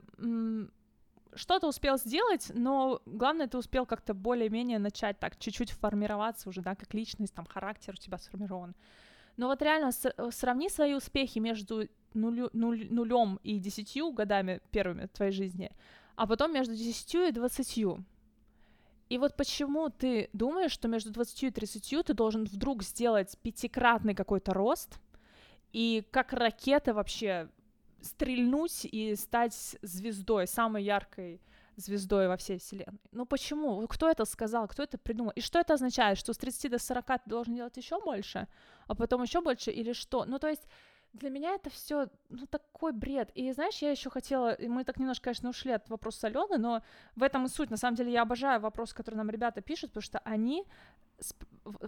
что-то 1.34 1.68
успел 1.68 1.96
сделать, 1.96 2.50
но 2.52 3.00
главное, 3.06 3.46
ты 3.46 3.56
успел 3.56 3.86
как-то 3.86 4.12
более-менее 4.12 4.78
начать 4.78 5.18
так 5.18 5.38
чуть-чуть 5.38 5.70
формироваться 5.70 6.48
уже, 6.48 6.60
да, 6.60 6.74
как 6.74 6.92
личность, 6.92 7.32
там, 7.34 7.46
характер 7.46 7.94
у 7.94 8.00
тебя 8.00 8.18
сформирован. 8.18 8.74
Но 9.36 9.48
вот 9.48 9.62
реально 9.62 9.90
э, 10.04 10.30
сравни 10.30 10.68
свои 10.68 10.94
успехи 10.94 11.38
между 11.38 11.88
нулю, 12.14 12.50
нуль- 12.52 12.88
нулем 12.90 13.40
и 13.42 13.58
десятью 13.58 14.10
годами 14.12 14.60
первыми 14.70 15.06
твоей 15.06 15.32
жизни, 15.32 15.70
а 16.16 16.26
потом 16.26 16.52
между 16.52 16.74
десятью 16.74 17.26
и 17.26 17.32
двадцатью. 17.32 18.04
И 19.08 19.18
вот 19.18 19.36
почему 19.36 19.90
ты 19.90 20.30
думаешь, 20.32 20.72
что 20.72 20.88
между 20.88 21.10
20 21.10 21.42
и 21.42 21.50
30 21.50 22.06
ты 22.06 22.14
должен 22.14 22.44
вдруг 22.44 22.82
сделать 22.82 23.36
пятикратный 23.42 24.14
какой-то 24.14 24.54
рост, 24.54 25.00
и 25.72 26.02
как 26.10 26.32
ракета 26.32 26.94
вообще 26.94 27.48
стрельнуть 28.00 28.84
и 28.84 29.14
стать 29.16 29.76
звездой, 29.82 30.46
самой 30.46 30.84
яркой 30.84 31.40
звездой 31.76 32.28
во 32.28 32.36
всей 32.36 32.58
вселенной. 32.58 33.00
Ну 33.12 33.26
почему? 33.26 33.86
Кто 33.88 34.10
это 34.10 34.24
сказал? 34.24 34.68
Кто 34.68 34.82
это 34.82 34.98
придумал? 34.98 35.32
И 35.32 35.40
что 35.40 35.58
это 35.58 35.74
означает? 35.74 36.18
Что 36.18 36.32
с 36.32 36.38
30 36.38 36.70
до 36.70 36.78
40 36.78 37.06
ты 37.06 37.18
должен 37.26 37.54
делать 37.54 37.76
еще 37.76 38.00
больше, 38.00 38.48
а 38.86 38.94
потом 38.94 39.22
еще 39.22 39.40
больше 39.40 39.70
или 39.70 39.92
что? 39.92 40.24
Ну 40.24 40.38
то 40.38 40.48
есть 40.48 40.68
для 41.12 41.30
меня 41.30 41.54
это 41.54 41.70
все 41.70 42.08
ну 42.30 42.46
такой 42.46 42.92
бред. 42.92 43.30
И 43.34 43.52
знаешь, 43.52 43.78
я 43.78 43.90
еще 43.90 44.10
хотела, 44.10 44.52
и 44.52 44.68
мы 44.68 44.84
так 44.84 44.98
немножко, 44.98 45.24
конечно, 45.24 45.50
ушли 45.50 45.72
от 45.72 45.88
вопроса 45.90 46.26
Алены, 46.26 46.58
но 46.58 46.82
в 47.16 47.22
этом 47.22 47.46
и 47.46 47.48
суть. 47.48 47.70
На 47.70 47.76
самом 47.76 47.96
деле 47.96 48.12
я 48.12 48.22
обожаю 48.22 48.60
вопросы, 48.60 48.94
которые 48.94 49.18
нам 49.18 49.30
ребята 49.30 49.60
пишут, 49.60 49.90
потому 49.90 50.02
что 50.02 50.18
они 50.20 50.66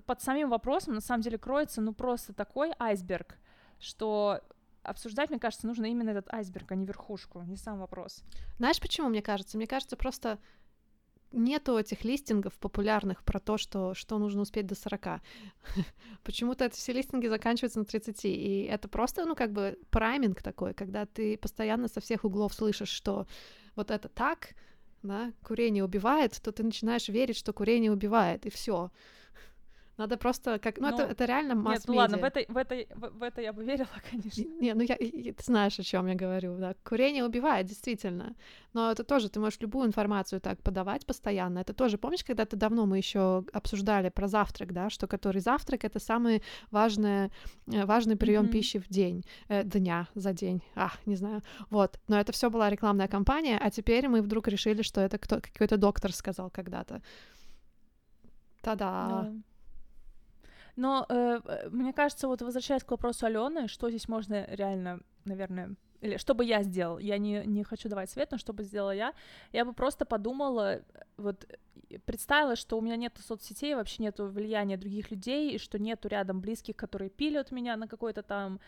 под 0.06 0.22
самим 0.22 0.50
вопросом 0.50 0.94
на 0.94 1.00
самом 1.00 1.22
деле 1.22 1.38
кроется 1.38 1.80
ну 1.80 1.92
просто 1.92 2.32
такой 2.32 2.72
айсберг, 2.78 3.38
что 3.80 4.40
обсуждать, 4.84 5.30
мне 5.30 5.38
кажется, 5.38 5.66
нужно 5.66 5.86
именно 5.86 6.10
этот 6.10 6.32
айсберг, 6.32 6.72
а 6.72 6.74
не 6.74 6.86
верхушку, 6.86 7.42
не 7.42 7.56
сам 7.56 7.78
вопрос. 7.78 8.22
Знаешь, 8.58 8.80
почему, 8.80 9.08
мне 9.08 9.22
кажется? 9.22 9.56
Мне 9.56 9.66
кажется, 9.66 9.96
просто 9.96 10.38
нету 11.34 11.76
этих 11.76 12.04
листингов 12.04 12.54
популярных 12.54 13.22
про 13.24 13.40
то, 13.40 13.58
что, 13.58 13.94
что 13.94 14.18
нужно 14.18 14.42
успеть 14.42 14.66
до 14.66 14.74
40. 14.74 15.20
Почему-то 16.22 16.66
эти 16.66 16.76
все 16.76 16.92
листинги 16.92 17.26
заканчиваются 17.26 17.80
на 17.80 17.84
30, 17.84 18.24
и 18.24 18.68
это 18.70 18.88
просто, 18.88 19.24
ну, 19.24 19.34
как 19.34 19.52
бы 19.52 19.78
прайминг 19.90 20.42
такой, 20.42 20.74
когда 20.74 21.06
ты 21.06 21.36
постоянно 21.36 21.88
со 21.88 22.00
всех 22.00 22.24
углов 22.24 22.54
слышишь, 22.54 22.88
что 22.88 23.26
вот 23.74 23.90
это 23.90 24.08
так, 24.08 24.54
да, 25.02 25.32
курение 25.42 25.84
убивает, 25.84 26.40
то 26.42 26.52
ты 26.52 26.62
начинаешь 26.62 27.08
верить, 27.08 27.36
что 27.36 27.52
курение 27.52 27.92
убивает, 27.92 28.46
и 28.46 28.50
все. 28.50 28.90
Надо 29.96 30.16
просто 30.16 30.58
как... 30.58 30.78
Ну, 30.78 30.88
это, 30.88 31.04
Ну, 31.04 31.12
это 31.12 31.24
реально 31.24 31.54
масс 31.54 31.78
Нет, 31.78 31.88
ну 31.88 31.94
ладно, 31.94 32.18
в 32.18 32.24
этой, 32.24 32.46
в, 32.48 32.56
этой, 32.56 32.88
в, 32.94 33.18
в 33.18 33.22
это 33.22 33.40
я 33.40 33.52
бы 33.52 33.64
верила, 33.64 33.88
конечно. 34.10 34.42
не, 34.60 34.74
ну 34.74 34.82
я, 34.82 34.96
ты 34.96 35.44
знаешь, 35.44 35.78
о 35.78 35.82
чем 35.82 36.08
я 36.08 36.14
говорю, 36.14 36.58
да. 36.58 36.74
Курение 36.82 37.24
убивает, 37.24 37.66
действительно. 37.66 38.34
Но 38.72 38.90
это 38.90 39.04
тоже, 39.04 39.28
ты 39.28 39.38
можешь 39.38 39.60
любую 39.60 39.86
информацию 39.86 40.40
так 40.40 40.60
подавать 40.62 41.06
постоянно. 41.06 41.60
Это 41.60 41.74
тоже, 41.74 41.96
помнишь, 41.96 42.24
когда-то 42.24 42.56
давно 42.56 42.86
мы 42.86 42.98
еще 42.98 43.44
обсуждали 43.52 44.08
про 44.08 44.26
завтрак, 44.26 44.72
да, 44.72 44.90
что 44.90 45.06
который 45.06 45.40
завтрак 45.40 45.84
это 45.84 46.00
самый 46.00 46.42
важный, 46.72 47.30
э, 47.72 47.84
важный 47.86 48.16
прием 48.16 48.44
Мгм. 48.44 48.52
пищи 48.52 48.78
в 48.78 48.88
день, 48.88 49.24
э, 49.48 49.62
дня 49.62 50.08
за 50.14 50.32
день, 50.32 50.60
а, 50.74 50.90
не 51.06 51.16
знаю. 51.16 51.42
Вот, 51.70 52.00
но 52.08 52.18
это 52.18 52.32
все 52.32 52.50
была 52.50 52.68
рекламная 52.68 53.08
кампания, 53.08 53.58
а 53.58 53.70
теперь 53.70 54.08
мы 54.08 54.22
вдруг 54.22 54.48
решили, 54.48 54.82
что 54.82 55.00
это 55.00 55.18
кто, 55.18 55.40
какой-то 55.40 55.76
доктор 55.76 56.12
сказал 56.12 56.50
когда-то. 56.50 57.00
Та-да. 58.60 59.08
Да. 59.08 59.32
Но 60.76 61.06
э, 61.08 61.40
э, 61.44 61.68
мне 61.70 61.92
кажется, 61.92 62.28
вот 62.28 62.42
возвращаясь 62.42 62.84
к 62.84 62.90
вопросу 62.90 63.26
Алены, 63.26 63.68
что 63.68 63.90
здесь 63.90 64.08
можно 64.08 64.44
реально, 64.46 65.00
наверное, 65.24 65.76
или 66.00 66.16
что 66.16 66.34
бы 66.34 66.44
я 66.44 66.62
сделал, 66.62 66.98
я 66.98 67.18
не, 67.18 67.44
не 67.46 67.64
хочу 67.64 67.88
давать 67.88 68.10
совет, 68.10 68.30
но 68.30 68.38
что 68.38 68.52
бы 68.52 68.64
сделала 68.64 68.90
я, 68.90 69.14
я 69.52 69.64
бы 69.64 69.72
просто 69.72 70.04
подумала, 70.04 70.74
э, 70.76 70.82
вот 71.16 71.46
представила, 72.04 72.56
что 72.56 72.78
у 72.78 72.80
меня 72.80 72.96
нету 72.96 73.22
соцсетей, 73.22 73.74
вообще 73.74 74.02
нету 74.02 74.26
влияния 74.26 74.76
других 74.76 75.10
людей, 75.10 75.54
и 75.54 75.58
что 75.58 75.78
нету 75.78 76.08
рядом 76.08 76.40
близких, 76.40 76.76
которые 76.76 77.10
пилят 77.10 77.50
меня 77.50 77.76
на 77.76 77.88
какую-то 77.88 78.22
там 78.22 78.60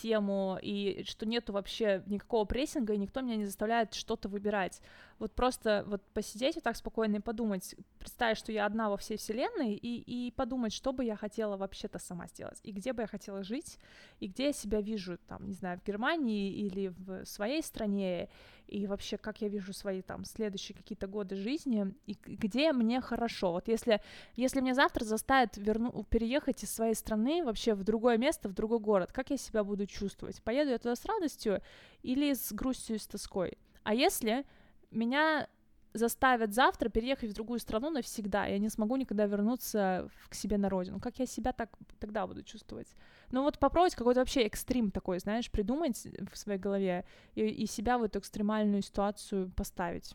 тему, 0.00 0.58
и 0.62 1.04
что 1.06 1.26
нету 1.26 1.52
вообще 1.52 2.02
никакого 2.06 2.44
прессинга, 2.44 2.94
и 2.94 2.98
никто 2.98 3.20
меня 3.20 3.36
не 3.36 3.44
заставляет 3.44 3.94
что-то 3.94 4.28
выбирать. 4.28 4.80
Вот 5.18 5.32
просто 5.34 5.84
вот 5.86 6.02
посидеть 6.14 6.54
вот 6.56 6.64
так 6.64 6.76
спокойно 6.76 7.16
и 7.16 7.20
подумать, 7.20 7.74
представить, 7.98 8.38
что 8.38 8.52
я 8.52 8.66
одна 8.66 8.88
во 8.88 8.96
всей 8.96 9.16
вселенной, 9.16 9.74
и, 9.74 10.26
и 10.26 10.30
подумать, 10.32 10.72
что 10.72 10.92
бы 10.92 11.04
я 11.04 11.16
хотела 11.16 11.56
вообще-то 11.56 11.98
сама 11.98 12.26
сделать, 12.26 12.58
и 12.62 12.72
где 12.72 12.92
бы 12.92 13.02
я 13.02 13.06
хотела 13.06 13.42
жить, 13.42 13.78
и 14.20 14.28
где 14.28 14.46
я 14.46 14.52
себя 14.52 14.80
вижу, 14.80 15.18
там, 15.28 15.46
не 15.46 15.54
знаю, 15.54 15.78
в 15.78 15.86
Германии 15.86 16.50
или 16.52 16.88
в 16.88 17.24
своей 17.24 17.62
стране, 17.62 18.28
и 18.66 18.86
вообще, 18.86 19.18
как 19.18 19.42
я 19.42 19.48
вижу 19.48 19.72
свои 19.72 20.00
там 20.02 20.24
следующие 20.24 20.76
какие-то 20.76 21.06
годы 21.06 21.36
жизни, 21.36 21.94
и 22.06 22.14
к- 22.14 22.28
где 22.52 22.72
мне 22.72 23.00
хорошо. 23.00 23.52
Вот 23.52 23.68
если, 23.68 24.00
если 24.36 24.60
мне 24.60 24.74
завтра 24.74 25.04
заставят 25.04 25.56
верну, 25.56 26.04
переехать 26.04 26.62
из 26.62 26.70
своей 26.70 26.94
страны 26.94 27.44
вообще 27.44 27.74
в 27.74 27.82
другое 27.82 28.18
место, 28.18 28.48
в 28.48 28.52
другой 28.52 28.78
город, 28.78 29.12
как 29.12 29.30
я 29.30 29.36
себя 29.36 29.64
буду 29.64 29.86
чувствовать? 29.86 30.42
Поеду 30.42 30.70
я 30.70 30.78
туда 30.78 30.94
с 30.94 31.04
радостью 31.04 31.62
или 32.02 32.32
с 32.32 32.52
грустью 32.52 32.96
и 32.96 32.98
с 32.98 33.06
тоской? 33.06 33.56
А 33.84 33.94
если 33.94 34.44
меня 34.90 35.48
заставят 35.94 36.54
завтра 36.54 36.88
переехать 36.88 37.30
в 37.30 37.34
другую 37.34 37.58
страну 37.58 37.90
навсегда, 37.90 38.46
я 38.46 38.58
не 38.58 38.70
смогу 38.70 38.96
никогда 38.96 39.26
вернуться 39.26 40.08
к 40.28 40.34
себе 40.34 40.56
на 40.56 40.68
родину. 40.68 41.00
Как 41.00 41.18
я 41.18 41.26
себя 41.26 41.52
так 41.52 41.70
тогда 41.98 42.26
буду 42.26 42.42
чувствовать? 42.42 42.88
Ну 43.30 43.42
вот 43.42 43.58
попробовать 43.58 43.94
какой-то 43.94 44.20
вообще 44.20 44.42
экстрим 44.42 44.90
такой, 44.90 45.18
знаешь, 45.18 45.50
придумать 45.50 46.06
в 46.32 46.36
своей 46.36 46.58
голове 46.58 47.04
и, 47.34 47.42
и 47.42 47.66
себя 47.66 47.98
в 47.98 48.04
эту 48.04 48.20
экстремальную 48.20 48.82
ситуацию 48.82 49.50
поставить. 49.50 50.14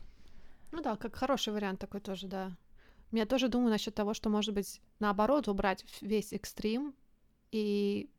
Ну 0.72 0.82
да, 0.82 0.96
как 0.96 1.16
хороший 1.16 1.52
вариант 1.52 1.80
такой 1.80 2.00
тоже, 2.00 2.26
да. 2.26 2.56
Я 3.12 3.26
тоже 3.26 3.48
думаю 3.48 3.70
насчет 3.70 3.94
того, 3.94 4.14
что, 4.14 4.28
может 4.28 4.54
быть, 4.54 4.80
наоборот, 5.00 5.48
убрать 5.48 5.84
весь 6.02 6.32
экстрим 6.32 6.94
и 7.52 8.10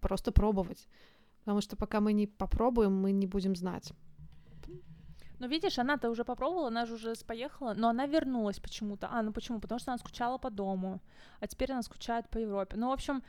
просто 0.00 0.30
пробовать. 0.30 0.88
Потому 1.40 1.60
что 1.60 1.76
пока 1.76 2.00
мы 2.00 2.12
не 2.12 2.26
попробуем, 2.26 2.92
мы 2.92 3.12
не 3.12 3.26
будем 3.26 3.56
знать. 3.56 3.92
Но 5.38 5.46
видишь, 5.46 5.78
она-то 5.78 6.10
уже 6.10 6.24
попробовала, 6.24 6.68
она 6.68 6.86
же 6.86 6.94
уже 6.94 7.14
поехала, 7.26 7.74
но 7.74 7.88
она 7.88 8.06
вернулась 8.06 8.58
почему-то. 8.58 9.08
А, 9.10 9.22
ну 9.22 9.32
почему? 9.32 9.60
Потому 9.60 9.78
что 9.78 9.92
она 9.92 9.98
скучала 9.98 10.38
по 10.38 10.50
дому, 10.50 11.00
а 11.40 11.46
теперь 11.46 11.72
она 11.72 11.82
скучает 11.82 12.28
по 12.30 12.38
Европе. 12.38 12.76
Ну, 12.76 12.88
в 12.88 12.92
общем, 12.92 13.22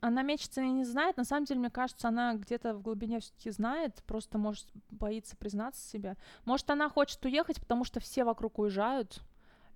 она 0.00 0.22
мечется 0.22 0.60
и 0.62 0.68
не 0.70 0.84
знает. 0.84 1.16
На 1.16 1.24
самом 1.24 1.44
деле, 1.44 1.60
мне 1.60 1.70
кажется, 1.70 2.08
она 2.08 2.34
где-то 2.34 2.74
в 2.74 2.82
глубине 2.82 3.20
все-таки 3.20 3.50
знает, 3.50 4.02
просто 4.06 4.38
может 4.38 4.66
боится 4.90 5.36
признаться 5.36 5.86
себе. 5.88 6.16
Может, 6.44 6.70
она 6.70 6.88
хочет 6.88 7.24
уехать, 7.24 7.60
потому 7.60 7.84
что 7.84 8.00
все 8.00 8.24
вокруг 8.24 8.58
уезжают, 8.58 9.20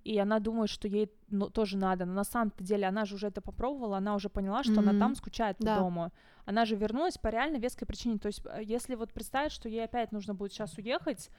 и 0.05 0.19
она 0.19 0.41
думает, 0.41 0.69
что 0.71 0.89
ей 0.89 1.11
ну, 1.29 1.49
тоже 1.49 1.77
надо. 1.77 2.05
Но 2.05 2.13
на 2.15 2.25
самом-то 2.25 2.65
деле 2.65 2.87
она 2.87 3.05
же 3.05 3.15
уже 3.15 3.29
это 3.29 3.41
попробовала, 3.41 3.99
она 3.99 4.15
уже 4.15 4.29
поняла, 4.29 4.63
что 4.65 4.81
она 4.81 4.93
Мгм. 4.93 4.99
там 5.01 5.15
скучает 5.15 5.59
по 5.59 5.65
Да. 5.65 5.77
дому. 5.77 6.11
Она 6.45 6.65
же 6.65 6.75
вернулась 6.75 7.19
по 7.19 7.29
реально 7.29 7.59
веской 7.59 7.87
причине. 7.87 8.19
То 8.19 8.27
есть, 8.27 8.43
э, 8.45 8.63
если 8.65 8.97
вот 8.97 9.13
представить, 9.13 9.53
что 9.53 9.69
ей 9.69 9.85
опять 9.85 10.11
нужно 10.13 10.35
будет 10.35 10.53
сейчас 10.53 10.77
уехать, 10.77 11.31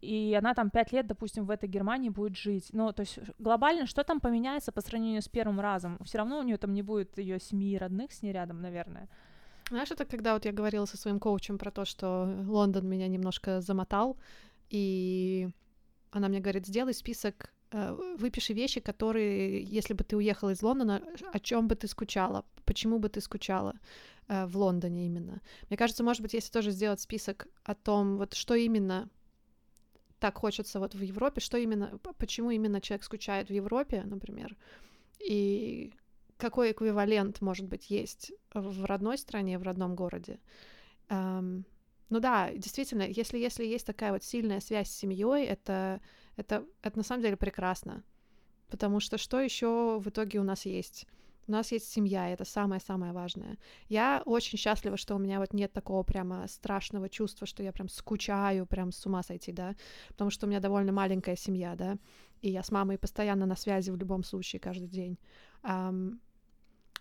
и 0.00 0.34
она 0.38 0.54
там 0.54 0.70
пять 0.70 0.92
лет, 0.92 1.06
допустим, 1.06 1.44
в 1.44 1.50
этой 1.50 1.68
Германии 1.68 2.08
будет 2.08 2.36
жить. 2.36 2.68
Ну, 2.72 2.92
то 2.92 3.00
есть 3.00 3.18
глобально 3.38 3.86
что 3.86 4.02
там 4.02 4.20
поменяется 4.20 4.72
по 4.72 4.80
сравнению 4.80 5.22
с 5.22 5.28
первым 5.28 5.60
разом? 5.60 5.98
Все 6.04 6.18
равно 6.18 6.38
у 6.38 6.42
нее 6.42 6.56
там 6.56 6.72
не 6.72 6.82
будет 6.82 7.18
ее 7.18 7.38
семьи 7.38 7.74
и 7.74 7.78
родных 7.78 8.12
с 8.12 8.22
ней 8.22 8.32
рядом, 8.32 8.62
наверное. 8.62 9.08
Знаешь, 9.68 9.90
это 9.90 10.04
когда 10.04 10.34
вот 10.34 10.44
я 10.46 10.52
говорила 10.52 10.86
со 10.86 10.96
своим 10.96 11.20
коучем 11.20 11.58
про 11.58 11.70
то, 11.70 11.84
что 11.84 12.24
Лондон 12.46 12.88
меня 12.88 13.06
немножко 13.08 13.60
замотал, 13.60 14.16
и 14.68 15.48
она 16.10 16.28
мне 16.28 16.40
говорит, 16.40 16.66
сделай 16.66 16.94
список, 16.94 17.52
э, 17.70 18.16
выпиши 18.18 18.52
вещи, 18.52 18.80
которые, 18.80 19.62
если 19.62 19.94
бы 19.94 20.02
ты 20.02 20.16
уехала 20.16 20.50
из 20.50 20.62
Лондона, 20.62 21.02
о 21.32 21.38
чем 21.38 21.68
бы 21.68 21.76
ты 21.76 21.86
скучала, 21.86 22.44
почему 22.64 22.98
бы 22.98 23.08
ты 23.08 23.20
скучала 23.20 23.74
э, 24.28 24.46
в 24.46 24.56
Лондоне 24.56 25.06
именно. 25.06 25.40
Мне 25.68 25.76
кажется, 25.76 26.02
может 26.02 26.22
быть, 26.22 26.34
если 26.34 26.50
тоже 26.50 26.70
сделать 26.72 27.00
список 27.00 27.46
о 27.62 27.74
том, 27.74 28.16
вот 28.16 28.34
что 28.34 28.54
именно 28.54 29.08
так 30.20 30.38
хочется 30.38 30.78
вот 30.78 30.94
в 30.94 31.02
Европе, 31.02 31.40
что 31.40 31.58
именно, 31.58 31.98
почему 32.18 32.50
именно 32.50 32.80
человек 32.80 33.04
скучает 33.04 33.48
в 33.48 33.52
Европе, 33.52 34.02
например, 34.04 34.56
и 35.18 35.92
какой 36.36 36.70
эквивалент, 36.72 37.40
может 37.40 37.66
быть, 37.66 37.90
есть 37.90 38.32
в 38.54 38.84
родной 38.84 39.18
стране, 39.18 39.58
в 39.58 39.62
родном 39.62 39.94
городе. 39.96 40.38
Эм, 41.08 41.64
ну 42.10 42.20
да, 42.20 42.50
действительно, 42.52 43.02
если, 43.02 43.38
если 43.38 43.64
есть 43.64 43.86
такая 43.86 44.12
вот 44.12 44.22
сильная 44.22 44.60
связь 44.60 44.88
с 44.88 44.96
семьей, 44.96 45.46
это, 45.46 46.00
Это, 46.36 46.64
это 46.82 46.96
на 46.96 47.04
самом 47.04 47.22
деле 47.22 47.36
прекрасно. 47.36 48.02
Потому 48.70 49.00
что 49.00 49.18
что 49.18 49.40
еще 49.40 49.98
в 49.98 50.08
итоге 50.08 50.38
у 50.38 50.42
нас 50.44 50.66
есть? 50.66 51.06
У 51.50 51.52
нас 51.52 51.72
есть 51.72 51.90
семья, 51.90 52.30
и 52.30 52.32
это 52.32 52.44
самое-самое 52.44 53.12
важное. 53.12 53.58
Я 53.88 54.22
очень 54.24 54.56
счастлива, 54.56 54.96
что 54.96 55.16
у 55.16 55.18
меня 55.18 55.40
вот 55.40 55.52
нет 55.52 55.72
такого 55.72 56.04
прямо 56.04 56.46
страшного 56.46 57.08
чувства, 57.08 57.44
что 57.44 57.64
я 57.64 57.72
прям 57.72 57.88
скучаю, 57.88 58.66
прям 58.66 58.92
с 58.92 59.04
ума 59.04 59.24
сойти, 59.24 59.50
да, 59.50 59.74
потому 60.10 60.30
что 60.30 60.46
у 60.46 60.48
меня 60.48 60.60
довольно 60.60 60.92
маленькая 60.92 61.34
семья, 61.34 61.74
да, 61.74 61.98
и 62.40 62.50
я 62.50 62.62
с 62.62 62.70
мамой 62.70 62.98
постоянно 62.98 63.46
на 63.46 63.56
связи 63.56 63.90
в 63.90 63.96
любом 63.96 64.22
случае 64.22 64.60
каждый 64.60 64.86
день. 64.86 65.18
Um, 65.64 66.20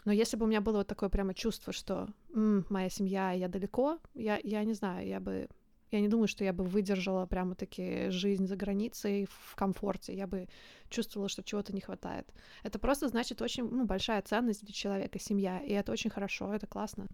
но 0.05 0.13
если 0.13 0.35
бы 0.35 0.45
у 0.45 0.49
меня 0.49 0.61
было 0.61 0.77
вот 0.77 0.87
такое 0.87 1.09
прямо 1.09 1.35
чувство, 1.35 1.71
что 1.71 2.07
м, 2.33 2.65
моя 2.69 2.89
семья, 2.89 3.31
я 3.33 3.49
далеко, 3.49 3.99
я, 4.15 4.39
я 4.43 4.63
не 4.63 4.73
знаю, 4.73 5.07
я 5.07 5.19
бы 5.19 5.47
я 5.91 6.01
не 6.01 6.07
думаю, 6.07 6.27
что 6.27 6.43
я 6.43 6.53
бы 6.53 6.63
выдержала 6.63 7.25
прямо 7.25 7.55
таки 7.55 8.09
жизнь 8.09 8.47
за 8.47 8.55
границей 8.55 9.27
в 9.29 9.55
комфорте. 9.55 10.15
Я 10.15 10.27
бы 10.27 10.47
чувствовала, 10.89 11.29
что 11.29 11.43
чего-то 11.43 11.73
не 11.73 11.81
хватает. 11.81 12.31
Это 12.63 12.79
просто 12.79 13.07
значит 13.07 13.41
очень 13.41 13.67
ну, 13.69 13.85
большая 13.85 14.21
ценность 14.21 14.63
для 14.63 14.73
человека, 14.73 15.19
семья. 15.19 15.59
И 15.59 15.71
это 15.71 15.91
очень 15.91 16.09
хорошо, 16.09 16.53
это 16.53 16.67
классно. 16.67 17.07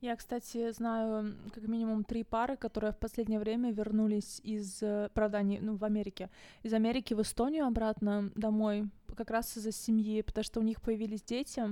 Я, 0.00 0.16
кстати, 0.16 0.72
знаю 0.72 1.36
как 1.52 1.68
минимум 1.68 2.04
три 2.04 2.24
пары, 2.24 2.56
которые 2.56 2.92
в 2.92 2.98
последнее 2.98 3.38
время 3.38 3.70
вернулись 3.70 4.40
из, 4.42 4.82
э, 4.82 5.10
правда, 5.12 5.38
они, 5.38 5.58
ну, 5.60 5.76
в 5.76 5.84
Америке, 5.84 6.30
из 6.62 6.72
Америки 6.72 7.12
в 7.12 7.20
Эстонию 7.20 7.66
обратно 7.66 8.32
домой, 8.34 8.88
как 9.14 9.30
раз 9.30 9.58
из-за 9.58 9.72
семьи, 9.72 10.22
потому 10.22 10.42
что 10.44 10.60
у 10.60 10.62
них 10.62 10.80
появились 10.80 11.22
дети, 11.22 11.62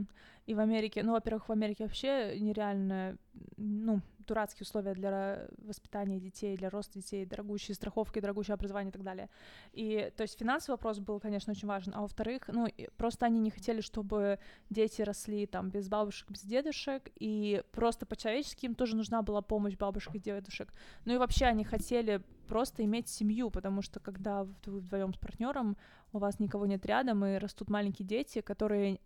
и 0.45 0.53
в 0.53 0.61
Америке, 0.61 1.03
ну, 1.03 1.13
во-первых, 1.13 1.49
в 1.49 1.53
Америке 1.53 1.85
вообще 1.85 2.39
нереально, 2.39 3.17
ну, 3.57 4.03
дурацкие 4.29 4.65
условия 4.65 4.95
для 4.95 5.49
воспитания 5.59 6.21
детей, 6.21 6.57
для 6.57 6.71
роста 6.71 6.95
детей, 7.01 7.27
дорогущие 7.27 7.75
страховки, 7.75 8.21
дорогущее 8.21 8.55
образование 8.55 8.91
и 8.91 8.93
так 8.93 9.03
далее. 9.03 9.29
И, 9.73 10.13
то 10.17 10.23
есть, 10.23 10.39
финансовый 10.39 10.77
вопрос 10.77 10.99
был, 11.01 11.19
конечно, 11.19 11.51
очень 11.51 11.67
важен, 11.67 11.93
а 11.95 12.03
во-вторых, 12.03 12.49
ну, 12.49 12.67
просто 12.97 13.27
они 13.27 13.41
не 13.41 13.51
хотели, 13.51 13.81
чтобы 13.81 14.39
дети 14.71 15.03
росли 15.03 15.47
там 15.47 15.71
без 15.71 15.89
бабушек, 15.89 16.31
без 16.31 16.43
дедушек, 16.43 17.11
и 17.19 17.63
просто 17.73 18.07
по-человечески 18.07 18.67
им 18.67 18.75
тоже 18.75 18.97
нужна 18.97 19.23
была 19.23 19.43
помощь 19.43 19.77
бабушек 19.77 20.15
и 20.15 20.21
дедушек. 20.21 20.73
Ну 21.05 21.15
и 21.15 21.19
вообще 21.19 21.47
они 21.47 21.65
хотели 21.65 22.23
просто 22.47 22.85
иметь 22.85 23.09
семью, 23.09 23.51
потому 23.51 23.83
что 23.83 24.01
когда 24.01 24.45
вы 24.45 24.81
вдвоем 24.81 25.13
с 25.13 25.19
партнером, 25.19 25.77
у 26.13 26.19
вас 26.19 26.41
никого 26.41 26.67
нет 26.67 26.87
рядом, 26.87 27.25
и 27.25 27.37
растут 27.37 27.69
маленькие 27.69 28.07
дети, 28.07 28.41
которые 28.41 29.01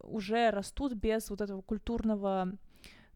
уже 0.00 0.50
растут 0.50 0.94
без 0.94 1.30
вот 1.30 1.40
этого 1.40 1.62
культурного 1.62 2.56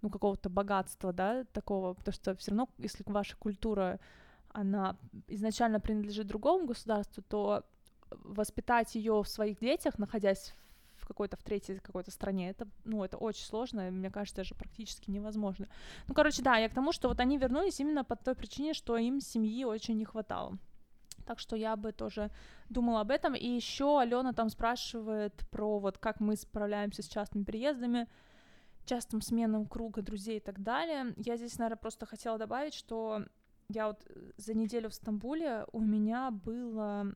ну, 0.02 0.10
какого-то 0.10 0.48
богатства, 0.48 1.12
да, 1.12 1.44
такого, 1.52 1.94
потому 1.94 2.12
что 2.12 2.34
все 2.36 2.50
равно, 2.50 2.68
если 2.78 3.04
ваша 3.06 3.36
культура, 3.36 4.00
она 4.48 4.96
изначально 5.26 5.80
принадлежит 5.80 6.26
другому 6.26 6.66
государству, 6.66 7.22
то 7.22 7.64
воспитать 8.10 8.94
ее 8.94 9.22
в 9.22 9.28
своих 9.28 9.58
детях, 9.60 9.98
находясь 9.98 10.54
в 10.96 11.06
какой-то 11.06 11.36
в 11.36 11.42
третьей 11.42 11.78
какой-то 11.78 12.10
стране, 12.10 12.50
это, 12.50 12.66
ну, 12.84 13.04
это 13.04 13.16
очень 13.16 13.44
сложно, 13.44 13.90
мне 13.90 14.10
кажется, 14.10 14.36
даже 14.36 14.54
практически 14.54 15.10
невозможно. 15.10 15.68
Ну, 16.06 16.14
короче, 16.14 16.42
да, 16.42 16.56
я 16.56 16.68
к 16.68 16.74
тому, 16.74 16.92
что 16.92 17.08
вот 17.08 17.20
они 17.20 17.38
вернулись 17.38 17.80
именно 17.80 18.04
по 18.04 18.16
той 18.16 18.34
причине, 18.34 18.74
что 18.74 18.96
им 18.96 19.20
семьи 19.20 19.64
очень 19.64 19.96
не 19.96 20.04
хватало. 20.04 20.58
Так 21.24 21.38
что 21.38 21.56
я 21.56 21.76
бы 21.76 21.92
тоже 21.92 22.30
думала 22.70 23.00
об 23.00 23.10
этом. 23.10 23.34
И 23.34 23.46
еще 23.46 24.00
Алена 24.00 24.32
там 24.32 24.48
спрашивает 24.48 25.34
про 25.50 25.78
вот 25.78 25.98
как 25.98 26.20
мы 26.20 26.36
справляемся 26.36 27.02
с 27.02 27.06
частными 27.06 27.44
переездами 27.44 28.08
частым 28.88 29.20
сменам 29.20 29.66
круга 29.66 30.02
друзей 30.02 30.38
и 30.38 30.40
так 30.40 30.62
далее. 30.62 31.14
Я 31.16 31.36
здесь, 31.36 31.58
наверное, 31.58 31.76
просто 31.76 32.06
хотела 32.06 32.38
добавить, 32.38 32.74
что 32.74 33.24
я 33.68 33.88
вот 33.88 34.02
э, 34.06 34.30
за 34.36 34.54
неделю 34.54 34.88
в 34.88 34.94
Стамбуле 34.94 35.66
у 35.72 35.80
меня 35.80 36.30
было 36.30 37.14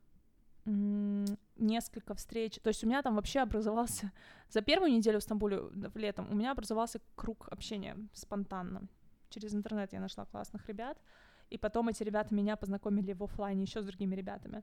несколько 1.57 2.14
встреч. 2.14 2.61
То 2.62 2.68
есть 2.68 2.85
у 2.85 2.87
меня 2.87 3.03
там 3.03 3.16
вообще 3.16 3.41
образовался... 3.41 4.12
За 4.49 4.61
первую 4.61 4.93
неделю 4.93 5.18
в 5.18 5.23
Стамбуле 5.23 5.59
в 5.59 5.97
летом 5.97 6.31
у 6.31 6.35
меня 6.35 6.53
образовался 6.53 7.01
круг 7.16 7.49
общения 7.51 7.97
спонтанно. 8.12 8.83
Через 9.31 9.55
интернет 9.55 9.93
я 9.93 10.01
нашла 10.01 10.25
классных 10.27 10.68
ребят, 10.68 10.99
и 11.51 11.59
потом 11.59 11.89
эти 11.89 12.05
ребята 12.05 12.35
меня 12.35 12.57
познакомили 12.57 13.12
в 13.12 13.25
офлайне 13.25 13.62
еще 13.62 13.83
с 13.83 13.87
другими 13.87 14.14
ребятами. 14.14 14.62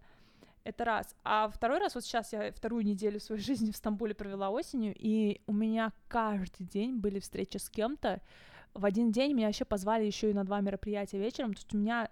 Это 0.64 0.86
раз. 0.86 1.16
А 1.24 1.49
второй 1.49 1.80
раз, 1.80 1.95
вот 1.95 2.03
сейчас 2.03 2.34
я 2.34 2.51
вторую 2.51 2.86
неделю 2.86 3.20
своей 3.20 3.41
жизни 3.43 3.72
в 3.72 3.78
Стамбуле 3.78 4.14
провела 4.14 4.49
осенью, 4.49 4.93
и 4.97 5.41
у 5.47 5.53
меня 5.53 5.93
каждый 6.07 6.66
день 6.66 6.97
были 6.97 7.20
встречи 7.20 7.57
с 7.57 7.70
кем-то. 7.70 8.22
В 8.74 8.86
один 8.86 9.12
день 9.12 9.34
меня 9.34 9.47
вообще 9.47 9.66
позвали 9.66 10.05
еще 10.05 10.30
и 10.30 10.34
на 10.34 10.43
два 10.43 10.62
мероприятия 10.62 11.18
вечером. 11.18 11.53
То 11.53 11.60
есть 11.60 11.74
у 11.74 11.78
меня 11.78 12.10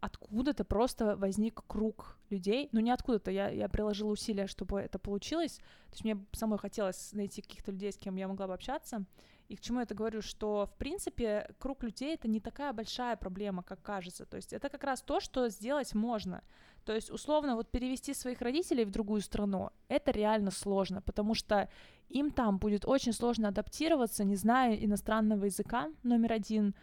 откуда-то 0.00 0.64
просто 0.64 1.16
возник 1.16 1.62
круг 1.66 2.18
людей. 2.30 2.68
Ну, 2.72 2.80
не 2.80 2.90
откуда-то, 2.90 3.30
я, 3.30 3.48
я 3.50 3.68
приложила 3.68 4.10
усилия, 4.10 4.46
чтобы 4.46 4.80
это 4.80 4.98
получилось. 4.98 5.56
То 5.56 5.92
есть 5.92 6.04
мне 6.04 6.18
самой 6.32 6.58
хотелось 6.58 7.12
найти 7.12 7.42
каких-то 7.42 7.70
людей, 7.70 7.92
с 7.92 7.98
кем 7.98 8.16
я 8.16 8.26
могла 8.26 8.46
бы 8.46 8.54
общаться. 8.54 9.04
И 9.48 9.56
к 9.56 9.60
чему 9.60 9.78
я 9.80 9.82
это 9.82 9.94
говорю, 9.94 10.22
что, 10.22 10.66
в 10.66 10.78
принципе, 10.78 11.52
круг 11.58 11.82
людей— 11.82 12.14
это 12.16 12.28
не 12.28 12.40
такая 12.40 12.72
большая 12.72 13.16
проблема, 13.16 13.62
как 13.62 13.82
кажется. 13.82 14.24
То 14.24 14.36
есть 14.36 14.52
это 14.52 14.68
как 14.68 14.84
раз 14.84 15.02
то, 15.02 15.20
что 15.20 15.48
сделать 15.48 15.92
можно. 15.92 16.42
То 16.84 16.94
есть, 16.94 17.10
условно, 17.10 17.56
вот 17.56 17.70
перевести 17.70 18.14
своих 18.14 18.40
родителей 18.40 18.84
в 18.84 18.90
другую 18.90 19.20
страну, 19.20 19.70
это 19.88 20.10
реально 20.10 20.50
сложно, 20.50 21.02
потому 21.02 21.34
что 21.34 21.68
им 22.08 22.30
там 22.30 22.58
будет 22.58 22.84
очень 22.84 23.12
сложно 23.12 23.48
адаптироваться, 23.48 24.24
не 24.24 24.36
зная 24.36 24.74
иностранного 24.74 25.44
языка, 25.44 25.90
номер 26.02 26.32
один, 26.32 26.74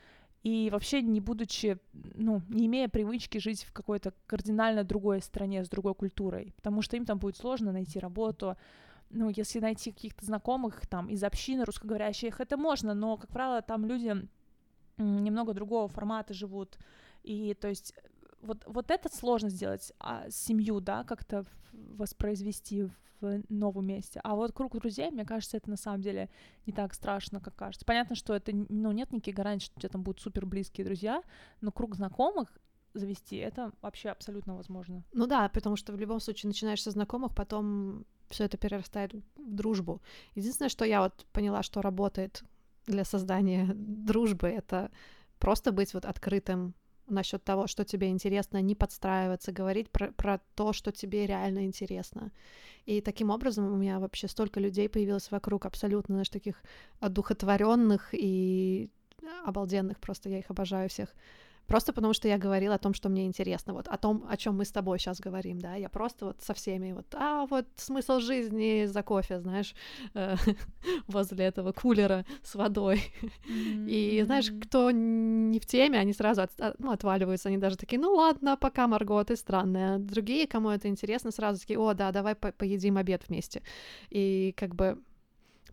и 0.43 0.69
вообще 0.71 1.01
не 1.01 1.19
будучи, 1.19 1.77
ну, 1.93 2.41
не 2.49 2.67
имея 2.67 2.87
привычки 2.87 3.37
жить 3.37 3.63
в 3.63 3.73
какой-то 3.73 4.13
кардинально 4.27 4.83
другой 4.83 5.21
стране 5.21 5.63
с 5.63 5.69
другой 5.69 5.95
культурой, 5.95 6.53
потому 6.55 6.81
что 6.81 6.95
им 6.95 7.05
там 7.05 7.17
будет 7.17 7.37
сложно 7.37 7.71
найти 7.71 7.99
работу, 7.99 8.55
ну, 9.09 9.29
если 9.29 9.59
найти 9.59 9.91
каких-то 9.91 10.25
знакомых 10.25 10.85
там 10.87 11.09
из 11.09 11.23
общины 11.23 11.65
русскоговорящих, 11.65 12.39
это 12.39 12.55
можно, 12.55 12.93
но, 12.93 13.17
как 13.17 13.29
правило, 13.29 13.61
там 13.61 13.85
люди 13.85 14.27
немного 14.97 15.53
другого 15.53 15.87
формата 15.87 16.33
живут, 16.33 16.77
и, 17.23 17.53
то 17.53 17.67
есть, 17.67 17.93
вот, 18.47 18.63
вот 18.65 18.91
это 18.91 19.15
сложно 19.15 19.49
сделать, 19.49 19.93
а 19.99 20.29
семью, 20.29 20.79
да, 20.79 21.03
как-то 21.03 21.45
воспроизвести 21.71 22.89
в 23.19 23.41
новом 23.49 23.87
месте. 23.87 24.19
А 24.23 24.35
вот 24.35 24.51
круг 24.53 24.77
друзей, 24.77 25.09
мне 25.11 25.25
кажется, 25.25 25.57
это 25.57 25.69
на 25.69 25.77
самом 25.77 26.01
деле 26.01 26.29
не 26.65 26.73
так 26.73 26.93
страшно, 26.93 27.39
как 27.39 27.55
кажется. 27.55 27.85
Понятно, 27.85 28.15
что 28.15 28.33
это, 28.33 28.51
ну, 28.53 28.91
нет 28.91 29.11
никаких 29.11 29.35
гарантий, 29.35 29.65
что 29.65 29.75
у 29.77 29.79
тебя 29.79 29.89
там 29.89 30.03
будут 30.03 30.21
супер 30.21 30.45
близкие 30.45 30.85
друзья, 30.85 31.21
но 31.61 31.71
круг 31.71 31.95
знакомых 31.95 32.57
завести, 32.93 33.37
это 33.37 33.71
вообще 33.81 34.09
абсолютно 34.09 34.55
возможно. 34.55 35.03
Ну 35.13 35.27
да, 35.27 35.49
потому 35.49 35.75
что 35.75 35.93
в 35.93 35.99
любом 35.99 36.19
случае 36.19 36.49
начинаешь 36.49 36.81
со 36.81 36.91
знакомых, 36.91 37.35
потом 37.35 38.05
все 38.29 38.45
это 38.45 38.57
перерастает 38.57 39.13
в 39.13 39.21
дружбу. 39.35 40.01
Единственное, 40.35 40.69
что 40.69 40.85
я 40.85 41.01
вот 41.01 41.25
поняла, 41.31 41.63
что 41.63 41.81
работает 41.81 42.43
для 42.85 43.03
создания 43.03 43.67
дружбы, 43.75 44.47
это 44.47 44.91
просто 45.39 45.71
быть 45.71 45.93
вот 45.93 46.05
открытым 46.05 46.73
насчет 47.07 47.43
того, 47.43 47.67
что 47.67 47.83
тебе 47.85 48.09
интересно, 48.09 48.61
не 48.61 48.75
подстраиваться, 48.75 49.51
говорить 49.51 49.89
про, 49.89 50.11
про 50.11 50.39
то, 50.55 50.73
что 50.73 50.91
тебе 50.91 51.25
реально 51.25 51.65
интересно. 51.65 52.31
И 52.85 53.01
таким 53.01 53.29
образом 53.29 53.71
у 53.71 53.75
меня 53.75 53.99
вообще 53.99 54.27
столько 54.27 54.59
людей 54.59 54.89
появилось 54.89 55.31
вокруг, 55.31 55.65
абсолютно, 55.65 56.15
знаешь, 56.15 56.29
таких 56.29 56.61
одухотворенных 56.99 58.09
и 58.13 58.89
обалденных, 59.45 59.99
просто 59.99 60.29
я 60.29 60.39
их 60.39 60.49
обожаю 60.49 60.89
всех. 60.89 61.13
Просто 61.67 61.93
потому 61.93 62.13
что 62.13 62.27
я 62.27 62.37
говорила 62.37 62.75
о 62.75 62.79
том, 62.79 62.93
что 62.93 63.09
мне 63.09 63.25
интересно, 63.25 63.73
вот 63.73 63.87
о 63.87 63.97
том, 63.97 64.25
о 64.29 64.37
чем 64.37 64.57
мы 64.57 64.65
с 64.65 64.71
тобой 64.71 64.99
сейчас 64.99 65.19
говорим, 65.19 65.59
да, 65.59 65.75
я 65.75 65.89
просто 65.89 66.25
вот 66.25 66.41
со 66.41 66.53
всеми 66.53 66.93
вот, 66.93 67.05
а 67.13 67.45
вот 67.45 67.65
смысл 67.75 68.19
жизни 68.19 68.85
за 68.85 69.03
кофе, 69.03 69.39
знаешь, 69.39 69.75
э, 70.13 70.35
возле 71.07 71.45
этого 71.45 71.71
кулера 71.71 72.25
с 72.43 72.55
водой. 72.55 73.03
И 73.87 74.21
знаешь, 74.25 74.51
кто 74.61 74.91
не 74.91 75.59
в 75.59 75.65
теме, 75.65 75.99
они 75.99 76.13
сразу 76.13 76.41
от, 76.41 76.51
ну, 76.79 76.91
отваливаются, 76.91 77.49
они 77.49 77.57
даже 77.57 77.77
такие, 77.77 77.99
ну 77.99 78.13
ладно, 78.13 78.57
пока, 78.57 78.87
Марго, 78.87 79.23
ты 79.23 79.35
странная. 79.35 79.97
Другие, 79.97 80.47
кому 80.47 80.69
это 80.69 80.87
интересно, 80.87 81.31
сразу 81.31 81.59
такие, 81.59 81.79
о, 81.79 81.93
да, 81.93 82.11
давай 82.11 82.35
по 82.35 82.51
поедим 82.51 82.97
обед 82.97 83.23
вместе. 83.27 83.61
И 84.09 84.53
как 84.57 84.75
бы 84.75 84.97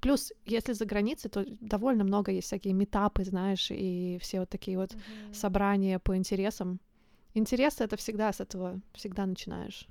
Плюс, 0.04 0.34
если 0.44 0.74
за 0.74 0.84
границей, 0.84 1.30
то 1.30 1.46
довольно 1.62 2.04
много 2.04 2.30
есть 2.30 2.46
всякие 2.46 2.74
метапы, 2.74 3.24
знаешь, 3.24 3.70
и 3.70 4.18
все 4.20 4.40
вот 4.40 4.50
такие 4.50 4.76
вот 4.76 4.92
mm-hmm. 4.92 5.32
собрания 5.32 5.98
по 5.98 6.14
интересам. 6.14 6.78
Интересы— 7.32 7.84
это 7.84 7.96
всегда 7.96 8.30
с 8.30 8.38
этого, 8.38 8.82
всегда 8.92 9.24
начинаешь. 9.24 9.88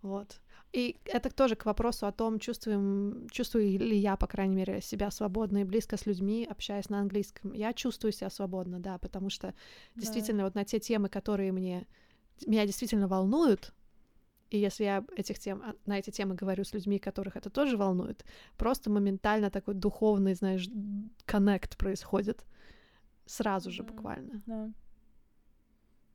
Вот. 0.00 0.40
И 0.72 0.96
это 1.04 1.28
тоже 1.28 1.54
к 1.54 1.66
вопросу 1.66 2.06
о 2.06 2.12
том, 2.12 2.38
чувствуем, 2.38 3.28
чувствую 3.30 3.78
ли 3.78 3.98
я, 3.98 4.16
по 4.16 4.26
крайней 4.26 4.56
мере, 4.56 4.80
себя 4.80 5.10
свободно 5.10 5.58
и 5.58 5.64
близко 5.64 5.98
с 5.98 6.06
людьми, 6.06 6.48
общаясь 6.50 6.88
на 6.88 7.00
английском. 7.00 7.52
Я 7.52 7.74
чувствую 7.74 8.12
себя 8.12 8.30
свободно, 8.30 8.80
да, 8.80 8.96
потому 8.96 9.28
что 9.28 9.48
да. 9.48 9.54
действительно 10.00 10.44
вот 10.44 10.54
на 10.54 10.64
те 10.64 10.80
темы, 10.80 11.10
которые 11.10 11.52
мне 11.52 11.86
меня 12.46 12.64
действительно 12.64 13.06
волнуют, 13.06 13.74
и 14.52 14.58
если 14.58 14.84
я 14.84 15.04
этих 15.16 15.38
тем, 15.38 15.62
а, 15.62 15.74
на 15.86 15.98
эти 15.98 16.10
темы 16.10 16.34
говорю 16.34 16.64
с 16.64 16.74
людьми, 16.74 16.98
которых 16.98 17.36
это 17.36 17.50
тоже 17.50 17.76
волнует, 17.76 18.24
просто 18.56 18.90
моментально 18.90 19.50
такой 19.50 19.74
духовный, 19.74 20.34
знаешь, 20.34 20.68
коннект 21.24 21.76
происходит 21.76 22.44
сразу 23.26 23.70
же 23.70 23.82
буквально. 23.82 24.42
Да. 24.46 24.70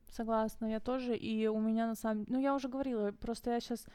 Согласна, 0.10 0.68
я 0.68 0.80
тоже, 0.80 1.16
и 1.16 1.48
у 1.48 1.60
меня 1.60 1.88
на 1.88 1.96
самом 1.96 2.26
ну, 2.28 2.40
я 2.40 2.56
уже 2.56 2.70
говорила, 2.70 3.12
просто 3.12 3.52
я 3.52 3.60
сейчас 3.60 3.86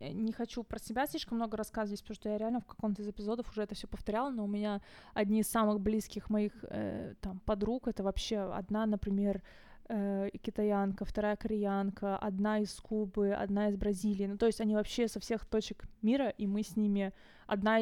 не 0.00 0.32
хочу 0.32 0.62
про 0.62 0.78
себя 0.78 1.06
слишком 1.06 1.38
много 1.38 1.56
рассказывать, 1.56 2.00
потому 2.02 2.14
что 2.14 2.28
я 2.28 2.38
реально 2.38 2.60
в 2.60 2.66
каком-то 2.66 3.02
из 3.02 3.08
эпизодов 3.08 3.50
уже 3.50 3.62
это 3.62 3.74
все 3.74 3.88
повторяла, 3.88 4.30
но 4.30 4.44
у 4.44 4.48
меня 4.48 4.82
одни 5.14 5.40
из 5.40 5.48
самых 5.48 5.80
близких 5.80 6.30
моих 6.30 6.52
э, 6.68 7.14
там 7.20 7.40
подруг, 7.40 7.88
это 7.88 8.02
вообще 8.02 8.38
одна, 8.38 8.86
например, 8.86 9.42
э, 9.88 10.30
китаянка, 10.42 11.04
вторая 11.04 11.36
кореянка, 11.36 12.16
одна 12.16 12.60
из 12.60 12.74
Кубы, 12.80 13.32
одна 13.32 13.68
из 13.68 13.76
Бразилии, 13.76 14.26
ну, 14.26 14.36
то 14.36 14.46
есть 14.46 14.60
они 14.60 14.74
вообще 14.74 15.08
со 15.08 15.20
всех 15.20 15.44
точек 15.46 15.84
мира, 16.02 16.28
и 16.28 16.46
мы 16.46 16.62
с 16.62 16.76
ними, 16.76 17.12
одна 17.46 17.80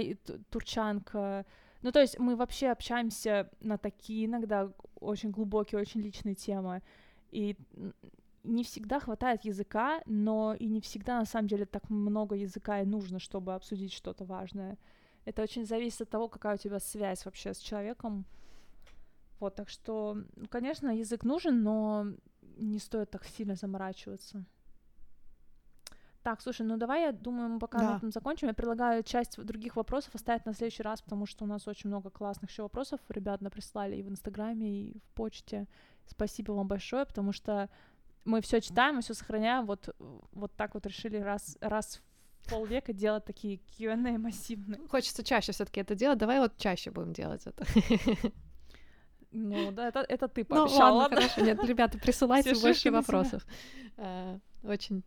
турчанка, 0.51 1.45
ну, 1.83 1.91
то 1.91 2.01
есть 2.01 2.19
мы 2.19 2.37
вообще 2.37 2.69
общаемся 2.69 3.51
на 3.61 3.77
такие 3.77 4.27
иногда 4.27 4.73
очень 5.01 5.31
глубокие, 5.31 5.81
очень 5.81 6.01
личные 6.01 6.37
темы. 6.37 6.81
И 7.33 7.57
не 8.45 8.63
всегда 8.63 9.01
хватает 9.01 9.45
языка, 9.45 10.01
но 10.07 10.55
и 10.55 10.67
не 10.67 10.81
всегда 10.81 11.19
на 11.19 11.25
самом 11.25 11.49
деле 11.49 11.67
так 11.67 11.91
много 11.91 12.37
языка 12.37 12.81
и 12.81 12.87
нужно, 12.87 13.19
чтобы 13.19 13.55
обсудить 13.55 13.93
что-то 13.93 14.25
важное. 14.25 14.79
Это 15.25 15.43
очень 15.43 15.67
зависит 15.67 16.03
от 16.03 16.11
того, 16.11 16.29
какая 16.29 16.55
у 16.55 16.59
тебя 16.59 16.79
связь 16.79 17.25
вообще 17.25 17.55
с 17.55 17.59
человеком. 17.59 18.27
Вот, 19.43 19.57
так 19.57 19.69
что, 19.69 20.19
конечно, 20.51 20.97
язык 20.97 21.25
нужен, 21.25 21.65
но 21.65 22.07
не 22.59 22.79
стоит 22.79 23.11
так 23.11 23.25
сильно 23.25 23.57
заморачиваться. 23.57 24.45
Так, 26.23 26.41
слушай, 26.41 26.65
ну 26.65 26.77
давай, 26.77 27.03
я 27.03 27.11
думаю, 27.13 27.49
мы 27.49 27.59
пока 27.59 27.79
да. 27.79 27.91
на 27.91 27.97
этом 27.97 28.13
закончим. 28.13 28.47
Я 28.47 28.55
предлагаю 28.55 29.03
часть 29.03 29.37
других 29.45 29.75
вопросов 29.75 30.15
оставить 30.15 30.47
на 30.47 30.55
следующий 30.55 30.85
раз, 30.85 31.03
потому 31.03 31.27
что 31.27 31.43
у 31.43 31.49
нас 31.49 31.67
очень 31.67 31.91
много 31.91 32.09
классных 32.09 32.51
еще 32.51 32.63
вопросов 32.63 33.01
ребят 33.09 33.41
прислали 33.51 33.97
и 33.97 34.03
в 34.05 34.09
Инстаграме, 34.09 34.69
и 34.71 34.99
в 35.01 35.11
почте. 35.15 35.67
Спасибо 36.07 36.53
вам 36.53 36.69
большое, 36.69 37.05
потому 37.05 37.33
что 37.33 37.69
мы 38.25 38.43
все 38.43 38.61
читаем 38.61 39.01
и 39.01 39.03
все 39.03 39.13
сохраняем. 39.13 39.67
Вот, 39.67 39.93
вот 40.31 40.55
так 40.55 40.75
вот 40.75 40.87
решили 40.87 41.17
раз, 41.17 41.59
раз 41.61 42.01
в 42.43 42.49
полвека 42.49 42.93
делать 42.93 43.25
такие 43.25 43.59
Q&A 43.77 44.19
массивные. 44.19 44.87
Хочется 44.87 45.25
чаще 45.25 45.51
все-таки 45.51 45.81
это 45.81 45.97
делать. 45.97 46.19
Давай 46.19 46.39
вот 46.39 46.57
чаще 46.59 46.93
будем 46.93 47.13
делать 47.13 47.45
это. 47.45 47.67
Ну, 49.33 49.73
да, 49.73 49.89
это, 49.89 50.01
это 50.01 50.29
ты 50.29 50.45
пообещала. 50.45 50.91
Ну, 50.91 50.97
ладно, 50.97 51.17
хорошо. 51.17 51.41
Нет, 51.41 51.65
ребята, 51.65 51.99
присылайте 51.99 52.55
больше 52.55 52.91
вопросов. 52.91 53.47
Э, 53.97 54.39
очень 54.63 55.03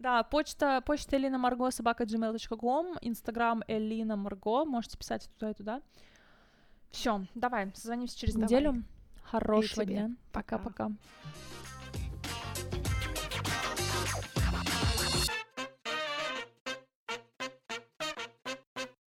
да, 0.00 0.22
почта, 0.22 0.80
почта 0.80 1.18
Элина 1.18 1.36
Марго, 1.36 1.70
собака 1.70 2.04
gmail.com, 2.04 2.96
инстаграм 3.02 3.62
Элина 3.68 4.16
Марго, 4.16 4.64
можете 4.64 4.96
писать 4.96 5.28
туда 5.38 5.50
и 5.50 5.54
туда. 5.54 5.82
Все, 6.90 7.26
давай, 7.34 7.70
созвонимся 7.74 8.18
через 8.18 8.34
давай. 8.34 8.48
неделю. 8.48 8.82
Хорошего 9.22 9.84
дня. 9.84 10.10
Пока-пока. 10.32 10.90